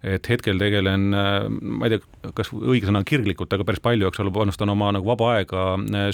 et 0.03 0.27
hetkel 0.27 0.59
tegelen, 0.59 1.13
ma 1.13 1.87
ei 1.87 1.93
tea, 1.93 2.31
kas 2.35 2.49
õige 2.51 2.89
sõna 2.89 2.99
on 2.99 3.07
kirglikult, 3.07 3.53
aga 3.55 3.63
päris 3.67 3.79
palju, 3.83 4.09
eks 4.09 4.19
ole, 4.19 4.33
panustan 4.35 4.71
oma 4.73 4.89
nagu 4.91 5.07
vaba 5.07 5.29
aega 5.37 5.63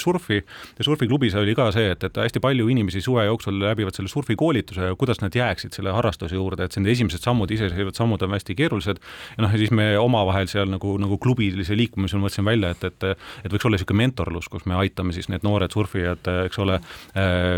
surfi 0.02 0.38
ja 0.38 0.86
surfiklubis 0.86 1.34
oli 1.40 1.56
ka 1.58 1.72
see, 1.74 1.88
et, 1.96 2.06
et 2.06 2.20
hästi 2.22 2.42
palju 2.44 2.68
inimesi 2.70 3.02
suve 3.02 3.26
jooksul 3.26 3.58
läbivad 3.64 3.98
selle 3.98 4.12
surfikoolituse 4.12 4.92
ja 4.92 4.98
kuidas 5.00 5.24
nad 5.24 5.34
jääksid 5.36 5.74
selle 5.74 5.94
harrastuse 5.96 6.38
juurde, 6.38 6.68
et 6.68 6.78
nende 6.78 6.94
esimesed 6.94 7.26
sammud, 7.26 7.50
iseseisvad 7.56 7.98
sammud 7.98 8.22
on 8.26 8.38
hästi 8.38 8.56
keerulised 8.62 9.02
ja 9.02 9.46
noh, 9.46 9.54
ja 9.54 9.62
siis 9.64 9.74
me 9.74 9.90
omavahel 9.98 10.50
seal 10.52 10.70
nagu, 10.70 10.94
nagu 11.02 11.18
klubilise 11.22 11.78
liikumisel 11.78 12.22
mõtlesime 12.22 12.54
välja, 12.54 12.76
et, 12.78 12.86
et 12.92 13.10
et 13.44 13.54
võiks 13.54 13.66
olla 13.66 13.78
niisugune 13.78 14.04
mentorlus, 14.04 14.50
kus 14.52 14.66
me 14.70 14.78
aitame 14.80 15.14
siis 15.16 15.30
need 15.32 15.46
noored 15.46 15.74
surfijad, 15.74 16.30
eks 16.46 16.60
ole, 16.62 16.80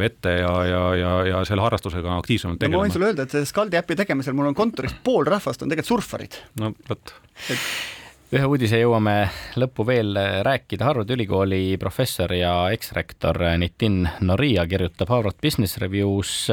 vette 0.01 0.35
ja, 0.41 0.51
ja, 0.67 0.81
ja, 0.97 1.13
ja 1.31 1.43
selle 1.47 1.63
harrastusega 1.65 2.17
aktiivsemalt 2.17 2.61
tegelema 2.61 2.77
no,. 2.77 2.83
ma 2.83 2.87
võin 2.87 2.95
sulle 2.95 3.09
öelda, 3.11 3.27
et 3.27 3.40
Skaldi 3.45 3.79
äpi 3.79 3.97
tegemisel 3.99 4.35
mul 4.37 4.51
on 4.51 4.57
kontoris 4.57 4.93
pool 5.03 5.25
rahvast 5.29 5.63
on 5.63 5.71
tegelikult 5.71 5.95
surfarid. 5.95 6.37
no 6.59 6.73
vot 6.89 7.15
et 7.49 7.67
ühe 8.31 8.47
uudise 8.47 8.79
jõuame 8.79 9.15
lõppu 9.59 9.83
veel 9.87 10.15
rääkida. 10.47 10.85
Harvard 10.87 11.09
Ülikooli 11.11 11.75
professor 11.79 12.31
ja 12.31 12.53
eksrektor 12.71 13.35
Nitin 13.59 14.05
Noria 14.23 14.63
kirjutab 14.71 15.11
Harvard 15.11 15.41
Business 15.43 15.75
Reviews, 15.83 16.47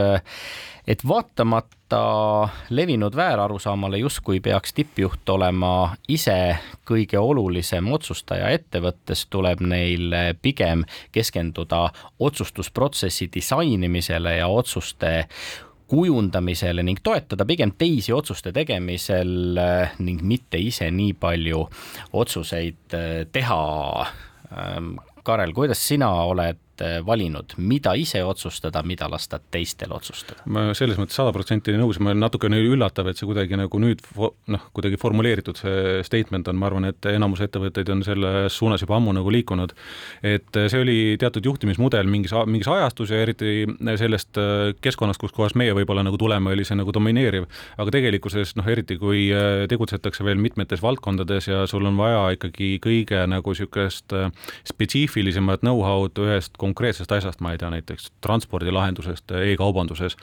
et 0.88 1.04
vaatamata 1.06 2.48
levinud 2.74 3.14
väärarusaamale, 3.14 4.00
justkui 4.02 4.40
peaks 4.42 4.74
tippjuht 4.74 5.30
olema 5.30 5.92
ise 6.08 6.56
kõige 6.88 7.20
olulisem 7.22 7.92
otsustaja 7.94 8.50
ettevõttes, 8.58 9.28
tuleb 9.30 9.62
neil 9.62 10.16
pigem 10.42 10.82
keskenduda 11.14 11.84
otsustusprotsessi 12.18 13.30
disainimisele 13.34 14.34
ja 14.40 14.50
otsuste 14.50 15.28
kujundamisele 15.88 16.84
ning 16.84 17.00
toetada 17.02 17.46
pigem 17.48 17.72
teisi 17.78 18.12
otsuste 18.12 18.52
tegemisel 18.52 19.60
eh, 19.62 19.98
ning 20.04 20.22
mitte 20.22 20.60
ise 20.60 20.90
nii 20.92 21.14
palju 21.20 21.64
otsuseid 22.12 22.96
eh, 22.98 23.20
teha. 23.32 23.62
Ähm, 24.52 24.96
Karel, 25.24 25.52
kuidas 25.56 25.80
sina 25.84 26.10
oled 26.28 26.60
Eh, 26.78 26.98
valinud, 27.06 27.56
mida 27.58 27.90
ise 27.98 28.20
otsustada, 28.22 28.84
mida 28.86 29.08
lasta 29.10 29.40
teistel 29.50 29.90
otsustada? 29.94 30.44
ma 30.46 30.68
selles 30.78 30.98
mõttes 31.00 31.16
sada 31.18 31.32
protsenti 31.34 31.72
nõus, 31.74 31.96
ma 31.98 32.12
olen 32.12 32.20
natukene 32.22 32.60
üllatav, 32.62 33.08
et 33.10 33.18
see 33.18 33.26
kuidagi 33.26 33.56
nagu 33.58 33.80
nüüd 33.82 34.04
noh, 34.52 34.66
kuidagi 34.76 35.00
formuleeritud 35.00 35.58
see 35.58 36.04
statement 36.06 36.46
on, 36.52 36.58
ma 36.60 36.68
arvan, 36.68 36.86
et 36.92 37.08
enamus 37.10 37.42
ettevõtteid 37.42 37.90
on 37.90 38.04
selles 38.06 38.54
suunas 38.54 38.84
juba 38.84 38.94
ammu 38.98 39.16
nagu 39.16 39.32
liikunud. 39.34 39.74
et 40.22 40.58
see 40.58 40.82
oli 40.84 40.98
teatud 41.18 41.48
juhtimismudel 41.50 42.06
mingis, 42.06 42.36
mingis 42.46 42.70
ajastus 42.70 43.10
ja 43.10 43.24
eriti 43.24 43.66
sellest 43.98 44.38
äh, 44.38 44.70
keskkonnast, 44.84 45.18
kus 45.18 45.34
kohas 45.34 45.58
meie 45.58 45.74
võib-olla 45.74 46.06
nagu 46.06 46.20
tuleme, 46.20 46.54
oli 46.54 46.68
see 46.68 46.78
nagu 46.78 46.94
domineeriv. 46.94 47.48
aga 47.74 47.96
tegelikkuses 47.98 48.54
noh, 48.60 48.70
eriti 48.70 49.00
kui 49.02 49.26
tegutsetakse 49.68 50.22
veel 50.22 50.38
mitmetes 50.38 50.84
valdkondades 50.84 51.50
ja 51.50 51.66
sul 51.66 51.90
on 51.90 51.98
vaja 51.98 52.22
ikkagi 52.38 52.76
kõige 52.86 53.26
nagu 53.26 53.50
niisugust 53.50 54.14
spetsiifilisemat 54.68 55.66
know-how'd 55.66 56.22
ühest 56.22 56.54
konkreetsest 56.68 57.12
asjast, 57.12 57.40
ma 57.44 57.52
ei 57.54 57.58
tea, 57.60 57.70
näiteks 57.72 58.10
transpordilahendusest 58.24 59.32
e-kaubanduses, 59.40 60.16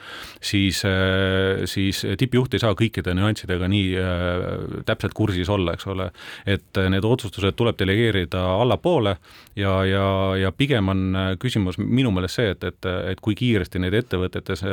siis, 0.43 0.81
äh, 0.88 1.65
siis 1.69 2.03
tippjuht 2.19 2.55
ei 2.55 2.63
saa 2.63 2.75
kõikide 2.77 3.15
nüanssidega 3.17 3.69
nii 3.71 3.89
äh, 3.99 4.45
täpselt 4.88 5.15
kursis 5.17 5.49
olla, 5.51 5.75
eks 5.75 5.88
ole. 5.91 6.10
et 6.45 6.77
äh, 6.77 6.89
need 6.93 7.05
otsustused 7.05 7.58
tuleb 7.58 7.79
delegeerida 7.79 8.43
allapoole 8.62 9.15
ja, 9.55 9.73
ja, 9.88 10.05
ja 10.39 10.51
pigem 10.51 10.89
on 10.93 11.19
küsimus 11.41 11.79
minu 11.79 12.12
meelest 12.15 12.39
see, 12.39 12.53
et, 12.55 12.63
et, 12.63 12.89
et 13.12 13.21
kui 13.23 13.36
kiiresti 13.36 13.81
neid 13.81 13.95
ettevõtetes 13.97 14.63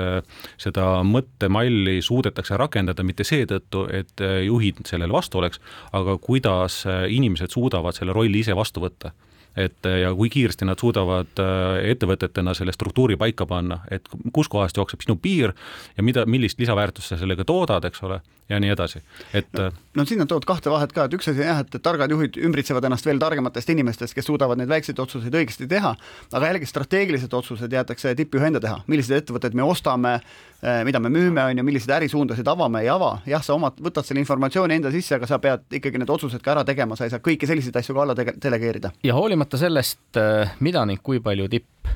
seda 0.61 0.87
mõttemalli 1.07 2.01
suudetakse 2.03 2.57
rakendada, 2.61 3.05
mitte 3.07 3.25
seetõttu, 3.27 3.87
et 3.93 4.23
juhid 4.47 4.83
sellele 4.89 5.13
vastu 5.13 5.41
oleks, 5.41 5.61
aga 5.93 6.17
kuidas 6.23 6.83
inimesed 6.87 7.53
suudavad 7.55 7.97
selle 7.97 8.15
rolli 8.17 8.43
ise 8.43 8.57
vastu 8.57 8.83
võtta 8.83 9.13
et 9.57 9.89
ja 10.01 10.13
kui 10.17 10.31
kiiresti 10.33 10.65
nad 10.65 10.81
suudavad 10.81 11.41
äh, 11.43 11.91
ettevõtetena 11.93 12.55
selle 12.57 12.73
struktuuri 12.73 13.19
paika 13.21 13.47
panna, 13.47 13.83
et 13.91 14.09
kuskohast 14.33 14.77
jookseb 14.77 15.05
sinu 15.05 15.17
piir 15.21 15.53
ja 15.97 16.05
mida, 16.05 16.27
millist 16.27 16.61
lisaväärtust 16.63 17.13
sa 17.13 17.21
sellega 17.21 17.45
toodad, 17.49 17.85
eks 17.89 18.03
ole, 18.09 18.21
ja 18.53 18.61
nii 18.63 18.73
edasi, 18.75 19.01
et 19.35 19.49
no, 19.57 19.69
äh, 19.71 19.81
no 19.99 20.05
siin 20.09 20.21
on 20.23 20.29
toodud 20.31 20.47
kahte 20.49 20.71
vahet 20.73 20.93
ka, 20.95 21.07
et 21.09 21.17
üks 21.17 21.31
asi 21.31 21.43
on 21.43 21.49
jah, 21.49 21.63
et 21.65 21.77
targad 21.85 22.13
juhid 22.13 22.37
ümbritsevad 22.49 22.85
ennast 22.89 23.07
veel 23.09 23.21
targematest 23.23 23.73
inimestest, 23.73 24.17
kes 24.17 24.29
suudavad 24.29 24.61
neid 24.61 24.71
väikseid 24.73 25.01
otsuseid 25.03 25.35
õigesti 25.41 25.69
teha, 25.71 25.95
aga 26.33 26.51
jällegi 26.51 26.69
strateegilised 26.69 27.35
otsused 27.39 27.73
jäetakse 27.73 28.15
tippjuhi 28.19 28.51
enda 28.51 28.63
teha, 28.63 28.81
millised 28.93 29.17
ettevõtted 29.17 29.57
me 29.59 29.67
ostame, 29.67 30.15
äh, 30.61 30.83
mida 30.89 31.01
me 31.01 31.13
müüme, 31.13 31.45
on 31.49 31.63
ju, 31.63 31.67
milliseid 31.67 31.97
ärisuundasid 31.99 32.49
avame, 32.53 32.85
ei 32.85 32.93
ava, 32.93 33.15
jah, 33.29 33.45
sa 33.45 33.57
omad, 33.57 33.81
võtad 33.83 34.09
selle 34.09 34.23
informatsiooni 34.25 34.81
enda 34.81 34.93
sisse, 34.95 35.17
aga 35.17 35.31
sa 35.31 35.41
pead 35.43 35.81
ikkagi 35.81 36.03
need 36.03 36.13
otsused 36.13 36.45
ka 36.45 36.57
ära 36.57 36.67
tegema, 36.69 36.99
sa 36.99 37.09
ei 37.09 37.15
saa 37.15 37.25
kõiki 37.25 37.49
selliseid 37.49 37.81
asju 37.81 37.97
ka 37.97 38.07
alla 38.07 38.17
delegeerida. 38.19 38.93
ja 39.05 39.17
hoolimata 39.17 39.61
sellest, 39.61 40.05
äh, 40.21 40.53
mida 40.61 40.85
ning 40.89 41.03
kui 41.03 41.21
palju 41.23 41.49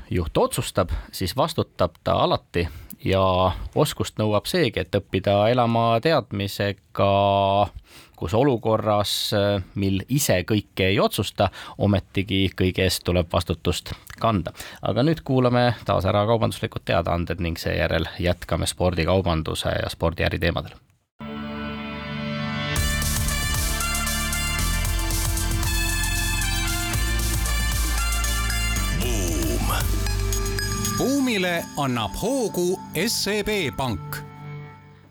tippjuht 0.07 0.37
otsustab, 0.37 0.89
siis 1.11 1.35
vastutab 1.35 1.91
ta 2.03 2.13
alati 2.23 2.67
ja 3.03 3.51
oskust 3.75 4.15
nõuab 4.17 4.47
seegi, 4.47 4.79
et 4.79 4.95
õppida 4.95 5.49
elama 5.51 5.99
teadmisega, 6.01 7.09
kus 8.15 8.33
olukorras, 8.33 9.33
mil 9.75 9.99
ise 10.07 10.39
kõike 10.47 10.87
ei 10.93 10.99
otsusta, 10.99 11.49
ometigi 11.77 12.47
kõige 12.55 12.87
eest 12.87 13.03
tuleb 13.03 13.27
vastutust 13.33 13.91
kanda. 14.19 14.53
aga 14.81 15.03
nüüd 15.03 15.21
kuulame 15.23 15.75
taas 15.85 16.05
ära 16.05 16.25
kaubanduslikud 16.25 16.85
teadaanded 16.85 17.43
ning 17.43 17.59
seejärel 17.59 18.07
jätkame 18.19 18.65
spordikaubanduse 18.65 19.75
ja 19.83 19.89
spordiäri 19.89 20.39
teemadel 20.39 20.86
buumile 31.37 31.63
annab 31.77 32.15
hoogu 32.17 32.79
SEB 33.07 33.49
Pank. 33.77 34.15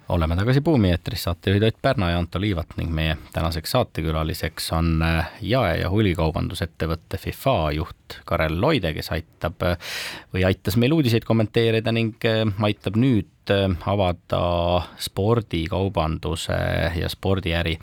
oleme 0.08 0.34
tagasi 0.36 0.60
Buumi 0.60 0.90
eetris, 0.90 1.22
saatejuhid 1.22 1.62
Ott 1.62 1.76
Pärna 1.82 2.10
ja 2.10 2.18
Anto 2.18 2.40
Liivat 2.40 2.74
ning 2.76 2.90
meie 2.90 3.16
tänaseks 3.32 3.70
saatekülaliseks 3.70 4.72
on 4.72 5.02
äh, 5.02 5.28
jae- 5.40 5.78
ja 5.80 5.90
hulikaubandusettevõtte 5.90 7.18
FIFA 7.22 7.54
juht 7.76 8.18
Karel 8.24 8.58
Loide, 8.60 8.90
kes 8.94 9.12
aitab 9.14 9.62
või 10.34 10.42
aitas 10.48 10.74
meil 10.76 10.98
uudiseid 10.98 11.24
kommenteerida 11.24 11.94
ning 11.94 12.18
äh, 12.26 12.42
aitab 12.58 12.98
nüüd 12.98 13.30
avada 13.86 14.82
spordikaubanduse 14.98 16.58
ja 17.00 17.08
spordiäri 17.08 17.78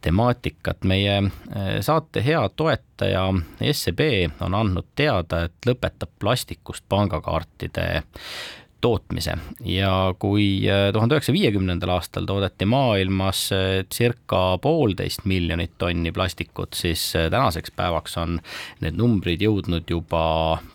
temaatikat. 0.00 0.84
meie 0.84 1.16
äh, 1.16 1.80
saate 1.80 2.24
hea 2.24 2.48
toetaja 2.56 3.32
SEB 3.72 4.00
on 4.40 4.54
andnud 4.54 4.86
teada, 4.94 5.44
et 5.44 5.66
lõpetab 5.66 6.10
plastikust 6.18 6.84
pangakaartide 6.88 8.02
tootmise. 8.80 9.34
Ja 9.64 10.14
kui 10.18 10.62
äh, 10.70 10.88
tuhande 10.92 11.16
üheksasaja 11.16 11.36
viiekümnendal 11.36 11.92
aastal 11.96 12.26
toodeti 12.28 12.66
maailmas 12.68 13.48
äh, 13.54 13.84
circa 13.94 14.58
poolteist 14.62 15.24
miljonit 15.28 15.74
tonni 15.78 16.12
plastikut, 16.14 16.78
siis 16.78 17.10
äh, 17.16 17.28
tänaseks 17.30 17.74
päevaks 17.76 18.18
on 18.22 18.38
need 18.84 18.98
numbrid 18.98 19.42
jõudnud 19.42 19.90
juba 19.90 20.24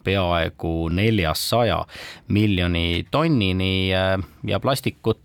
peaaegu 0.04 0.90
neljasaja 0.94 1.84
miljoni 2.28 3.06
tonnini 3.12 3.74
ja 3.90 4.60
plastikut 4.62 5.20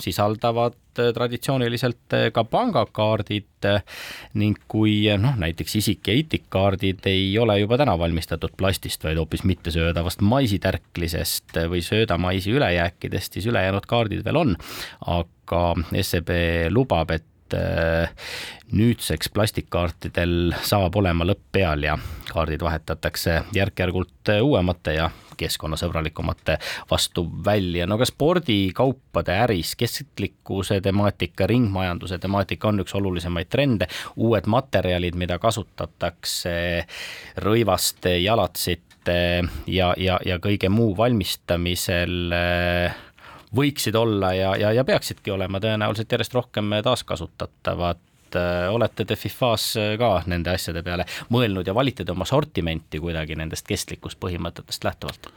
sisaldavad 0.00 0.76
traditsiooniliselt 0.94 2.14
ka 2.32 2.44
pangakaardid 2.46 3.66
ning 4.38 4.58
kui 4.70 5.08
noh, 5.18 5.34
näiteks 5.40 5.76
isik- 5.80 6.06
ja 6.06 6.14
itikkaardid 6.14 7.06
ei 7.10 7.32
ole 7.38 7.58
juba 7.58 7.78
täna 7.80 7.96
valmistatud 7.98 8.54
plastist, 8.56 9.02
vaid 9.04 9.18
hoopis 9.18 9.42
mittesöödavast 9.48 10.22
maisitärklisest 10.22 11.58
või 11.70 11.82
söödamaisi 11.82 12.54
ülejääkidest, 12.54 13.32
siis 13.32 13.50
ülejäänud 13.50 13.86
kaardid 13.90 14.24
veel 14.24 14.38
on, 14.38 14.56
aga 15.06 15.64
SEB 16.02 16.30
lubab, 16.70 17.10
et 17.10 17.26
nüüdseks 18.72 19.28
plastikkaartidel 19.34 20.54
saab 20.64 20.96
olema 20.96 21.26
lõpp 21.28 21.42
peal 21.52 21.84
ja 21.84 21.98
kaardid 22.32 22.62
vahetatakse 22.64 23.42
järk-järgult 23.54 24.32
uuemate 24.42 24.96
ja 24.96 25.10
keskkonnasõbralikumate 25.36 26.58
vastu 26.90 27.26
välja. 27.44 27.86
no 27.86 27.98
ka 27.98 28.04
spordikaupade 28.04 29.36
äris 29.46 29.74
kestlikkuse 29.76 30.80
temaatika, 30.80 31.46
ringmajanduse 31.46 32.18
temaatika 32.18 32.68
on 32.68 32.80
üks 32.84 32.94
olulisemaid 32.94 33.50
trende, 33.50 33.88
uued 34.16 34.46
materjalid, 34.46 35.14
mida 35.14 35.38
kasutatakse 35.38 36.86
rõivaste, 37.36 38.18
jalatsite 38.22 39.18
ja, 39.66 39.94
ja, 39.96 40.18
ja 40.24 40.38
kõige 40.38 40.68
muu 40.68 40.96
valmistamisel 40.96 42.34
võiksid 43.56 43.96
olla 43.98 44.32
ja, 44.34 44.54
ja, 44.60 44.72
ja 44.72 44.84
peaksidki 44.84 45.34
olema 45.34 45.60
tõenäoliselt 45.62 46.12
järjest 46.12 46.34
rohkem 46.34 46.74
taaskasutatavad 46.84 48.02
olete 48.74 49.04
te 49.06 49.14
Fifas 49.14 49.68
ka 49.98 50.08
nende 50.26 50.50
asjade 50.50 50.82
peale 50.82 51.04
mõelnud 51.30 51.68
ja 51.68 51.74
valite 51.74 52.02
te 52.02 52.10
oma 52.10 52.26
sortimenti 52.26 52.98
kuidagi 52.98 53.36
nendest 53.38 53.68
kestlikkuspõhimõtetest 53.68 54.84
lähtuvalt? 54.84 55.30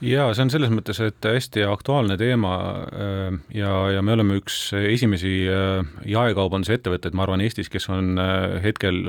jaa, 0.00 0.30
see 0.34 0.44
on 0.46 0.52
selles 0.52 0.72
mõttes, 0.72 0.98
et 1.04 1.26
hästi 1.26 1.64
aktuaalne 1.68 2.16
teema 2.20 2.54
äh, 2.88 3.36
ja, 3.54 3.72
ja 3.96 4.02
me 4.04 4.14
oleme 4.16 4.38
üks 4.40 4.58
esimesi 4.76 5.34
äh, 5.50 5.84
jaekaubanduse 6.08 6.78
ettevõtteid, 6.78 7.16
ma 7.16 7.26
arvan, 7.26 7.44
Eestis, 7.44 7.68
kes 7.72 7.88
on 7.92 8.16
äh, 8.20 8.56
hetkel 8.64 9.02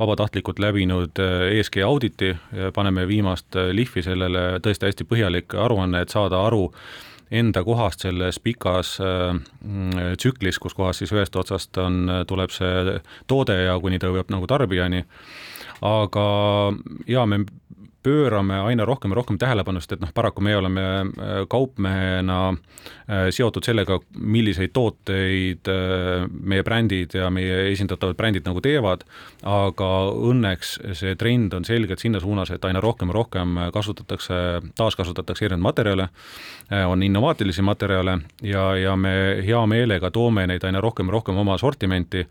vabatahtlikult 0.00 0.62
läbinud 0.62 1.18
ESG 1.20 1.80
auditi, 1.86 2.32
paneme 2.74 3.06
viimast 3.10 3.58
lihvi 3.74 4.04
sellele, 4.06 4.44
tõesti 4.64 4.88
hästi 4.88 5.06
põhjalik 5.10 5.56
aruanne, 5.58 6.04
et 6.04 6.14
saada 6.14 6.40
aru, 6.46 6.68
enda 7.30 7.62
kohast 7.64 8.02
selles 8.06 8.40
pikas 8.42 8.96
äh, 9.00 9.38
tsüklis, 10.16 10.58
kus 10.58 10.74
kohas 10.74 11.02
siis 11.02 11.12
ühest 11.14 11.36
otsast 11.36 11.78
on, 11.78 12.02
tuleb 12.26 12.50
see 12.54 12.98
toode 13.30 13.56
ja 13.62 13.78
kuni 13.80 13.98
ta 13.98 14.10
jõuab 14.10 14.32
nagu 14.34 14.50
tarbijani. 14.50 15.04
aga 15.80 16.26
jaa, 17.08 17.26
me 17.26 17.44
pöörame 18.02 18.60
aina 18.60 18.84
rohkem 18.84 19.12
ja 19.12 19.18
rohkem 19.18 19.38
tähelepanu, 19.38 19.80
sest 19.80 19.92
et 19.96 20.00
noh, 20.00 20.12
paraku 20.14 20.40
me 20.44 20.54
oleme 20.56 20.84
äh, 21.00 21.32
kaupmehena 21.50 22.38
äh, 22.48 23.28
seotud 23.34 23.66
sellega, 23.66 23.98
milliseid 24.16 24.72
tooteid 24.76 25.68
äh, 25.68 26.24
meie 26.30 26.64
brändid 26.64 27.14
ja 27.14 27.28
meie 27.30 27.66
esindatavad 27.72 28.16
brändid 28.16 28.48
nagu 28.48 28.62
teevad, 28.64 29.04
aga 29.44 29.90
õnneks 30.30 30.76
see 30.96 31.16
trend 31.20 31.54
on 31.56 31.68
selgelt 31.68 32.00
sinna 32.00 32.20
suunas, 32.20 32.52
et 32.54 32.64
aina 32.64 32.80
rohkem 32.80 33.12
ja 33.12 33.18
rohkem 33.18 33.60
kasutatakse, 33.74 34.40
taaskasutatakse 34.78 35.46
erinevaid 35.46 35.68
materjale, 35.70 36.06
on 36.88 37.02
innovaatilisi 37.02 37.62
materjale 37.62 38.16
ja, 38.42 38.62
ja 38.78 38.94
me 38.96 39.12
hea 39.44 39.60
meelega 39.68 40.10
toome 40.10 40.46
neid 40.48 40.64
aina 40.64 40.80
rohkem 40.80 41.10
ja 41.10 41.14
rohkem 41.18 41.38
oma 41.38 41.58
sortimenti 41.58 42.24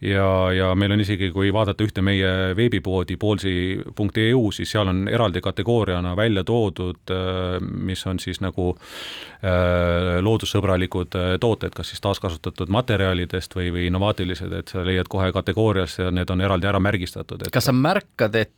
ja, 0.00 0.52
ja 0.54 0.70
meil 0.74 0.94
on 0.94 1.02
isegi, 1.04 1.30
kui 1.34 1.52
vaadata 1.52 1.84
ühte 1.84 2.02
meie 2.04 2.54
veebipoodi, 2.56 3.18
poolsi.eu, 3.20 4.42
siis 4.54 4.72
seal 4.72 4.88
on 4.90 5.04
eraldi 5.10 5.40
kategooriana 5.40 6.16
välja 6.16 6.44
toodud, 6.44 7.10
äh, 7.10 7.58
mis 7.60 8.06
on 8.06 8.20
siis 8.22 8.40
nagu 8.40 8.70
äh, 8.74 10.20
loodussõbralikud 10.22 11.16
äh, 11.18 11.34
tooted, 11.40 11.74
kas 11.76 11.92
siis 11.92 12.02
taaskasutatud 12.04 12.72
materjalidest 12.72 13.56
või, 13.56 13.70
või 13.74 13.88
innovaatilised, 13.90 14.54
et 14.60 14.72
sa 14.72 14.84
leiad 14.86 15.10
kohe 15.10 15.32
kategoorias 15.32 15.98
ja 16.00 16.10
need 16.14 16.30
on 16.30 16.40
eraldi 16.44 16.70
ära 16.70 16.80
märgistatud 16.82 17.46
et.... 17.46 17.52
kas 17.54 17.70
sa 17.70 17.76
märkad, 17.76 18.38
et 18.40 18.56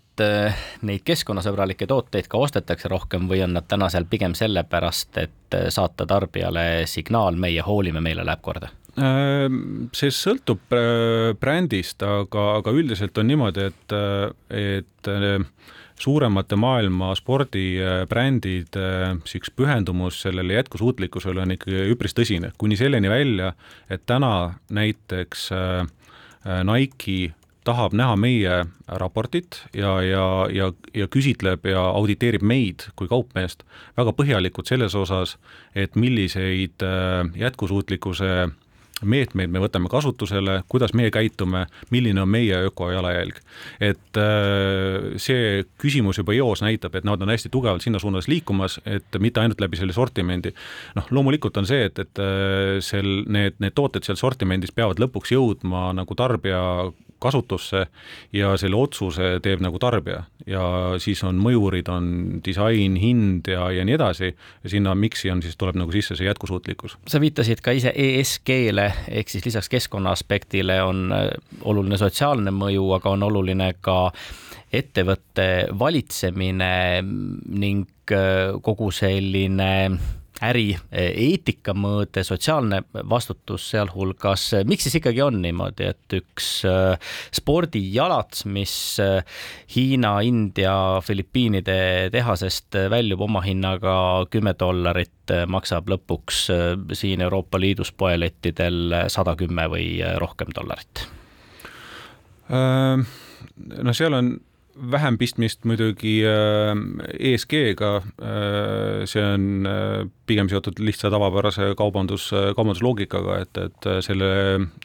neid 0.84 1.00
keskkonnasõbralikke 1.08 1.86
tooteid 1.88 2.26
ka 2.28 2.36
ostetakse 2.44 2.90
rohkem 2.92 3.30
või 3.30 3.40
on 3.46 3.54
nad 3.56 3.64
täna 3.68 3.88
seal 3.88 4.04
pigem 4.10 4.34
sellepärast, 4.36 5.16
et 5.22 5.56
saata 5.72 6.04
tarbijale 6.06 6.84
signaal, 6.86 7.38
meie 7.40 7.64
hoolime, 7.64 8.04
meile 8.04 8.26
läheb 8.28 8.44
korda? 8.44 8.68
see 8.92 10.12
sõltub 10.12 10.74
brändist, 11.40 12.02
aga, 12.04 12.42
aga 12.58 12.74
üldiselt 12.76 13.16
on 13.16 13.30
niimoodi, 13.30 13.70
et, 13.70 13.94
et 14.52 15.12
suuremate 16.02 16.56
maailma 16.58 17.12
spordibrändide 17.18 18.86
siukest 19.24 19.54
pühendumus 19.56 20.22
sellele 20.24 20.58
jätkusuutlikkusele 20.58 21.44
on 21.44 21.54
ikkagi 21.56 21.86
üpris 21.94 22.16
tõsine, 22.18 22.52
kuni 22.58 22.78
selleni 22.78 23.10
välja, 23.10 23.52
et 23.90 24.04
täna 24.06 24.54
näiteks 24.70 25.48
äh, 25.54 25.86
Nike 26.66 27.34
tahab 27.64 27.94
näha 27.94 28.16
meie 28.18 28.56
raportit 28.88 29.60
ja, 29.74 29.94
ja, 30.02 30.24
ja, 30.50 30.72
ja 30.94 31.06
küsitleb 31.06 31.66
ja 31.70 31.84
auditeerib 31.94 32.42
meid 32.42 32.88
kui 32.98 33.06
kaupmeest 33.10 33.62
väga 33.96 34.14
põhjalikult 34.18 34.70
selles 34.70 34.96
osas, 34.98 35.36
et 35.74 35.94
milliseid 35.94 36.82
äh, 36.82 37.30
jätkusuutlikkuse 37.38 38.32
meetmeid 39.04 39.52
me 39.52 39.62
võtame 39.62 39.90
kasutusele, 39.92 40.60
kuidas 40.72 40.94
meie 40.98 41.10
käitume, 41.14 41.66
milline 41.90 42.22
on 42.22 42.30
meie 42.30 42.58
ökojalajälg. 42.68 43.40
et 43.80 44.20
äh, 44.20 45.12
see 45.16 45.64
küsimus 45.82 46.18
juba 46.18 46.34
eos 46.34 46.62
näitab, 46.62 46.94
et 46.96 47.04
nad 47.08 47.22
on 47.22 47.32
hästi 47.32 47.50
tugevalt 47.52 47.82
sinna 47.82 47.98
suunas 48.02 48.28
liikumas, 48.28 48.80
et 48.86 49.20
mitte 49.20 49.40
ainult 49.40 49.60
läbi 49.60 49.76
selle 49.76 49.92
sortimendi. 49.92 50.54
noh, 50.96 51.08
loomulikult 51.10 51.56
on 51.56 51.66
see, 51.66 51.84
et, 51.90 51.98
et 51.98 52.22
äh, 52.22 52.80
sel, 52.80 53.24
need, 53.26 53.58
need 53.62 53.74
tooted 53.74 54.04
seal 54.06 54.20
sortimendis 54.20 54.72
peavad 54.72 55.00
lõpuks 55.02 55.34
jõudma 55.34 55.90
nagu 55.96 56.14
tarbija 56.18 56.62
kasutusse 57.22 57.86
ja 58.34 58.52
selle 58.60 58.78
otsuse 58.78 59.36
teeb 59.44 59.62
nagu 59.64 59.78
tarbija 59.82 60.24
ja 60.46 60.64
siis 61.02 61.22
on 61.26 61.38
mõjurid, 61.42 61.88
on 61.92 62.06
disain, 62.44 62.96
hind 62.98 63.48
ja, 63.50 63.68
ja 63.74 63.84
nii 63.86 63.96
edasi 63.96 64.32
sinna 64.66 64.94
miksi 64.98 65.30
on 65.30 65.42
siis, 65.44 65.56
tuleb 65.60 65.78
nagu 65.78 65.92
sisse 65.94 66.16
see 66.18 66.26
jätkusuutlikkus. 66.26 66.98
sa 67.06 67.20
viitasid 67.22 67.62
ka 67.64 67.74
ise 67.76 67.92
ESG-le 67.94 68.88
ehk 69.08 69.32
siis 69.32 69.46
lisaks 69.46 69.70
keskkonna 69.72 70.14
aspektile 70.14 70.80
on 70.82 71.12
äh, 71.14 71.28
oluline 71.62 71.98
sotsiaalne 72.00 72.54
mõju, 72.54 72.88
aga 72.98 73.14
on 73.14 73.28
oluline 73.28 73.72
ka 73.80 73.98
ettevõtte 74.72 75.68
valitsemine 75.78 76.72
ning 77.02 78.12
äh, 78.12 78.58
kogu 78.64 78.90
selline 78.94 79.72
ärieetika 80.42 81.74
mõõde, 81.76 82.24
sotsiaalne 82.26 82.82
vastutus 83.10 83.68
sealhulgas. 83.70 84.48
miks 84.66 84.86
siis 84.86 84.98
ikkagi 84.98 85.22
on 85.22 85.40
niimoodi, 85.42 85.88
et 85.92 86.16
üks 86.18 86.48
äh, 86.68 86.98
spordijalats, 87.34 88.44
mis 88.50 88.74
äh, 89.02 89.22
Hiina, 89.74 90.18
India, 90.26 90.74
Filipiinide 91.04 92.10
tehasest 92.12 92.78
väljub 92.90 93.22
omahinnaga 93.28 93.96
kümme 94.30 94.54
dollarit, 94.58 95.30
äh, 95.30 95.46
maksab 95.46 95.90
lõpuks 95.92 96.44
siin 96.98 97.20
Euroopa 97.22 97.60
Liidus 97.60 97.92
poelettidel 97.92 99.08
sada 99.12 99.36
kümme 99.38 99.68
või 99.70 99.88
rohkem 100.18 100.54
dollarit? 100.54 101.06
no 102.52 103.92
seal 103.96 104.12
on 104.12 104.34
vähem 104.74 105.18
pistmist 105.20 105.66
muidugi 105.68 106.22
äh, 106.26 106.72
ESG-ga, 107.32 107.90
äh, 108.22 109.04
see 109.08 109.22
on 109.22 109.66
äh, 109.68 110.04
pigem 110.26 110.48
seotud 110.50 110.80
lihtsa 110.80 111.10
tavapärase 111.12 111.72
kaubandus, 111.78 112.30
kaubandusloogikaga, 112.56 113.40
et, 113.44 113.60
et 113.66 113.88
selle 114.06 114.30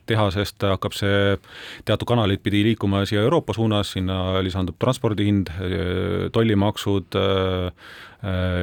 tehasest 0.09 0.65
hakkab 0.67 0.95
see 0.97 1.37
teatud 1.87 2.09
kanaleid 2.09 2.43
pidi 2.43 2.65
liikuma 2.71 3.05
siia 3.07 3.23
Euroopa 3.23 3.55
suunas, 3.55 3.93
sinna 3.95 4.41
lisandub 4.43 4.79
transpordi 4.81 5.29
hind, 5.29 5.53
tollimaksud, 6.35 7.17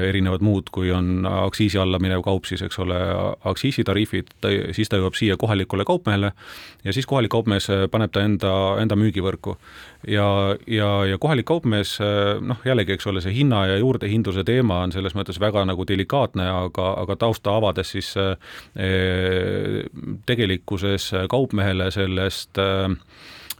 erinevad 0.08 0.42
muud, 0.44 0.68
kui 0.74 0.90
on 0.92 1.26
aktsiisi 1.28 1.78
alla 1.80 1.98
minev 2.02 2.22
kaup, 2.26 2.44
siis 2.48 2.62
eks 2.66 2.78
ole, 2.82 2.98
aktsiisitariifid, 3.50 4.34
siis 4.76 4.90
ta 4.90 5.00
jõuab 5.00 5.16
siia 5.18 5.36
kohalikule 5.40 5.86
kaupmehele 5.88 6.32
ja 6.84 6.92
siis 6.92 7.06
kohalik 7.08 7.32
kaupmees 7.32 7.68
paneb 7.90 8.12
ta 8.12 8.24
enda, 8.24 8.52
enda 8.82 8.98
müügivõrku. 8.98 9.56
Ja, 10.10 10.26
ja, 10.68 10.88
ja 11.08 11.18
kohalik 11.18 11.46
kaupmees, 11.48 11.96
noh, 12.44 12.60
jällegi, 12.66 12.96
eks 12.96 13.06
ole, 13.08 13.22
see 13.24 13.32
hinna 13.38 13.62
ja 13.70 13.78
juurdehindluse 13.80 14.44
teema 14.44 14.82
on 14.84 14.92
selles 14.92 15.16
mõttes 15.16 15.40
väga 15.40 15.64
nagu 15.68 15.86
delikaatne, 15.88 16.48
aga, 16.66 16.90
aga 17.04 17.16
tausta 17.20 17.56
avades 17.56 17.94
siis 17.94 18.12
eh, 18.20 19.80
tegelikkuses 20.26 21.10
kaupmehele 21.32 21.90
sellest 21.94 22.60
eh, 22.60 22.84
äh, 22.84 22.98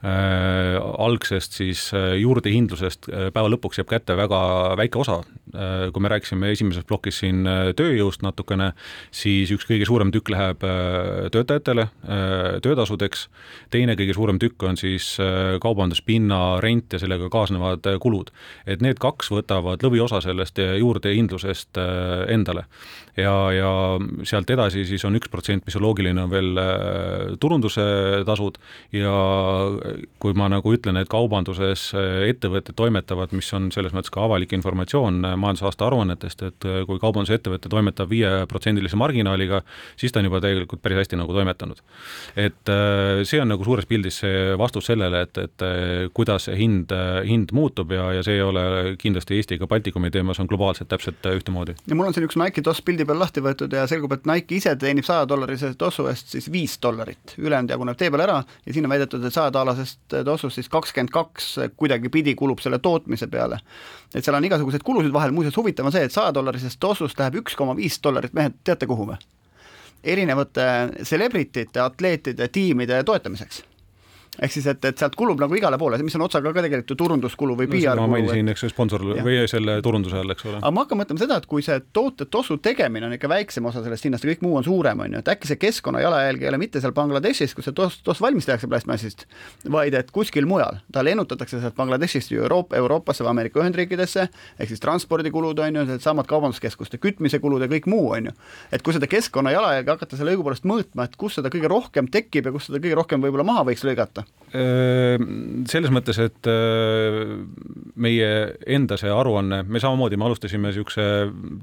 algsest 0.05 1.57
siis 1.57 1.87
äh, 1.97 2.15
juurdehindlusest 2.21 3.09
äh, 3.09 3.29
päeva 3.35 3.49
lõpuks 3.53 3.81
jääb 3.81 3.89
kätte 3.89 4.17
väga 4.19 4.41
väike 4.81 5.01
osa 5.01 5.21
äh,. 5.55 5.89
kui 5.95 6.03
me 6.03 6.11
rääkisime 6.13 6.51
esimeses 6.53 6.85
plokis 6.89 7.23
siin 7.23 7.47
äh, 7.49 7.71
tööjõust 7.77 8.25
natukene, 8.25 8.73
siis 9.15 9.53
üks 9.55 9.67
kõige 9.69 9.87
suurem 9.89 10.13
tükk 10.15 10.33
läheb 10.35 10.65
äh, 10.67 11.31
töötajatele 11.35 11.87
äh,, 11.89 12.59
töötasudeks, 12.65 13.29
teine 13.73 13.97
kõige 13.99 14.17
suurem 14.17 14.41
tükk 14.43 14.67
on 14.69 14.79
siis 14.81 15.15
äh, 15.23 15.57
kaubanduspinna 15.63 16.61
rent 16.65 16.93
ja 16.93 17.01
sellega 17.03 17.31
kaasnevad 17.33 17.87
äh, 17.89 17.99
kulud. 18.03 18.33
et 18.67 18.85
need 18.85 19.01
kaks 19.03 19.31
võtavad 19.33 19.85
lõviosa 19.85 20.21
sellest 20.25 20.61
äh, 20.63 20.77
juurdehindlusest 20.83 21.81
äh, 21.81 22.27
endale. 22.35 22.67
ja, 23.17 23.35
ja 23.55 23.73
sealt 24.27 24.51
edasi 24.51 24.85
siis 24.85 25.05
on 25.05 25.17
üks 25.17 25.31
protsent, 25.31 25.65
mis 25.67 25.77
on 25.79 25.87
loogiline, 25.87 26.23
on 26.23 26.31
veel 26.31 26.61
äh, 26.61 27.35
turunduse 27.41 27.85
tasud 28.27 28.59
ja 28.93 29.15
kui 30.23 30.35
ma 30.37 30.49
nagu 30.53 30.75
ütlen, 30.75 30.99
et 31.01 31.11
kaubanduses 31.13 31.91
ettevõtted 32.29 32.77
toimetavad, 32.79 33.35
mis 33.37 33.49
on 33.57 33.71
selles 33.75 33.95
mõttes 33.97 34.13
ka 34.15 34.25
avalik 34.25 34.53
informatsioon 34.57 35.21
majandusaasta 35.23 35.87
aruannetest, 35.89 36.45
et 36.49 36.69
kui 36.89 37.01
kaubandusettevõte 37.03 37.71
toimetab 37.73 38.11
viieprotsendilise 38.11 38.99
marginaaliga, 39.01 39.63
siis 40.01 40.13
ta 40.13 40.23
on 40.23 40.31
juba 40.31 40.41
tegelikult 40.45 40.83
päris 40.85 41.03
hästi 41.03 41.19
nagu 41.21 41.35
toimetanud. 41.35 41.83
et 42.37 42.73
see 43.25 43.41
on 43.41 43.49
nagu 43.51 43.65
suures 43.65 43.87
pildis 43.87 44.21
see 44.23 44.55
vastus 44.59 44.89
sellele, 44.91 45.25
et, 45.27 45.39
et 45.39 45.65
kuidas 46.17 46.49
see 46.49 46.57
hind, 46.59 46.93
hind 47.27 47.53
muutub 47.57 47.93
ja, 47.95 48.11
ja 48.19 48.25
see 48.27 48.39
ei 48.39 48.45
ole 48.45 48.65
kindlasti 49.01 49.39
Eesti 49.39 49.59
ega 49.59 49.69
Baltikumi 49.71 50.11
teema, 50.15 50.35
see 50.35 50.45
on 50.45 50.51
globaalselt 50.51 50.91
täpselt 50.93 51.25
ühtemoodi. 51.31 51.77
ja 51.87 51.99
mul 51.99 52.09
on 52.09 52.17
siin 52.17 52.27
üks 52.29 52.39
Nike 52.41 52.65
toss 52.65 52.85
pildi 52.85 53.07
peal 53.09 53.21
lahti 53.23 53.43
võetud 53.45 53.73
ja 53.75 53.87
selgub, 53.91 54.15
et 54.17 54.29
Nike 54.29 54.59
ise 54.59 54.75
teenib 54.81 55.07
saja 55.07 55.29
dollarise 55.29 55.73
tossu 55.79 56.09
eest 56.11 56.35
siis 56.35 56.51
viis 56.53 56.77
dollarit, 56.83 57.37
ülejäänud 57.39 57.75
jaguneb 57.75 57.99
tee 58.01 58.11
peal 58.15 58.25
ära 58.27 58.41
ja 58.45 58.77
siin 58.77 58.89
on 58.89 58.95
väidetud, 58.95 59.25
et 59.25 59.35
sajadaalasest 59.75 60.25
tossust 60.25 60.55
siis 60.55 60.69
kakskümmend 60.69 61.13
kaks 61.13 61.59
kuidagipidi 61.77 62.35
kulub 62.35 62.61
selle 62.63 62.79
tootmise 62.79 63.27
peale. 63.27 63.59
et 64.15 64.25
seal 64.25 64.37
on 64.37 64.45
igasuguseid 64.45 64.83
kulusid 64.83 65.13
vahel, 65.13 65.33
muuseas 65.33 65.57
huvitav 65.57 65.87
on 65.87 65.93
see, 65.93 66.05
et 66.05 66.13
sajadollarisest 66.13 66.81
tossust 66.81 67.19
läheb 67.19 67.43
üks 67.43 67.57
koma 67.57 67.77
viis 67.77 68.01
dollarit, 68.03 68.33
mehed, 68.33 68.61
teate 68.65 68.87
kuhu 68.87 69.07
või? 69.11 69.21
erinevate 70.05 70.65
celebrity'te, 71.03 71.81
atleetide, 71.81 72.49
tiimide 72.49 73.03
toetamiseks 73.05 73.63
ehk 74.43 74.53
siis, 74.53 74.67
et, 74.71 74.85
et 74.89 74.99
sealt 74.99 75.15
kulub 75.19 75.41
nagu 75.41 75.55
igale 75.57 75.79
poole, 75.79 75.99
mis 76.05 76.17
on 76.19 76.25
otsaga 76.27 76.53
ka 76.55 76.65
tegelikult 76.65 76.91
ju 76.91 76.97
turunduskulu 76.99 77.57
või 77.59 77.69
no, 77.69 77.73
PR 77.75 77.99
kulu. 77.99 78.07
ma 78.07 78.17
mainisin, 78.17 78.51
eks 78.51 78.67
sponsor 78.73 79.05
ja. 79.15 79.25
või 79.27 79.37
selle 79.51 79.77
turunduse 79.85 80.19
all, 80.21 80.35
eks 80.35 80.47
ole. 80.49 80.59
aga 80.61 80.73
ma 80.75 80.85
hakkan 80.85 81.01
mõtlema 81.01 81.23
seda, 81.23 81.39
et 81.41 81.47
kui 81.51 81.65
see 81.65 81.79
toote 81.95 82.27
tossu 82.31 82.57
tegemine 82.63 83.09
on 83.09 83.15
ikka 83.17 83.31
väiksem 83.31 83.67
osa 83.71 83.85
sellest 83.85 84.09
hinnast 84.09 84.27
ja 84.27 84.33
kõik 84.33 84.45
muu 84.47 84.59
on 84.59 84.67
suurem, 84.67 85.05
on 85.07 85.17
ju, 85.17 85.23
et 85.23 85.31
äkki 85.35 85.51
see 85.51 85.61
keskkonna 85.63 86.03
jalajälg 86.03 86.45
ei 86.45 86.51
ole 86.51 86.61
mitte 86.63 86.83
seal 86.83 86.95
Bangladeshis, 86.97 87.55
kus 87.55 87.69
see 87.69 87.77
toss, 87.77 88.01
toss 88.07 88.23
valmis 88.25 88.49
tehakse 88.49 88.71
plastmassist, 88.71 89.27
vaid 89.71 89.95
et 89.99 90.11
kuskil 90.15 90.49
mujal, 90.51 90.81
ta 90.93 91.05
lennutatakse 91.07 91.63
sealt 91.63 91.79
Bangladeshist 91.79 92.35
ju 92.35 92.43
Euroopa, 92.43 92.79
Euroopasse 92.81 93.25
või 93.27 93.35
Ameerika 93.35 93.63
Ühendriikidesse, 93.63 94.29
ehk 94.59 94.73
siis 94.73 94.83
transpordikulud 94.83 95.63
on 95.63 95.81
ju, 95.81 95.87
needsamad 95.93 96.29
kaubanduskeskuste 96.31 96.99
kütmise 97.03 97.39
kulud 97.43 97.63
ja 97.63 97.71
kõik 97.71 97.89
muu, 97.91 98.11
on 98.17 98.31
ju. 98.31 98.37
et 98.75 98.83
kui 98.83 98.97
seda 98.97 99.09
keskkonna 99.11 99.55
jalajälge 99.55 99.95
hakata 99.95 100.19
selle 100.19 100.35
õigupoolest 100.35 100.67
mõõtma, 100.69 101.07
et 101.07 101.19
kus 101.21 101.39
seda 101.39 101.53
kõige 101.53 101.71
rohkem 101.71 102.11
tekib 102.11 102.49
ja 102.49 102.55
kus 102.55 102.69
seda 102.71 102.83
kõige 102.83 102.99
rohkem 102.99 103.23
võib-olla 103.25 103.47
maha 103.47 103.67
võiks 103.71 103.85
lõigata 103.87 104.24
selles 104.55 105.91
mõttes, 105.91 106.19
et 106.23 106.47
meie 107.99 108.29
enda 108.71 108.95
see 109.01 109.11
aruanne, 109.11 109.65
me 109.67 109.81
samamoodi, 109.83 110.19
me 110.21 110.29
alustasime 110.29 110.71
niisuguse 110.71 111.07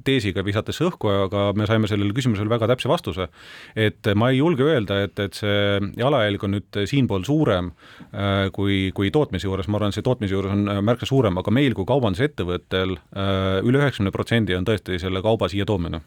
teesiga, 0.03 0.43
visates 0.43 0.81
õhku, 0.83 1.07
aga 1.29 1.45
me 1.55 1.67
saime 1.69 1.87
sellele 1.87 2.11
küsimusele 2.17 2.51
väga 2.51 2.67
täpse 2.73 2.91
vastuse. 2.91 3.29
et 3.75 4.11
ma 4.15 4.31
ei 4.31 4.41
julge 4.41 4.67
öelda, 4.67 5.01
et, 5.05 5.19
et 5.23 5.39
see 5.39 5.79
jalajälg 6.01 6.43
on 6.43 6.57
nüüd 6.57 6.81
siinpool 6.91 7.23
suurem 7.23 7.71
kui, 8.51 8.91
kui 8.95 9.11
tootmise 9.11 9.47
juures, 9.47 9.71
ma 9.71 9.79
arvan, 9.79 9.95
see 9.95 10.03
tootmise 10.03 10.35
juures 10.35 10.51
on 10.51 10.67
märksa 10.83 11.07
suurem, 11.07 11.39
aga 11.39 11.51
meil 11.51 11.77
kui 11.77 11.87
kaubandusettevõttel 11.87 12.97
üle 12.97 13.85
üheksakümne 13.85 14.11
protsendi 14.11 14.57
on 14.57 14.67
tõesti 14.67 14.99
selle 14.99 15.23
kauba 15.23 15.47
siia 15.47 15.65
toomine 15.69 16.03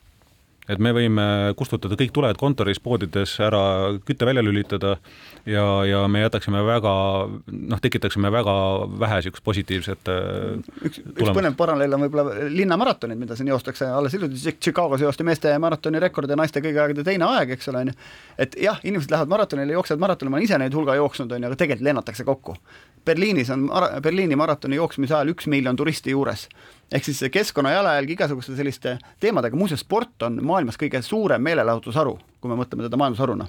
et 0.71 0.81
me 0.81 0.95
võime 0.97 1.25
kustutada 1.59 1.97
kõik 2.01 2.13
tuled 2.15 2.39
kontoris, 2.41 2.81
poodides 2.81 3.35
ära, 3.45 3.63
kütte 4.07 4.25
välja 4.25 4.45
lülitada 4.45 4.95
ja, 5.49 5.65
ja 5.85 6.05
me 6.09 6.23
jätaksime 6.23 6.63
väga, 6.65 6.95
noh, 7.53 7.83
tekitaksime 7.85 8.31
väga 8.33 8.55
vähe 9.03 9.19
niisugust 9.21 9.45
positiivset 9.45 10.11
äh, 10.13 10.63
üks, 10.89 11.03
üks 11.05 11.35
põnev 11.37 11.57
paralleel 11.59 11.97
on 11.97 12.07
võib-olla 12.07 12.49
linnamaratonid, 12.53 13.21
mida 13.21 13.37
siin 13.37 13.53
joostakse, 13.53 13.89
alles 13.93 14.17
hiljuti 14.17 14.57
Chicagos 14.57 15.05
joosti 15.05 15.27
meeste 15.27 15.53
maratoni 15.61 16.01
rekord 16.03 16.33
ja 16.33 16.39
naiste 16.41 16.65
kõigi 16.65 16.81
aegade 16.81 17.05
teine 17.07 17.29
aeg, 17.29 17.55
eks 17.59 17.69
ole, 17.73 17.85
on 17.85 17.93
ju. 17.93 17.99
et 18.47 18.57
jah, 18.65 18.81
inimesed 18.85 19.13
lähevad 19.13 19.35
maratonile, 19.35 19.77
jooksevad 19.77 20.07
maratoni, 20.07 20.33
ma 20.33 20.41
olen 20.41 20.49
ise 20.49 20.61
neid 20.61 20.77
hulga 20.77 20.97
jooksnud, 21.01 21.33
on 21.33 21.45
ju, 21.45 21.53
aga 21.53 21.61
tegelikult 21.61 21.89
lennatakse 21.91 22.25
kokku. 22.25 22.57
Berliinis 23.05 23.51
on 23.53 23.67
Berliini 24.03 24.37
maratoni 24.41 24.79
jooksmise 24.81 25.13
ajal 25.19 25.35
üks 25.35 25.49
miljon 25.53 25.77
turisti 25.77 26.15
juures 26.15 26.47
ehk 26.93 27.05
siis 27.05 27.25
keskkonna 27.33 27.73
jalajälg 27.75 28.11
igasuguste 28.17 28.57
selliste 28.57 28.99
teemadega, 29.21 29.57
muuseas 29.57 29.85
sport 29.85 30.23
on 30.29 30.41
maailmas 30.45 30.79
kõige 30.81 31.03
suurem 31.03 31.43
meelelahutusharu, 31.43 32.19
kui 32.41 32.53
me 32.53 32.59
mõtleme 32.61 32.87
teda 32.87 33.01
majandusharuna 33.01 33.49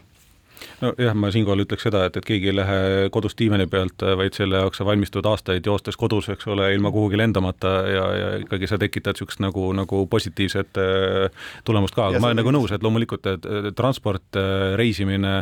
nojah, 0.81 1.15
ma 1.17 1.31
siinkohal 1.33 1.65
ütleks 1.65 1.85
seda, 1.87 2.05
et, 2.09 2.17
et 2.19 2.25
keegi 2.25 2.51
ei 2.51 2.55
lähe 2.55 2.79
kodus 3.13 3.37
diivani 3.39 3.67
pealt, 3.71 4.05
vaid 4.19 4.37
selle 4.37 4.61
jaoks 4.63 4.81
sa 4.81 4.87
valmistud 4.87 5.25
aastaid 5.29 5.65
joostes 5.65 5.97
kodus, 5.99 6.29
eks 6.33 6.47
ole, 6.51 6.71
ilma 6.75 6.91
kuhugi 6.93 7.19
lendamata 7.19 7.73
ja, 7.89 8.05
ja 8.19 8.31
ikkagi 8.43 8.69
sa 8.69 8.79
tekitad 8.81 9.15
niisugust 9.15 9.41
nagu, 9.43 9.67
nagu 9.77 10.05
positiivset 10.11 10.81
äh, 10.81 11.45
tulemust 11.67 11.95
ka, 11.95 12.09
aga 12.09 12.19
ja 12.19 12.23
ma 12.23 12.31
olen 12.31 12.41
nagu 12.41 12.53
nõus, 12.55 12.73
et 12.75 12.83
loomulikult 12.83 13.27
et, 13.31 13.45
et 13.45 13.75
transport, 13.77 14.27
äh, 14.39 14.75
reisimine, 14.79 15.37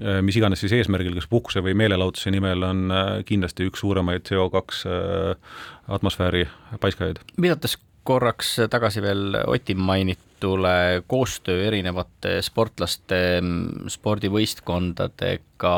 äh, 0.00 0.20
mis 0.22 0.36
iganes 0.40 0.62
siis 0.64 0.74
eesmärgil, 0.80 1.16
kas 1.18 1.30
puhkuse 1.30 1.64
või 1.64 1.76
meelelahutuse 1.78 2.32
nimel, 2.34 2.62
on 2.66 2.84
kindlasti 3.26 3.68
üks 3.68 3.82
suuremaid 3.84 4.26
CO2 4.28 4.94
atmosfääri 5.94 6.46
paiskajaid. 6.80 7.20
viidates 7.40 7.78
korraks 8.04 8.56
tagasi 8.70 9.02
veel 9.02 9.38
Oti 9.46 9.74
mainitule 9.74 11.02
koostöö 11.08 11.64
erinevate 11.66 12.36
sportlaste 12.44 13.20
mm, 13.40 13.88
spordivõistkondadega, 13.92 15.76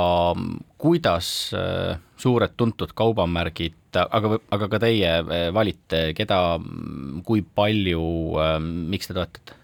kuidas 0.79 1.29
äh, 1.55 2.01
suured 2.17 2.57
tuntud 2.57 2.95
kaubamärgid, 2.99 3.99
aga, 4.11 4.39
aga 4.51 4.71
ka 4.73 4.81
teie 4.83 5.13
äh, 5.21 5.47
valite, 5.55 6.11
keda, 6.19 6.41
mm, 6.59 7.23
kui 7.27 7.45
palju, 7.47 8.03
äh, 8.43 8.59
miks 8.63 9.11
te 9.11 9.17
toetate? 9.17 9.63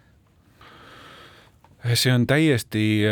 see 1.99 2.13
on 2.15 2.29
täiesti 2.31 3.03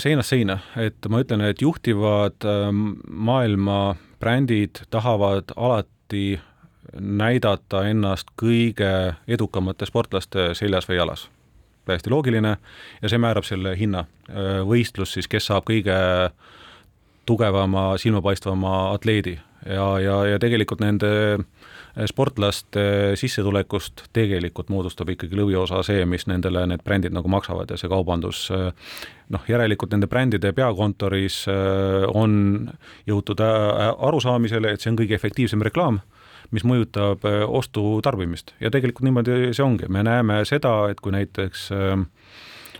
seinast 0.00 0.32
seina, 0.32 0.54
et 0.80 1.04
ma 1.12 1.18
ütlen, 1.20 1.42
et 1.44 1.60
juhtivad 1.60 2.46
maailma 3.28 3.76
brändid 4.24 4.80
tahavad 4.88 5.52
alati 5.52 6.38
näidata 7.00 7.84
ennast 7.88 8.30
kõige 8.40 9.14
edukamate 9.28 9.86
sportlaste 9.86 10.52
seljas 10.54 10.88
või 10.88 10.96
jalas. 10.96 11.28
täiesti 11.84 12.10
loogiline 12.10 12.56
ja 13.02 13.08
see 13.08 13.18
määrab 13.18 13.44
selle 13.44 13.76
hinna. 13.78 14.04
võistlus 14.64 15.12
siis, 15.12 15.28
kes 15.28 15.46
saab 15.46 15.64
kõige 15.68 15.96
tugevama, 17.26 17.98
silmapaistvama 17.98 18.92
atleedi 18.92 19.38
ja, 19.66 19.98
ja, 20.00 20.24
ja 20.26 20.38
tegelikult 20.38 20.80
nende 20.80 21.38
sportlaste 22.10 23.14
sissetulekust 23.16 24.08
tegelikult 24.12 24.68
moodustab 24.68 25.12
ikkagi 25.14 25.36
lõviosa 25.38 25.82
see, 25.86 26.04
mis 26.04 26.26
nendele 26.26 26.66
need 26.66 26.82
brändid 26.84 27.14
nagu 27.14 27.28
maksavad 27.30 27.70
ja 27.70 27.78
see 27.78 27.88
kaubandus 27.88 28.48
noh, 28.50 29.44
järelikult 29.48 29.94
nende 29.94 30.08
brändide 30.10 30.52
peakontoris 30.52 31.44
on 32.14 32.34
jõutud 33.06 33.40
arusaamisele, 33.44 34.74
et 34.74 34.80
see 34.80 34.90
on 34.90 34.98
kõige 34.98 35.16
efektiivsem 35.20 35.62
reklaam 35.62 36.00
mis 36.52 36.64
mõjutab 36.66 37.24
äh, 37.28 37.42
ostutarbimist 37.48 38.54
ja 38.60 38.72
tegelikult 38.74 39.06
niimoodi 39.06 39.52
see 39.52 39.64
ongi, 39.64 39.88
me 39.88 40.04
näeme 40.06 40.42
seda, 40.48 40.76
et 40.92 41.00
kui 41.04 41.14
näiteks 41.14 41.68
äh, 41.72 42.04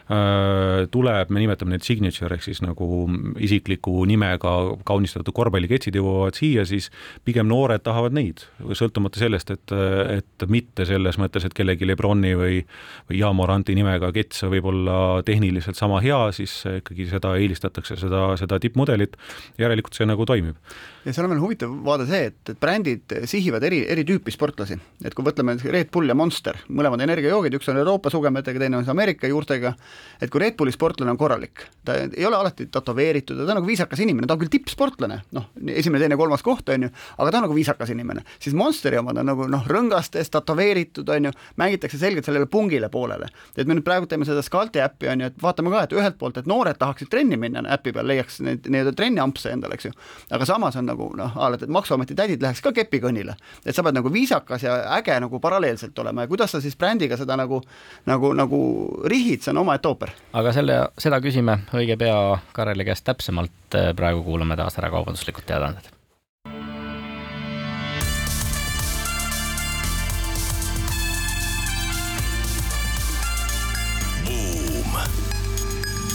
tuleb, 0.04 1.30
me 1.32 1.40
nimetame 1.40 1.72
neid 1.72 1.84
signature 1.86 2.36
ehk 2.36 2.44
siis 2.44 2.60
nagu 2.60 3.06
isikliku 3.40 4.02
nimega 4.08 4.52
kaunistatud 4.84 5.32
korvpalliketsid 5.32 5.96
jõuavad 5.96 6.36
siia, 6.36 6.66
siis 6.68 6.90
pigem 7.24 7.48
noored 7.48 7.80
tahavad 7.84 8.12
neid, 8.16 8.42
sõltumata 8.76 9.22
sellest, 9.22 9.54
et, 9.54 9.74
et 10.18 10.46
mitte 10.50 10.84
selles 10.88 11.16
mõttes, 11.20 11.46
et 11.48 11.56
kellelgi 11.56 11.88
Lebroni 11.88 12.34
või, 12.36 12.60
või 13.08 13.20
Jamoranti 13.22 13.76
nimega 13.78 14.10
kets 14.12 14.44
võib 14.52 14.68
olla 14.74 14.98
tehniliselt 15.24 15.80
sama 15.80 16.02
hea, 16.04 16.20
siis 16.36 16.58
ikkagi 16.68 17.08
seda 17.08 17.32
eelistatakse, 17.40 17.96
seda, 18.00 18.26
seda 18.40 18.60
tippmudelit, 18.60 19.16
järelikult 19.60 19.96
see 19.96 20.08
nagu 20.08 20.28
toimib. 20.28 20.60
ja 21.04 21.16
seal 21.16 21.24
on 21.24 21.32
veel 21.32 21.42
huvitav 21.46 21.72
vaade 21.86 22.10
see, 22.10 22.28
et, 22.28 22.52
et 22.52 22.60
brändid 22.60 23.16
sihivad 23.30 23.64
eri, 23.64 23.80
eri 23.88 24.04
tüüpi 24.04 24.36
sportlasi, 24.36 24.76
et 25.04 25.16
kui 25.16 25.24
mõtleme 25.24 25.56
Red 25.64 25.88
Bull 25.96 26.12
ja 26.12 26.18
Monster, 26.18 26.60
mõlemad 26.68 27.00
energiajoogid, 27.08 27.56
üks 27.56 27.72
on 27.72 27.80
Euroopa 27.80 28.12
sugemetega, 28.12 28.60
teine 28.60 28.82
on 28.82 28.92
Ameerika 28.92 29.32
juurtega, 29.32 29.74
et 30.20 30.30
kui 30.30 30.40
Red 30.42 30.57
Bulli 30.59 30.72
sportlane 30.72 31.11
on 31.12 31.18
korralik, 31.20 31.66
ta 31.85 31.96
ei 32.04 32.26
ole 32.26 32.37
alati 32.37 32.66
tätoveeritud 32.72 33.37
ta 33.37 33.52
on 33.52 33.61
nagu 33.61 33.68
viisakas 33.68 34.00
inimene, 34.00 34.26
ta 34.26 34.37
on 34.37 34.42
küll 34.42 34.52
tippsportlane, 34.52 35.20
noh, 35.37 35.48
esimene, 35.74 36.02
teine, 36.02 36.16
kolmas 36.18 36.42
koht, 36.44 36.68
on 36.72 36.87
ju, 36.87 36.90
aga 37.18 37.30
ta 37.30 37.40
on 37.40 37.46
nagu 37.48 37.57
viisakas 37.57 37.90
inimene. 37.94 38.24
siis 38.38 38.54
Monsteri 38.54 38.98
omad 38.98 39.18
on 39.20 39.28
nagu 39.28 39.46
noh, 39.50 39.66
rõngastes, 39.68 40.30
tätoveeritud, 40.35 41.09
on 41.09 41.28
ju, 41.28 41.33
mängitakse 41.61 41.98
selgelt 42.00 42.26
sellele 42.26 42.46
pungile 42.50 42.88
poolele. 42.88 43.28
et 43.57 43.66
me 43.66 43.74
nüüd 43.74 43.85
praegu 43.87 44.07
teeme 44.07 44.24
seda 44.24 44.42
Sculpti 44.42 44.83
äppi, 44.83 45.09
on 45.12 45.20
ju, 45.20 45.30
et 45.33 45.42
vaatame 45.42 45.70
ka, 45.70 45.85
et 45.85 45.96
ühelt 45.96 46.18
poolt, 46.18 46.38
et 46.40 46.46
noored 46.50 46.78
tahaksid 46.78 47.11
trenni 47.12 47.37
minna 47.40 47.64
äpi 47.76 47.92
peal, 47.92 48.07
leiaks 48.09 48.40
neid 48.44 48.68
nii-öelda 48.68 48.94
trenniampse 48.96 49.52
endale, 49.52 49.78
eks 49.78 49.90
ju, 49.90 49.94
aga 50.35 50.48
samas 50.48 50.76
on 50.80 50.88
nagu 50.90 51.11
noh, 51.16 51.38
et 51.54 51.68
Maksuameti 51.68 52.14
tädid 52.14 52.42
läheks 52.42 52.62
ka 52.62 52.72
kepikõnnile. 52.72 53.37
et 53.64 53.74
sa 53.74 53.83
pead 53.83 53.94
nagu 53.96 54.12
viisakas 54.12 54.62
ja 54.62 54.76
äge 54.98 55.16
nagu 55.20 55.40
paralleelselt 55.40 55.98
olema 55.98 56.24
ja 56.24 56.28
kuidas 56.28 56.52
sa 56.52 56.61
siis 56.61 56.76
brändiga 56.76 57.16
seda 57.16 57.37
nagu, 57.37 57.62
nagu, 58.07 58.33
nagu 58.35 58.61
rihid, 59.04 59.42
see 59.42 59.50
on 59.50 59.62
omaette 59.64 59.84
ooper 59.88 60.14
aga 60.33 60.53
selle, 60.53 60.79
seda 60.99 61.20
küsime 61.25 61.59
õige 61.75 61.99
pea 62.01 62.38
Kareli 62.53 62.87
käest 62.87 63.05
täpsemalt, 63.09 63.77
praegu 63.97 64.25
kuulame 64.27 64.57
taas 64.57 64.79
ära 64.81 64.92
kaubanduslikud 64.94 65.47
teadaanded. 65.49 65.92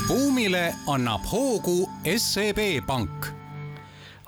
buumile 0.09 0.71
annab 0.89 1.21
hoogu 1.29 1.83
SEB 2.17 2.81
Pank 2.87 3.38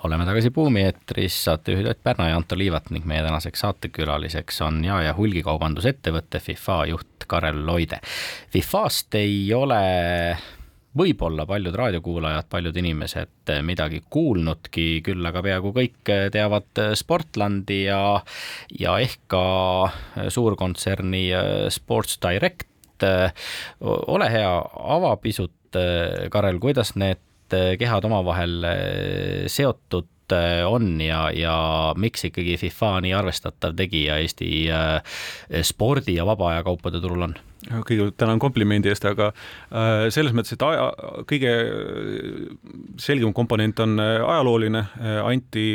oleme 0.04 0.24
tagasi 0.26 0.50
Buumi 0.50 0.82
eetris, 0.82 1.36
saatejuhid 1.44 1.86
Ott 1.86 2.02
Pärna 2.02 2.28
ja 2.28 2.36
Anto 2.36 2.58
Liivat 2.58 2.90
ning 2.90 3.04
meie 3.06 3.22
tänaseks 3.22 3.60
saatekülaliseks 3.62 4.60
on 4.66 4.80
jae- 4.84 5.04
ja 5.06 5.14
hulgikaubandusettevõtte 5.16 6.40
FIFA 6.42 6.78
juht 6.90 7.26
Karel 7.26 7.62
Loide. 7.66 8.00
FIFA-st 8.50 9.14
ei 9.20 9.54
ole 9.54 9.78
võib-olla 10.98 11.46
paljud 11.48 11.74
raadiokuulajad, 11.78 12.48
paljud 12.50 12.76
inimesed 12.76 13.54
midagi 13.64 14.02
kuulnudki, 14.10 15.00
küll 15.06 15.26
aga 15.26 15.42
peaaegu 15.42 15.72
kõik 15.72 16.12
teavad 16.34 16.82
Sportlandi 16.98 17.84
ja, 17.86 18.02
ja 18.78 18.98
ehk 19.00 19.22
ka 19.32 19.44
suurkontserni 20.28 21.28
Sports 21.72 22.18
Direct. 22.22 22.68
ole 23.82 24.30
hea, 24.30 24.54
ava 24.98 25.16
pisut, 25.16 25.78
Karel, 26.30 26.58
kuidas 26.60 26.92
need 27.00 27.22
need 27.52 27.78
kehad 27.80 28.04
omavahel 28.08 28.64
eh, 28.64 29.44
seotud 29.50 30.32
eh, 30.32 30.64
on 30.66 31.00
ja, 31.00 31.26
ja 31.34 31.56
miks 31.96 32.24
ikkagi 32.28 32.56
FIFA 32.60 33.00
nii 33.04 33.14
arvestatav 33.16 33.76
tegija 33.78 34.18
Eesti 34.22 34.50
eh, 34.68 35.16
spordi 35.62 36.16
ja 36.18 36.26
vaba 36.28 36.52
aja 36.52 36.66
kaupade 36.66 37.00
turul 37.00 37.28
on? 37.28 37.36
Kõigepealt 37.70 38.16
tänan 38.18 38.40
komplimendi 38.42 38.90
eest, 38.90 39.04
aga 39.06 39.30
selles 40.12 40.34
mõttes, 40.34 40.56
et 40.56 40.64
aja, 40.66 40.88
kõige 41.30 41.52
selgem 43.02 43.34
komponent 43.36 43.78
on 43.84 44.00
ajalooline. 44.02 44.86
Anti 45.22 45.66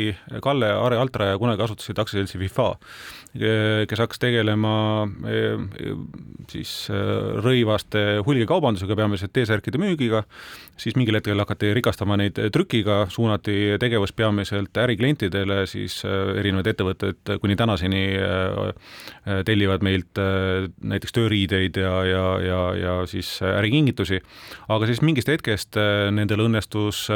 Kalle, 0.44 0.72
Are 0.74 1.00
Altraja 1.00 1.38
kunagi 1.40 1.64
asutasid 1.64 1.98
aktsiaseltsi 1.98 2.40
FIFA 2.44 2.68
kes 3.88 4.00
hakkas 4.00 4.20
tegelema 4.22 4.72
siis 6.48 6.72
rõivaste 7.44 8.22
hulgikaubandusega, 8.24 8.96
peamiselt 8.96 9.34
T-särkide 9.36 9.80
müügiga, 9.80 10.22
siis 10.80 10.96
mingil 10.96 11.18
hetkel 11.18 11.38
hakati 11.42 11.74
rikastama 11.76 12.16
neid 12.18 12.38
trükiga, 12.54 13.02
suunati 13.12 13.76
tegevus 13.80 14.14
peamiselt 14.16 14.80
äriklientidele, 14.80 15.60
siis 15.68 16.00
erinevad 16.08 16.72
ettevõtted 16.72 17.34
kuni 17.42 17.58
tänaseni 17.60 18.04
tellivad 19.46 19.84
meilt 19.86 20.22
näiteks 20.80 21.14
tööriideid 21.18 21.77
ja, 21.78 21.94
ja, 22.08 22.24
ja, 22.44 22.60
ja 22.78 22.96
siis 23.10 23.38
ärikingitusi, 23.42 24.20
aga 24.68 24.88
siis 24.90 25.02
mingist 25.04 25.30
hetkest 25.30 25.78
nendel 26.14 26.44
õnnestus 26.46 27.06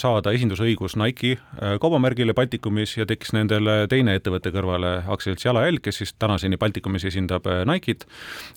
saada 0.00 0.32
esindusõigus 0.34 0.96
Nike'i 1.00 1.36
kaubamärgile 1.82 2.34
Baltikumis 2.36 2.96
ja 2.96 3.06
tekkis 3.08 3.34
nendele 3.36 3.84
teine 3.90 4.14
ettevõtte 4.16 4.52
kõrvale 4.54 5.00
aktsiaselts 5.10 5.44
Jalajälg, 5.44 5.82
kes 5.84 6.00
siis 6.02 6.14
tänaseni 6.18 6.58
Baltikumis 6.60 7.04
esindab 7.08 7.46
äh, 7.50 7.62
Nike'it 7.68 8.06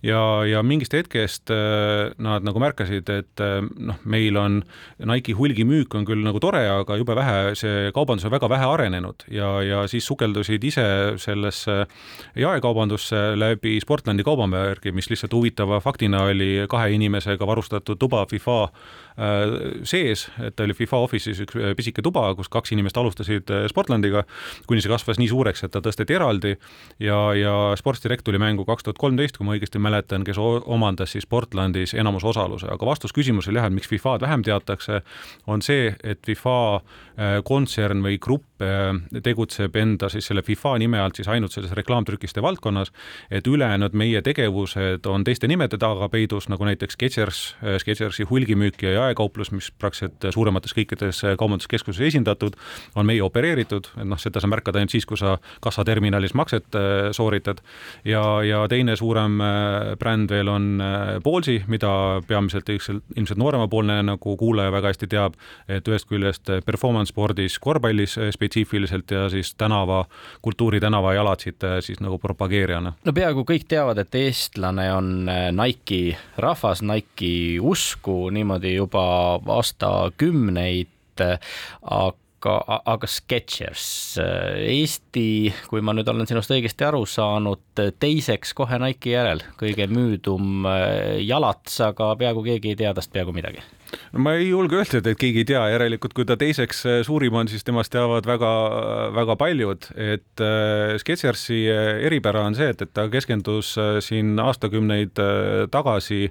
ja, 0.05 0.21
ja 0.47 0.63
mingist 0.65 0.95
hetkest 0.95 1.51
äh, 1.53 2.13
nad 2.21 2.45
nagu 2.45 2.61
märkasid, 2.63 3.09
et 3.13 3.43
äh, 3.43 3.59
noh, 3.63 3.99
meil 4.05 4.37
on 4.39 4.61
Nike'i 5.03 5.35
hulgimüük 5.37 5.95
on 5.97 6.07
küll 6.07 6.23
nagu 6.25 6.41
tore, 6.43 6.63
aga 6.69 6.97
jube 6.99 7.15
vähe, 7.17 7.53
see 7.59 7.91
kaubandus 7.95 8.27
on 8.27 8.33
väga 8.33 8.49
vähe 8.51 8.69
arenenud. 8.75 9.27
Ja, 9.33 9.55
ja 9.65 9.83
siis 9.91 10.07
sukeldusid 10.09 10.63
ise 10.63 10.85
sellesse 11.21 11.83
jaekaubandusse 12.39 13.33
läbi 13.39 13.77
Sportlandi 13.83 14.25
kaubamärgi, 14.25 14.92
mis 14.93 15.09
lihtsalt 15.09 15.33
huvitava 15.33 15.79
faktina 15.79 16.23
oli 16.23 16.65
kahe 16.69 16.91
inimesega 16.95 17.47
varustatud 17.47 17.97
tuba 17.99 18.25
FIFA 18.25 18.67
sees, 19.83 20.25
et 20.41 20.55
ta 20.55 20.65
oli 20.65 20.75
FIFA 20.77 21.01
Office'is 21.05 21.41
üks 21.45 21.57
pisike 21.77 22.01
tuba, 22.05 22.25
kus 22.37 22.49
kaks 22.51 22.73
inimest 22.73 22.97
alustasid 22.97 23.51
Sportlandiga, 23.69 24.23
kuni 24.67 24.81
see 24.81 24.91
kasvas 24.91 25.19
nii 25.21 25.29
suureks, 25.31 25.63
et 25.65 25.73
ta 25.73 25.81
tõsteti 25.83 26.15
eraldi. 26.17 26.55
Ja, 27.03 27.19
ja 27.37 27.53
Sports 27.79 28.03
Direct 28.03 28.25
tuli 28.25 28.41
mängu 28.41 28.65
kaks 28.65 28.87
tuhat 28.87 29.01
kolmteist, 29.01 29.37
kui 29.37 29.47
ma 29.47 29.55
õigesti 29.57 29.81
mäletan, 29.81 30.25
kes 30.25 30.39
omandas 30.39 31.13
siis 31.15 31.27
Portlandis 31.29 31.93
enamusosaluse, 31.97 32.69
aga 32.73 32.87
vastus 32.87 33.13
küsimusele 33.15 33.61
jah, 33.61 33.69
et 33.69 33.75
miks 33.75 33.89
FIFA-d 33.91 34.25
vähem 34.25 34.43
teatakse, 34.45 35.01
on 35.47 35.63
see, 35.65 35.91
et 36.03 36.21
FIFA 36.25 36.57
äh, 36.75 37.37
kontsern 37.45 38.03
või 38.05 38.19
grupp 38.21 38.63
äh, 38.63 38.91
tegutseb 39.23 39.75
enda 39.79 40.09
siis 40.13 40.27
selle 40.29 40.43
FIFA 40.45 40.77
nime 40.81 41.01
alt 41.01 41.19
siis 41.19 41.29
ainult 41.31 41.55
selles 41.55 41.73
reklaamtrükiste 41.77 42.43
valdkonnas, 42.43 42.93
et 43.31 43.47
ülejäänud 43.47 43.95
meie 43.97 44.21
tegevused 44.25 45.05
on 45.09 45.25
teiste 45.27 45.49
nimede 45.51 45.79
taga 45.81 46.09
peidus, 46.13 46.49
nagu 46.51 46.67
näiteks 46.67 46.97
Skechers, 46.97 47.43
äh, 47.61 47.77
Skechersi 47.83 48.27
hulgimüük 48.29 48.81
ja 48.83 49.02
jaekauplus, 49.03 49.53
mis 49.53 49.69
praktiliselt 49.77 50.33
suuremates 50.33 50.73
kõikides 50.73 51.21
kaubanduskeskuses 51.37 52.01
esindatud, 52.09 52.57
on 52.95 53.05
meie 53.05 53.21
opereeritud, 53.23 53.91
et 53.97 54.07
noh, 54.09 54.19
seda 54.21 54.41
sa 54.41 54.49
märkad 54.49 54.79
ainult 54.79 54.93
siis, 54.95 55.05
kui 55.05 55.19
sa 55.19 55.37
kassaterminali 55.61 56.23
pikaajalist 56.23 56.33
makset 56.33 56.75
äh, 56.75 57.11
sooritad. 57.11 57.57
ja, 58.05 58.43
ja 58.43 58.67
teine 58.67 58.95
suurem 58.95 59.41
äh, 59.41 59.95
bränd 59.99 60.29
veel 60.29 60.47
on 60.47 60.81
Ballsi, 61.23 61.57
äh, 61.61 61.67
mida 61.67 62.21
peamiselt 62.27 62.69
ilmselt, 62.69 63.37
nooremapoolne 63.37 64.03
nagu 64.03 64.37
kuulaja 64.37 64.71
väga 64.71 64.87
hästi 64.87 65.07
teab, 65.07 65.33
et 65.67 65.87
ühest 65.87 66.07
küljest 66.07 66.49
performance 66.65 67.11
spordis, 67.11 67.59
korvpallis 67.59 68.17
spetsiifiliselt 68.31 69.11
ja 69.11 69.29
siis 69.29 69.55
tänava, 69.55 70.05
kultuuri 70.41 70.79
tänavajalatsid 70.79 71.63
siis 71.81 71.99
nagu 71.99 72.17
propageerijana. 72.17 72.93
no 73.05 73.13
peaaegu 73.13 73.43
kõik 73.43 73.67
teavad, 73.67 73.97
et 73.97 74.15
eestlane 74.15 74.91
on 74.93 75.29
Nike'i 75.51 76.15
rahvas, 76.37 76.81
Nike'i 76.81 77.59
usku 77.59 78.29
niimoodi 78.29 78.75
juba 78.93 79.55
aastakümneid, 79.57 81.23
aga 81.81 82.17
aga, 82.43 82.79
aga 82.85 83.07
Skechers, 83.07 83.85
Eesti, 84.19 85.53
kui 85.69 85.83
ma 85.85 85.93
nüüd 85.95 86.09
olen 86.11 86.27
sinust 86.29 86.51
õigesti 86.53 86.85
aru 86.87 87.03
saanud, 87.09 87.61
teiseks 87.99 88.53
kohe 88.57 88.79
Nike'i 88.81 89.13
järel, 89.15 89.43
kõige 89.59 89.87
müüdum 89.91 90.67
äh, 90.67 91.21
jalats, 91.23 91.79
aga 91.83 92.13
peaaegu 92.19 92.43
keegi 92.45 92.73
ei 92.73 92.79
tea 92.79 92.93
tast 92.95 93.13
peaaegu 93.13 93.35
midagi. 93.35 93.63
No 94.11 94.23
ma 94.25 94.33
ei 94.39 94.47
julge 94.49 94.79
öelda, 94.79 95.03
et 95.05 95.19
keegi 95.21 95.43
ei 95.43 95.49
tea, 95.53 95.61
järelikult 95.75 96.15
kui 96.17 96.25
ta 96.27 96.37
teiseks 96.39 96.83
äh, 96.89 96.99
suurim 97.07 97.37
on, 97.39 97.51
siis 97.51 97.63
temast 97.63 97.93
teavad 97.93 98.27
väga, 98.27 98.51
väga 99.15 99.37
paljud, 99.39 99.87
et 99.95 100.43
äh, 100.43 100.97
Sketchersi 101.01 101.63
eripära 102.09 102.43
on 102.47 102.57
see, 102.59 102.73
et, 102.73 102.83
et 102.83 102.93
ta 102.93 103.07
keskendus 103.13 103.75
siin 104.03 104.35
aastakümneid 104.41 105.19
tagasi 105.71 106.27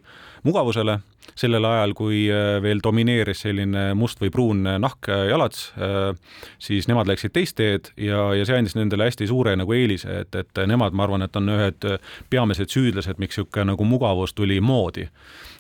mugavusele 0.47 1.01
sellel 1.39 1.65
ajal, 1.65 1.95
kui 1.97 2.25
äh, 2.31 2.57
veel 2.63 2.83
domineeris 2.85 3.45
selline 3.47 3.93
must 3.99 4.21
või 4.23 4.33
pruun 4.35 4.67
nahkjalats, 4.83 5.65
äh, 5.79 6.41
siis 6.63 6.89
nemad 6.91 7.11
läksid 7.11 7.35
teist 7.35 7.57
teed 7.61 7.93
ja, 7.97 8.31
ja 8.37 8.47
see 8.49 8.59
andis 8.59 8.77
nendele 8.79 9.09
hästi 9.09 9.29
suure 9.31 9.55
nagu 9.59 9.77
eelise, 9.77 10.23
et, 10.25 10.37
et 10.39 10.63
nemad, 10.69 10.97
ma 10.97 11.07
arvan, 11.07 11.27
et 11.27 11.39
on 11.39 11.55
ühed 11.55 11.89
peamised 12.33 12.73
süüdlased, 12.73 13.21
miks 13.23 13.39
niisugune 13.39 13.73
nagu 13.73 13.85
mugavus 13.89 14.35
tuli 14.37 14.59
moodi 14.61 15.07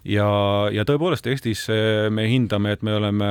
ja, 0.04 0.26
ja 0.74 0.84
tõepoolest 0.86 1.26
Eestis 1.30 1.64
me 2.12 2.26
hindame, 2.28 2.74
et 2.76 2.82
me 2.84 2.94
oleme 2.98 3.28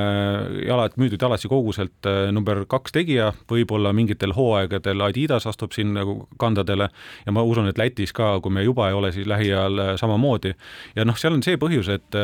jalad, 0.65 0.95
müüdud 0.99 1.21
jalatsi 1.21 1.49
koguselt 1.51 2.09
number 2.33 2.63
kaks 2.69 2.95
tegija, 2.95 3.31
võib-olla 3.51 3.91
mingitel 3.95 4.33
hooaegadel 4.35 5.05
Adidas 5.05 5.45
astub 5.49 5.75
siin 5.75 5.93
nagu 5.97 6.15
kandadele 6.41 6.89
ja 7.25 7.35
ma 7.35 7.43
usun, 7.45 7.69
et 7.69 7.79
Lätis 7.81 8.15
ka, 8.15 8.33
kui 8.41 8.53
me 8.53 8.65
juba 8.65 8.89
ei 8.89 8.97
ole, 8.97 9.11
siis 9.13 9.27
lähiajal 9.29 9.97
samamoodi. 10.01 10.53
ja 10.95 11.05
noh, 11.05 11.17
seal 11.19 11.35
on 11.37 11.43
see 11.45 11.59
põhjus, 11.61 11.91
et, 11.93 12.17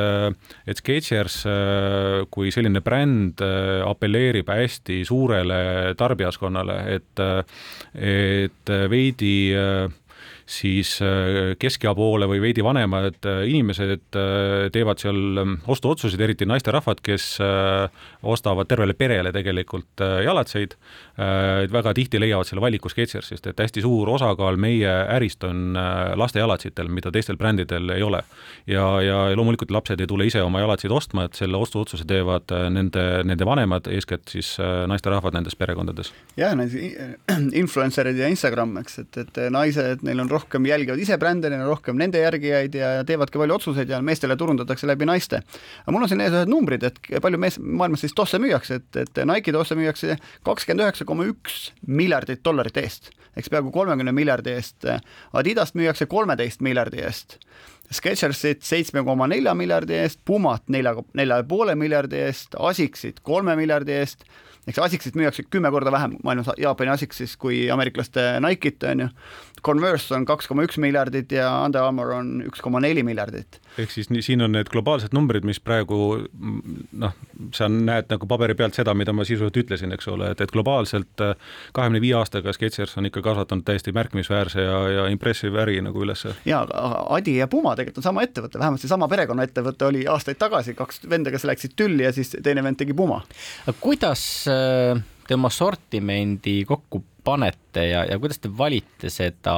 et 0.68 0.82
Skechers 0.82 1.40
kui 2.34 2.52
selline 2.54 2.82
bränd 2.86 3.42
apelleerib 3.42 4.50
hästi 4.52 5.02
suurele 5.08 5.60
tarbijaskonnale, 5.98 6.78
et, 6.98 7.24
et 7.94 8.76
veidi 8.92 9.38
siis 10.48 11.02
äh, 11.04 11.56
keskea 11.60 11.92
poole 11.96 12.28
või 12.30 12.40
veidi 12.42 12.64
vanemad 12.64 13.26
äh, 13.28 13.42
inimesed 13.52 14.16
äh, 14.16 14.70
teevad 14.72 15.02
seal 15.02 15.42
ähm, 15.42 15.58
ostuotsuseid, 15.68 16.22
eriti 16.24 16.48
naisterahvad, 16.48 17.02
kes 17.04 17.26
ostavad 18.24 18.68
tervele 18.70 18.94
perele 18.98 19.32
tegelikult 19.36 20.02
jalatseid. 20.24 20.76
väga 21.72 21.94
tihti 21.98 22.20
leiavad 22.20 22.46
selle 22.48 22.62
valiku 22.62 22.90
Skechersist, 22.90 23.48
et 23.48 23.60
hästi 23.60 23.82
suur 23.82 24.10
osakaal 24.14 24.58
meie 24.62 24.90
ärist 25.16 25.44
on 25.44 25.76
laste 26.16 26.40
jalatsitel, 26.40 26.88
mida 26.94 27.12
teistel 27.12 27.38
brändidel 27.38 27.90
ei 27.96 28.04
ole. 28.04 28.22
ja, 28.68 28.86
ja 29.02 29.18
loomulikult 29.36 29.72
lapsed 29.72 30.02
ei 30.02 30.08
tule 30.08 30.28
ise 30.30 30.42
oma 30.42 30.62
jalatsid 30.62 30.92
ostma, 30.92 31.26
et 31.26 31.36
selle 31.40 31.58
ostuotsuse 31.58 32.06
teevad 32.08 32.54
nende, 32.72 33.06
nende 33.24 33.46
vanemad, 33.46 33.90
eeskätt 33.92 34.30
siis 34.30 34.56
naisterahvad 34.88 35.34
nendes 35.34 35.56
perekondades. 35.56 36.14
jah, 36.38 36.56
need 36.56 36.78
influencer'id 37.64 38.22
ja 38.22 38.30
Instagram, 38.32 38.78
eks, 38.84 39.00
et, 39.04 39.22
et 39.26 39.42
naised, 39.54 40.06
neil 40.06 40.22
on 40.24 40.30
rohkem 40.30 40.37
jälgivad 40.46 41.00
ise 41.00 41.18
brände, 41.18 41.50
neil 41.50 41.64
on 41.66 41.72
rohkem 41.72 41.98
nende 41.98 42.22
järgijaid 42.22 42.76
ja 42.76 42.90
teevadki 43.08 43.40
palju 43.42 43.58
otsuseid 43.58 43.90
ja 43.90 44.02
meestele 44.02 44.38
turundatakse 44.38 44.88
läbi 44.88 45.06
naiste. 45.06 45.42
aga 45.84 45.92
mul 45.92 46.04
on 46.04 46.10
siin 46.10 46.22
ees 46.22 46.34
ühed 46.34 46.52
numbrid, 46.52 46.84
et 46.84 47.00
palju 47.22 47.38
mees, 47.38 47.60
maailmas 47.60 48.06
siis 48.06 48.16
tosse 48.18 48.40
müüakse, 48.40 48.82
et, 48.82 49.02
et 49.04 49.24
Nike'i 49.26 49.54
tosse 49.54 49.76
müüakse 49.76 50.18
kakskümmend 50.48 50.86
üheksa 50.86 51.06
koma 51.06 51.28
üks 51.30 51.72
miljardit 51.88 52.44
dollarit 52.46 52.78
eest, 52.78 53.12
eks 53.38 53.50
peaaegu 53.50 53.72
kolmekümne 53.72 54.12
miljardi 54.12 54.54
eest. 54.56 54.88
Adidast 55.34 55.76
müüakse 55.76 56.06
kolmeteist 56.06 56.62
miljardi 56.62 57.04
eest 57.04 57.40
Sketchersit 57.92 58.66
seitsme 58.68 59.00
koma 59.08 59.30
nelja 59.32 59.54
miljardi 59.56 59.96
eest, 59.96 60.20
Pumat 60.26 60.66
nelja, 60.68 60.92
nelja 61.16 61.38
ja 61.40 61.46
poole 61.48 61.76
miljardi 61.80 62.20
eest, 62.20 62.58
Asicsit 62.60 63.22
kolme 63.24 63.56
miljardi 63.56 63.96
eest 63.96 64.26
eks 64.68 64.80
Asicsit 64.84 65.16
müüakse 65.16 65.46
kümme 65.50 65.72
korda 65.72 65.92
vähem 65.92 66.18
maailmas 66.24 66.52
Jaapani 66.60 66.92
Asicsis 66.92 67.38
kui 67.40 67.68
ameeriklaste 67.72 68.26
Nike'it, 68.44 68.84
on 68.92 69.06
ju. 69.06 69.08
Converse 69.68 70.16
on 70.16 70.26
kaks 70.28 70.48
koma 70.50 70.64
üks 70.68 70.80
miljardit 70.82 71.32
ja 71.36 71.50
Under 71.66 71.84
Armour 71.84 72.14
on 72.18 72.30
üks 72.48 72.62
koma 72.64 72.80
neli 72.84 73.04
miljardit. 73.06 73.60
ehk 73.78 73.92
siis 73.94 74.10
nii, 74.10 74.24
siin 74.26 74.42
on 74.42 74.56
need 74.56 74.70
globaalsed 74.74 75.14
numbrid, 75.14 75.46
mis 75.48 75.60
praegu 75.62 76.00
noh, 77.04 77.18
sa 77.56 77.68
näed 77.72 78.08
nagu 78.12 78.30
paberi 78.30 78.56
pealt 78.58 78.78
seda, 78.78 78.96
mida 78.98 79.14
ma 79.14 79.26
sisuliselt 79.28 79.60
ütlesin, 79.64 79.94
eks 79.94 80.08
ole, 80.14 80.32
et, 80.34 80.42
et 80.42 80.54
globaalselt 80.54 81.24
äh, 81.24 81.36
kahekümne 81.78 82.02
viie 82.04 82.16
aastaga 82.18 82.54
Skechers 82.56 82.98
on 82.98 83.10
ikka 83.10 83.22
kasvatanud 83.26 83.68
täiesti 83.68 83.94
märkimisväärse 83.96 84.64
ja, 84.64 84.80
ja 84.96 85.10
impressive 85.14 85.62
äri 85.66 85.82
nagu 85.86 86.06
üles. 86.06 86.26
ja 86.48 86.64
Adi 87.18 87.38
ja 87.42 87.50
Puma 87.52 87.76
tegelikult 87.76 88.02
on 88.02 88.10
sama 88.10 88.26
ettevõte, 88.26 88.60
vähemalt 88.62 88.84
seesama 88.84 89.10
perekonnaettevõte 89.12 89.92
oli 89.92 90.08
aastaid 90.10 90.40
tagasi, 90.42 90.78
kaks 90.78 91.04
venda, 91.10 91.34
kes 91.34 91.46
läksid 91.50 91.78
tülli 91.78 92.08
ja 92.08 92.16
siis 92.16 92.34
teine 92.44 92.64
vend 92.66 92.80
tegi 92.80 92.98
Puma. 92.98 93.22
kuidas 93.84 94.24
äh, 94.52 95.04
te 95.28 95.36
oma 95.36 95.52
sortimendi 95.54 96.62
kokku 96.68 97.04
panete 97.28 97.84
ja, 97.92 98.04
ja 98.08 98.18
kuidas 98.22 98.40
te 98.42 98.52
valite 98.52 99.12
seda, 99.12 99.58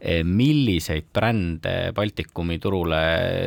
eh, 0.00 0.22
milliseid 0.26 1.10
brände 1.14 1.74
Baltikumi 1.96 2.58
turule 2.62 3.02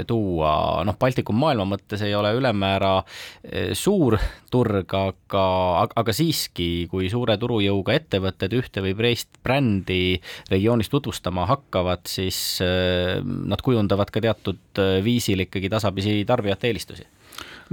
tuua, 0.10 0.84
noh, 0.86 0.98
Baltikum 1.00 1.40
maailma 1.42 1.66
mõttes 1.74 2.04
ei 2.06 2.14
ole 2.18 2.34
ülemäära 2.38 2.96
eh, 3.02 3.74
suur 3.78 4.18
turg, 4.54 4.94
aga, 4.94 5.46
aga 6.04 6.14
siiski, 6.16 6.86
kui 6.92 7.10
suure 7.10 7.40
turujõuga 7.42 7.98
ettevõtted 7.98 8.54
ühte 8.60 8.86
või 8.86 8.94
teist 9.02 9.42
brändi 9.44 10.20
regioonis 10.52 10.92
tutvustama 10.94 11.48
hakkavad, 11.50 12.06
siis 12.10 12.40
eh, 12.64 13.18
nad 13.24 13.66
kujundavad 13.66 14.14
ka 14.14 14.22
teatud 14.24 14.84
viisil 15.04 15.46
ikkagi 15.48 15.70
tasapisi 15.74 16.22
tarbijate 16.30 16.70
eelistusi 16.70 17.10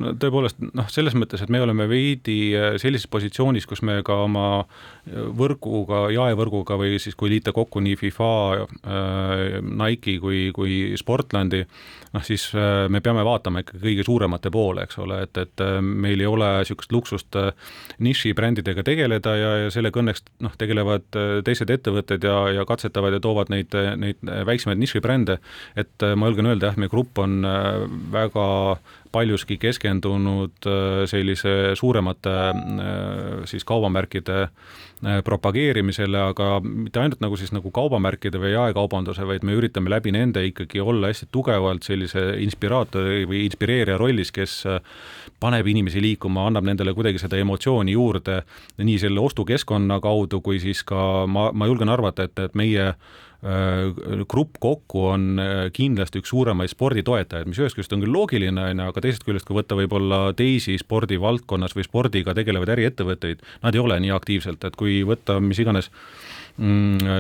no 0.01 0.13
tõepoolest 0.21 0.61
noh, 0.65 0.89
selles 0.93 1.15
mõttes, 1.19 1.43
et 1.45 1.53
me 1.53 1.61
oleme 1.63 1.87
veidi 1.91 2.39
äh, 2.57 2.75
sellises 2.81 3.09
positsioonis, 3.11 3.67
kus 3.69 3.83
me 3.87 4.01
ka 4.07 4.17
oma 4.25 4.47
äh, 4.63 5.29
võrguga, 5.37 6.07
jaevõrguga 6.15 6.79
või 6.81 6.99
siis 7.03 7.17
kui 7.19 7.33
liita 7.35 7.55
kokku 7.57 7.83
nii 7.85 7.99
FIFA 8.01 8.31
äh,, 8.57 9.61
Nike 9.61 10.17
kui, 10.23 10.43
kui 10.57 10.81
Sportlandi, 10.99 11.63
noh 12.15 12.25
siis 12.27 12.49
me 12.91 12.99
peame 13.05 13.23
vaatama 13.27 13.63
ikka 13.63 13.79
kõige 13.81 14.05
suuremate 14.07 14.51
poole, 14.51 14.83
eks 14.87 14.99
ole, 15.03 15.21
et, 15.27 15.39
et 15.39 15.63
meil 15.81 16.21
ei 16.21 16.27
ole 16.27 16.49
niisugust 16.61 16.93
luksust 16.93 17.39
nišibrändidega 18.03 18.83
tegeleda 18.87 19.35
ja, 19.39 19.51
ja 19.65 19.69
sellega 19.71 20.03
õnneks 20.03 20.25
noh, 20.43 20.57
tegelevad 20.59 21.07
teised 21.47 21.71
ettevõtted 21.71 22.27
ja, 22.27 22.37
ja 22.57 22.67
katsetavad 22.69 23.15
ja 23.15 23.23
toovad 23.23 23.53
neid, 23.55 23.77
neid 24.01 24.19
väiksemaid 24.49 24.81
nišibrände, 24.83 25.39
et 25.79 26.09
ma 26.17 26.31
julgen 26.31 26.51
öelda 26.51 26.73
jah, 26.73 26.81
meie 26.81 26.91
grupp 26.91 27.23
on 27.23 27.45
väga 28.11 28.49
paljuski 29.13 29.59
keskendunud 29.59 30.67
äh, 30.67 31.05
sellise 31.11 31.75
suuremate 31.75 32.31
äh, 32.31 33.45
siis 33.45 33.65
kaubamärkide 33.65 34.43
äh, 34.43 35.23
propageerimisele, 35.25 36.19
aga 36.33 36.61
mitte 36.65 37.01
ainult 37.01 37.23
nagu 37.25 37.39
siis 37.41 37.53
nagu 37.55 37.71
kaubamärkide 37.75 38.41
või 38.41 38.53
jaekaubanduse, 38.55 39.27
vaid 39.27 39.47
me 39.47 39.57
üritame 39.59 39.91
läbi 39.91 40.15
nende 40.15 40.45
ikkagi 40.49 40.81
olla 40.81 41.11
hästi 41.11 41.31
tugevalt 41.33 41.87
sellise 41.87 42.25
inspiraatori 42.45 43.25
või 43.31 43.45
inspireerija 43.49 43.99
rollis, 44.01 44.33
kes 44.35 44.61
paneb 45.41 45.67
inimesi 45.67 46.03
liikuma, 46.05 46.47
annab 46.51 46.69
nendele 46.69 46.95
kuidagi 46.95 47.19
seda 47.23 47.41
emotsiooni 47.41 47.97
juurde 47.97 48.43
nii 48.79 48.99
selle 49.01 49.23
ostukeskkonna 49.25 50.01
kaudu, 50.05 50.41
kui 50.45 50.61
siis 50.63 50.85
ka 50.87 51.27
ma, 51.27 51.51
ma 51.53 51.69
julgen 51.71 51.91
arvata, 51.93 52.29
et, 52.29 52.39
et 52.39 52.55
meie 52.59 52.93
grupp 54.29 54.59
kokku 54.61 55.07
on 55.15 55.41
äh, 55.41 55.61
kindlasti 55.73 56.21
üks 56.21 56.29
suuremaid 56.29 56.73
sporditoetajaid, 56.73 57.49
mis 57.49 57.61
ühest 57.63 57.79
küljest 57.79 57.95
on 57.97 58.03
küll 58.05 58.13
loogiline, 58.13 58.67
on 58.73 58.83
ju, 58.83 58.89
aga 58.93 59.05
teisest 59.05 59.25
küljest, 59.25 59.47
kui 59.49 59.57
võtta 59.57 59.79
võib-olla 59.79 60.19
teisi 60.37 60.77
spordivaldkonnas 60.81 61.77
või 61.77 61.87
spordiga 61.87 62.35
tegelevaid 62.37 62.75
äriettevõtteid, 62.77 63.41
nad 63.65 63.77
ei 63.77 63.81
ole 63.81 63.97
nii 64.05 64.13
aktiivselt, 64.13 64.67
et 64.69 64.77
kui 64.77 65.01
võtta 65.09 65.39
mis 65.41 65.61
iganes 65.63 65.89
mm, 65.89 66.30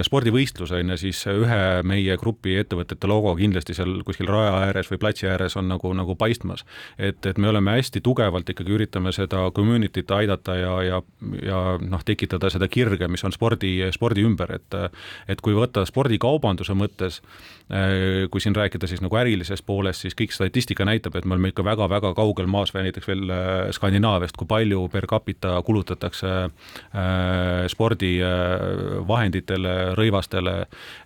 spordivõistlus 0.06 0.72
on 0.76 0.92
ju, 0.92 0.98
siis 1.00 1.20
ühe 1.30 1.60
meie 1.86 2.16
grupi 2.20 2.56
ettevõtete 2.60 3.08
logo 3.10 3.34
kindlasti 3.38 3.76
seal 3.76 4.00
kuskil 4.06 4.28
raja 4.30 4.56
ääres 4.66 4.90
või 4.90 5.00
platsi 5.02 5.28
ääres 5.30 5.56
on 5.60 5.68
nagu, 5.70 5.92
nagu 5.96 6.16
paistmas. 6.18 6.64
et, 6.98 7.24
et 7.26 7.38
me 7.38 7.48
oleme 7.48 7.76
hästi 7.78 8.00
tugevalt 8.04 8.48
ikkagi 8.50 8.74
üritame 8.76 9.12
seda 9.12 9.46
community't 9.56 10.10
aidata 10.16 10.56
ja, 10.56 10.74
ja, 10.82 11.02
ja 11.42 11.60
noh, 11.80 12.04
tekitada 12.04 12.50
seda 12.50 12.68
kirge, 12.68 13.08
mis 13.08 13.24
on 13.24 13.32
spordi, 13.32 13.78
spordi 13.92 14.24
ümber, 14.26 14.56
et 14.58 14.78
et 15.28 15.40
kui 15.40 15.54
võtta 15.56 15.84
spordikaubanduse 15.86 16.74
mõttes, 16.78 17.20
kui 18.30 18.40
siin 18.42 18.54
rääkida 18.56 18.86
siis 18.90 19.00
nagu 19.02 19.16
ärilisest 19.16 19.64
poolest, 19.66 20.04
siis 20.04 20.16
kõik 20.18 20.34
statistika 20.34 20.84
näitab, 20.86 21.16
et 21.16 21.24
me 21.24 21.36
oleme 21.36 21.52
ikka 21.52 21.64
väga-väga 21.66 22.12
kaugel 22.18 22.48
maas 22.50 22.74
või 22.74 22.88
näiteks 22.88 23.08
veel 23.10 23.32
Skandinaaviast, 23.74 24.36
kui 24.38 24.48
palju 24.50 24.88
per 24.92 25.06
capita 25.10 25.54
kulutatakse 25.66 26.30
äh, 26.46 27.66
spordivahenditele 27.70 29.19
vahenditele, 29.20 29.76
rõivastele, 29.98 30.56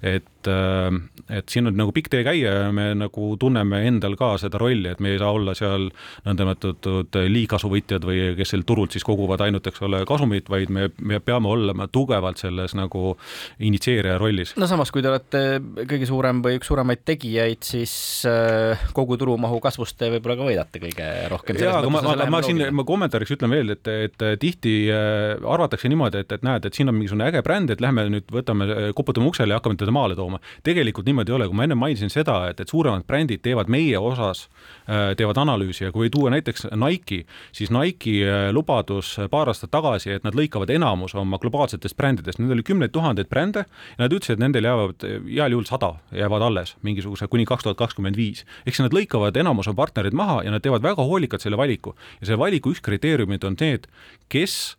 et 0.02 0.30
et, 0.44 0.48
äh, 0.48 1.38
et 1.38 1.48
siin 1.48 1.68
on 1.68 1.76
nagu 1.76 1.92
pikk 1.94 2.10
tee 2.12 2.24
käia 2.24 2.52
ja 2.52 2.72
me 2.72 2.92
nagu 2.96 3.34
tunneme 3.40 3.82
endal 3.88 4.16
ka 4.16 4.34
seda 4.40 4.58
rolli, 4.60 4.90
et 4.92 5.00
me 5.00 5.14
ei 5.14 5.18
saa 5.18 5.32
olla 5.32 5.54
seal 5.56 5.88
nõndanimetatud 6.26 7.18
liigkasuvõtjad 7.32 8.04
või 8.04 8.34
kes 8.38 8.54
seal 8.54 8.64
turult 8.66 8.94
siis 8.94 9.04
koguvad 9.06 9.44
ainult, 9.44 9.66
eks 9.66 9.82
ole, 9.84 10.04
kasumit, 10.08 10.48
vaid 10.52 10.72
me, 10.72 10.90
me 11.00 11.20
peame 11.24 11.50
olema 11.50 11.88
tugevalt 11.88 12.40
selles 12.42 12.74
nagu 12.76 13.14
initsieerija 13.58 14.18
rollis. 14.20 14.54
no 14.60 14.68
samas, 14.70 14.92
kui 14.94 15.04
te 15.04 15.10
olete 15.12 15.44
kõige 15.84 16.08
suurem 16.08 16.42
või 16.44 16.58
üks 16.58 16.70
suuremaid 16.70 17.04
tegijaid, 17.06 17.62
siis 17.64 17.94
äh, 18.28 18.86
kogu 18.96 19.18
turumahu 19.20 19.60
kasvust 19.64 19.98
te 19.98 20.10
võib-olla 20.12 20.38
ka 20.38 20.48
võidate 20.50 20.82
kõige 20.82 21.10
rohkem. 21.32 21.60
jaa, 21.60 21.78
aga 21.80 21.92
ma, 21.92 22.04
aga 22.14 22.28
ma 22.32 22.42
siin, 22.44 22.62
ma 22.74 22.86
kommentaariks 22.86 23.36
ütlen 23.36 23.54
veel, 23.54 23.74
et, 23.76 23.92
et 24.08 24.26
tihti 24.40 24.76
äh, 24.92 25.34
arvatakse 25.40 25.90
niimoodi, 25.92 26.24
et, 26.24 26.36
et 26.38 26.46
näed, 26.46 26.68
et 26.68 26.76
siin 26.76 26.90
on 26.90 26.98
mingisugune 26.98 27.30
äge 27.30 27.44
bränd, 27.46 27.72
et 27.72 27.82
lähme 27.84 28.03
nüüd 28.12 28.28
võtame, 28.32 28.66
koputame 28.96 29.28
uksele 29.30 29.54
ja 29.54 29.60
hakkame 29.60 29.78
teda 29.80 29.94
maale 29.94 30.16
tooma. 30.18 30.40
Tegelikult 30.66 31.06
niimoodi 31.08 31.32
ei 31.32 31.36
ole, 31.38 31.48
kui 31.50 31.58
ma 31.58 31.66
enne 31.66 31.76
mainisin 31.78 32.12
seda, 32.12 32.40
et, 32.50 32.60
et 32.60 32.70
suuremad 32.70 33.06
brändid 33.08 33.42
teevad 33.44 33.70
meie 33.72 33.98
osas, 33.98 34.46
äh, 34.88 35.12
teevad 35.18 35.38
analüüsi 35.40 35.86
ja 35.86 35.92
kui 35.94 36.10
tuua 36.12 36.32
näiteks 36.34 36.68
Nike, 36.80 37.24
siis 37.54 37.72
Nike 37.74 38.16
äh, 38.24 38.48
lubadus 38.54 39.14
paar 39.30 39.50
aastat 39.52 39.72
tagasi, 39.74 40.14
et 40.16 40.26
nad 40.26 40.36
lõikavad 40.36 40.72
enamus 40.74 41.16
oma 41.18 41.40
globaalsetest 41.42 41.96
brändidest, 41.98 42.40
neid 42.40 42.54
oli 42.54 42.66
kümneid 42.66 42.94
tuhandeid 42.94 43.30
brände 43.32 43.64
ja 43.66 44.04
nad 44.04 44.14
ütlesid, 44.14 44.38
et 44.38 44.44
nendel 44.44 44.68
jäävad 44.68 45.06
heal 45.28 45.56
juhul 45.56 45.68
sada 45.68 45.94
jäävad 46.14 46.48
alles, 46.48 46.76
mingisuguse 46.86 47.28
kuni 47.30 47.46
kaks 47.48 47.66
tuhat 47.66 47.80
kakskümmend 47.80 48.16
viis. 48.18 48.44
ehk 48.66 48.76
siis 48.76 48.84
nad 48.84 48.96
lõikavad 48.96 49.36
enamus 49.40 49.68
oma 49.70 49.82
partnerid 49.82 50.16
maha 50.16 50.42
ja 50.44 50.54
nad 50.54 50.62
teevad 50.64 50.82
väga 50.82 51.04
hoolikalt 51.04 51.44
selle 51.44 51.58
valiku. 51.60 51.94
Ja 52.20 52.30
selle 52.30 52.40
valiku 52.40 52.72
üks 52.74 52.82
kriteeriumid 52.84 53.44
on 53.44 53.56
need, 53.60 53.86
kes 54.28 54.76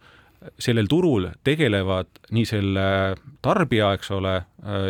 sellel 0.60 0.90
turul 0.92 1.30
tegelevad 1.44 2.10
nii 2.36 2.46
selle 2.50 2.88
tarbija, 3.46 3.94
eks 3.98 4.12
ole, 4.16 4.36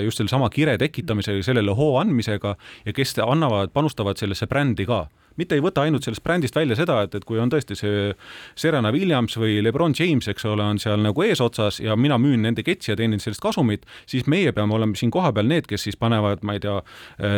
just 0.06 0.22
sellesama 0.22 0.50
kire 0.54 0.78
tekitamisega, 0.82 1.44
sellele 1.44 1.76
hoo 1.76 1.98
andmisega 2.00 2.56
ja 2.86 2.96
kes 2.96 3.18
annavad, 3.26 3.74
panustavad 3.76 4.20
sellesse 4.20 4.48
brändi 4.48 4.88
ka. 4.88 5.06
Mitte 5.36 5.58
ei 5.58 5.64
võta 5.64 5.84
ainult 5.84 6.06
sellest 6.06 6.24
brändist 6.24 6.56
välja 6.56 6.78
seda, 6.80 7.02
et, 7.04 7.16
et 7.18 7.26
kui 7.28 7.40
on 7.44 7.50
tõesti 7.52 7.76
see 7.76 8.14
Serena 8.56 8.92
Williams 8.96 9.36
või 9.36 9.58
Lebron 9.64 9.92
James, 9.98 10.30
eks 10.32 10.46
ole, 10.48 10.64
on 10.64 10.80
seal 10.80 11.02
nagu 11.04 11.26
eesotsas 11.26 11.82
ja 11.84 11.98
mina 12.00 12.16
müün 12.22 12.46
nende 12.48 12.64
ketsi 12.64 12.94
ja 12.94 12.96
teenin 12.96 13.20
sellest 13.20 13.44
kasumit, 13.44 13.84
siis 14.08 14.30
meie 14.32 14.54
peame 14.56 14.78
olema 14.78 14.96
siin 14.96 15.12
kohapeal 15.12 15.50
need, 15.52 15.68
kes 15.68 15.90
siis 15.90 16.00
panevad, 16.00 16.46
ma 16.48 16.56
ei 16.56 16.64
tea, 16.64 16.78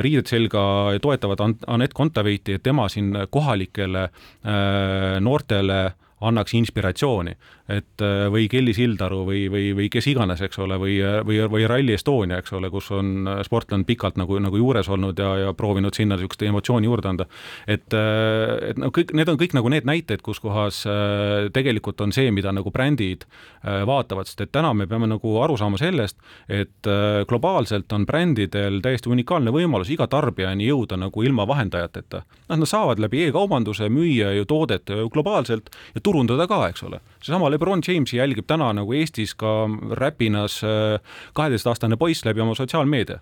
riided 0.05 0.29
selga 0.29 0.61
ja 0.93 1.01
toetavad 1.01 1.41
Anett 1.65 1.97
Kontaveiti, 1.97 2.59
et 2.59 2.65
tema 2.69 2.85
siin 2.91 3.15
kohalikele 3.33 4.05
äh, 4.05 5.17
noortele 5.23 5.81
annaks 6.21 6.53
inspiratsiooni 6.57 7.35
et 7.67 8.01
äh, 8.01 8.27
või 8.31 8.47
Kelly 8.51 8.71
Sildaru 8.75 9.21
või, 9.27 9.41
või, 9.51 9.71
või 9.75 9.89
kes 9.91 10.07
iganes, 10.07 10.41
eks 10.43 10.59
ole, 10.63 10.77
või, 10.79 10.95
või, 11.27 11.39
või 11.51 11.65
Rally 11.67 11.97
Estonia, 11.97 12.39
eks 12.39 12.53
ole, 12.55 12.69
kus 12.71 12.87
on 12.95 13.27
äh, 13.27 13.41
sportlane 13.43 13.83
pikalt 13.87 14.15
nagu, 14.19 14.39
nagu 14.43 14.59
juures 14.59 14.87
olnud 14.93 15.19
ja, 15.19 15.33
ja 15.41 15.53
proovinud 15.57 15.95
sinna 15.95 16.15
niisugust 16.15 16.45
emotsiooni 16.47 16.87
juurde 16.87 17.11
anda. 17.11 17.27
et, 17.67 17.91
äh, 17.91 18.71
et 18.71 18.79
no 18.79 18.91
kõik, 18.95 19.11
need 19.17 19.31
on 19.31 19.39
kõik 19.39 19.57
nagu 19.57 19.71
need 19.73 19.87
näited, 19.87 20.23
kus 20.23 20.39
kohas 20.43 20.79
tegelikult 21.53 21.99
on 22.01 22.13
see, 22.15 22.29
mida 22.31 22.51
nagu 22.55 22.71
brändid 22.71 23.25
vaatavad, 23.63 24.27
sest 24.29 24.41
et 24.45 24.51
täna 24.53 24.71
me 24.77 24.87
peame 24.87 25.07
nagu 25.09 25.33
aru 25.43 25.57
saama 25.59 25.79
sellest, 25.79 26.17
et 26.47 26.87
globaalselt 27.27 27.91
on 27.95 28.05
brändidel 28.07 28.79
täiesti 28.83 29.09
unikaalne 29.11 29.51
võimalus 29.53 29.89
iga 29.93 30.07
tarbijani 30.11 30.67
jõuda 30.69 30.99
nagu 30.99 31.23
ilma 31.25 31.47
vahendajateta. 31.49 32.21
noh, 32.49 32.59
nad 32.61 32.69
saavad 32.69 33.01
läbi 33.03 33.25
e-kaubanduse 33.27 33.89
müüa 33.91 34.33
ju 34.37 34.45
toodet 34.47 34.93
globaalselt 35.13 35.71
ja 35.95 36.03
turundada 36.07 36.47
ka, 36.47 36.61
eks 36.71 36.83
ole. 36.87 37.01
seesama 37.17 37.49
Lebron 37.51 37.81
Jamesi 37.83 38.19
jälgib 38.19 38.45
täna 38.47 38.69
nagu 38.77 38.93
Eestis 38.95 39.33
ka 39.35 39.67
räpinas 39.99 40.61
äh, 40.63 40.99
kaheteistaastane 41.35 41.97
poiss 41.99 42.23
läbi 42.25 42.41
oma 42.43 42.55
sotsiaalmeedia. 42.55 43.19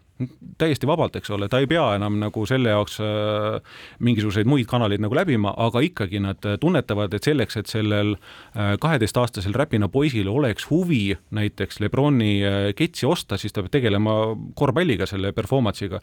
täiesti 0.57 0.87
vabalt, 0.87 1.15
eks 1.19 1.31
ole, 1.35 1.49
ta 1.51 1.59
ei 1.59 1.67
pea 1.67 1.83
enam 1.97 2.19
nagu 2.21 2.45
selle 2.47 2.69
jaoks 2.71 2.99
äh, 3.03 3.57
mingisuguseid 3.99 4.47
muid 4.47 4.67
kanaleid 4.69 5.01
nagu 5.03 5.15
läbima, 5.15 5.51
aga 5.57 5.81
ikkagi 5.83 6.21
nad 6.23 6.45
tunnetavad, 6.61 7.13
et 7.13 7.27
selleks, 7.27 7.57
et 7.59 7.71
sellel 7.71 8.13
äh, 8.15 8.75
kaheteistaastasel 8.79 9.55
räpina 9.57 9.89
poisil 9.91 10.29
oleks 10.31 10.69
huvi 10.69 11.17
näiteks 11.35 11.81
Lebroni 11.83 12.37
ketsi 12.75 13.09
osta, 13.09 13.37
siis 13.37 13.53
ta 13.53 13.63
peab 13.63 13.73
tegelema 13.73 14.13
korvpalliga, 14.55 15.07
selle 15.09 15.33
performance'iga. 15.35 15.99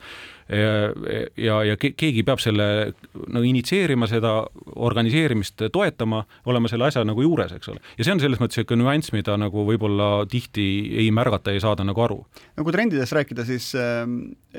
ja, 0.49 1.22
ja, 1.37 1.62
ja 1.70 1.76
keegi 1.78 2.22
peab 2.26 2.43
selle 2.43 2.93
no 3.33 3.43
initsieerima 3.47 4.09
seda 4.11 4.35
organiseerimist, 4.76 5.68
toetama, 5.72 6.24
olema 6.47 6.72
selle 6.73 6.89
asja 6.89 7.05
nagu 7.07 7.25
juures, 7.25 7.53
eks 7.57 7.73
ole. 7.73 7.83
ja 7.99 8.07
see 8.07 8.14
on 8.14 8.23
selles 8.23 8.41
mõttes 8.43 8.61
niisugune 8.61 8.83
nüanss, 8.85 9.12
mida 9.14 9.37
nagu 9.41 9.66
võib-olla 9.68 10.11
tihti 10.31 10.66
ei 11.05 11.11
märgata, 11.14 11.53
ei 11.53 11.62
saada 11.62 11.87
nagu 11.87 12.03
aru. 12.05 12.18
no 12.57 12.66
kui 12.66 12.75
trendidest 12.75 13.16
rääkida, 13.16 13.47
siis 13.49 13.73
äh, 13.79 14.03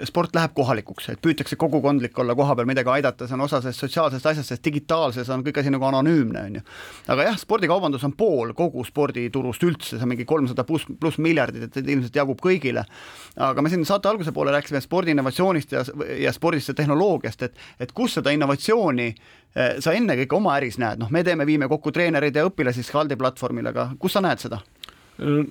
sport 0.07 0.33
läheb 0.35 0.55
kohalikuks, 0.57 1.09
et 1.13 1.21
püütakse 1.23 1.57
kogukondlik 1.59 2.17
olla 2.19 2.35
koha 2.37 2.55
peal, 2.57 2.69
midagi 2.69 2.89
aidata, 2.95 3.27
see 3.27 3.37
on 3.37 3.45
osa 3.45 3.61
sellest 3.61 3.83
sotsiaalsest 3.85 4.31
asjast, 4.31 4.53
sest 4.53 4.65
digitaalses 4.65 5.29
on 5.33 5.43
kõik 5.45 5.59
asi 5.61 5.73
nagu 5.73 5.87
anonüümne, 5.89 6.45
on 6.49 6.57
ju. 6.59 6.63
aga 7.13 7.27
jah, 7.29 7.37
spordikaubandus 7.39 8.05
on 8.07 8.15
pool 8.17 8.55
kogu 8.57 8.85
sporditurust 8.87 9.67
üldse, 9.67 9.97
see 9.97 10.05
on 10.05 10.13
mingi 10.13 10.27
kolmsada 10.29 10.65
pluss, 10.67 10.87
pluss 10.99 11.21
miljardit, 11.21 11.69
et 11.69 11.81
ilmselt 11.83 12.15
jagub 12.23 12.41
kõigile. 12.41 12.85
aga 13.35 13.61
me 13.61 13.71
siin 13.73 13.85
saate 13.85 14.09
alguse 14.09 14.33
poole 14.33 14.53
rääkisime 14.55 14.81
spordi 14.81 15.13
innovatsioonist 15.13 15.71
ja, 15.77 15.85
ja 16.25 16.33
spordist 16.33 16.73
ja 16.73 16.77
tehnoloogiast, 16.77 17.47
et, 17.49 17.63
et 17.79 17.91
kus 17.93 18.17
seda 18.19 18.33
innovatsiooni 18.33 19.07
eh, 19.09 19.41
sa 19.53 19.93
ennekõike 19.93 20.33
oma 20.33 20.55
äris 20.57 20.79
näed, 20.81 20.97
noh, 21.03 21.11
me 21.13 21.21
teeme, 21.23 21.45
viime 21.45 21.67
kokku 21.69 21.91
treenereid 21.93 22.35
ja 22.35 22.47
õpilasi 22.47 22.85
Scaldi 22.87 23.17
platvormil, 23.19 23.67
aga 23.69 23.91
kus 24.01 24.15
sa 24.17 24.23
näed 24.25 24.41
seda? 24.41 24.63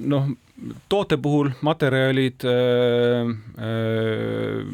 noh, 0.01 0.27
toote 0.89 1.17
puhul 1.23 1.51
materjalid, 1.63 2.45
äh, 2.45 3.31
äh, 3.63 4.67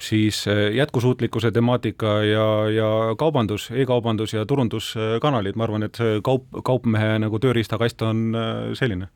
siis 0.00 0.44
jätkusuutlikkuse 0.74 1.50
temaatika 1.50 2.22
ja, 2.22 2.70
ja 2.70 2.90
kaubandus 3.18 3.70
e, 3.70 3.82
e-kaubandus 3.82 4.34
ja 4.34 4.46
turunduskanalid, 4.46 5.58
ma 5.58 5.66
arvan, 5.66 5.88
et 5.88 5.98
see 5.98 6.20
kaup, 6.24 6.46
kaupmehe 6.64 7.18
nagu 7.18 7.40
tööriistakast 7.42 8.02
on 8.06 8.30
selline. 8.78 9.08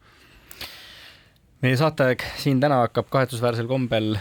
meie 1.62 1.76
saateaeg 1.78 2.24
siin 2.42 2.60
täna 2.60 2.82
hakkab 2.82 3.06
kahetsusväärsel 3.10 3.70
kombel 3.70 4.16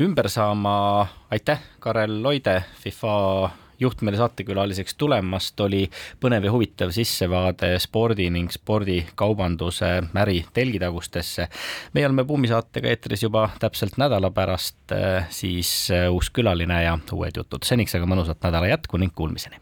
ümber 0.00 0.28
saama. 0.28 1.06
aitäh, 1.30 1.60
Karel 1.80 2.22
Loide, 2.22 2.62
FIFA 2.82 3.50
juht 3.84 4.02
meile 4.04 4.18
saatekülaliseks 4.20 4.96
tulemast, 5.00 5.60
oli 5.64 5.84
põnev 6.20 6.48
ja 6.48 6.54
huvitav 6.54 6.92
sissevaade 6.94 7.74
spordi 7.82 8.30
ning 8.34 8.52
spordikaubanduse 8.52 9.92
äri 10.24 10.40
telgitagustesse. 10.54 11.48
meie 11.92 12.06
oleme 12.06 12.24
Buumi 12.24 12.48
saatega 12.48 12.88
eetris 12.88 13.22
juba 13.22 13.48
täpselt 13.60 13.98
nädala 14.00 14.30
pärast, 14.30 14.96
siis 15.30 15.88
uus 16.10 16.30
külaline 16.30 16.82
ja 16.82 16.98
uued 17.12 17.36
jutud. 17.36 17.62
seniks 17.64 17.94
aga 17.94 18.08
mõnusat 18.08 18.42
nädala 18.42 18.72
jätku 18.72 18.96
ning 18.96 19.14
kuulmiseni. 19.14 19.60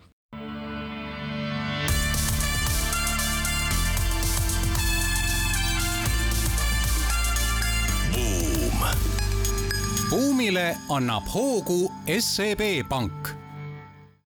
buumile 10.13 10.75
annab 10.89 11.25
hoogu 11.35 11.93
SEB 12.21 12.85
Pank 12.89 13.42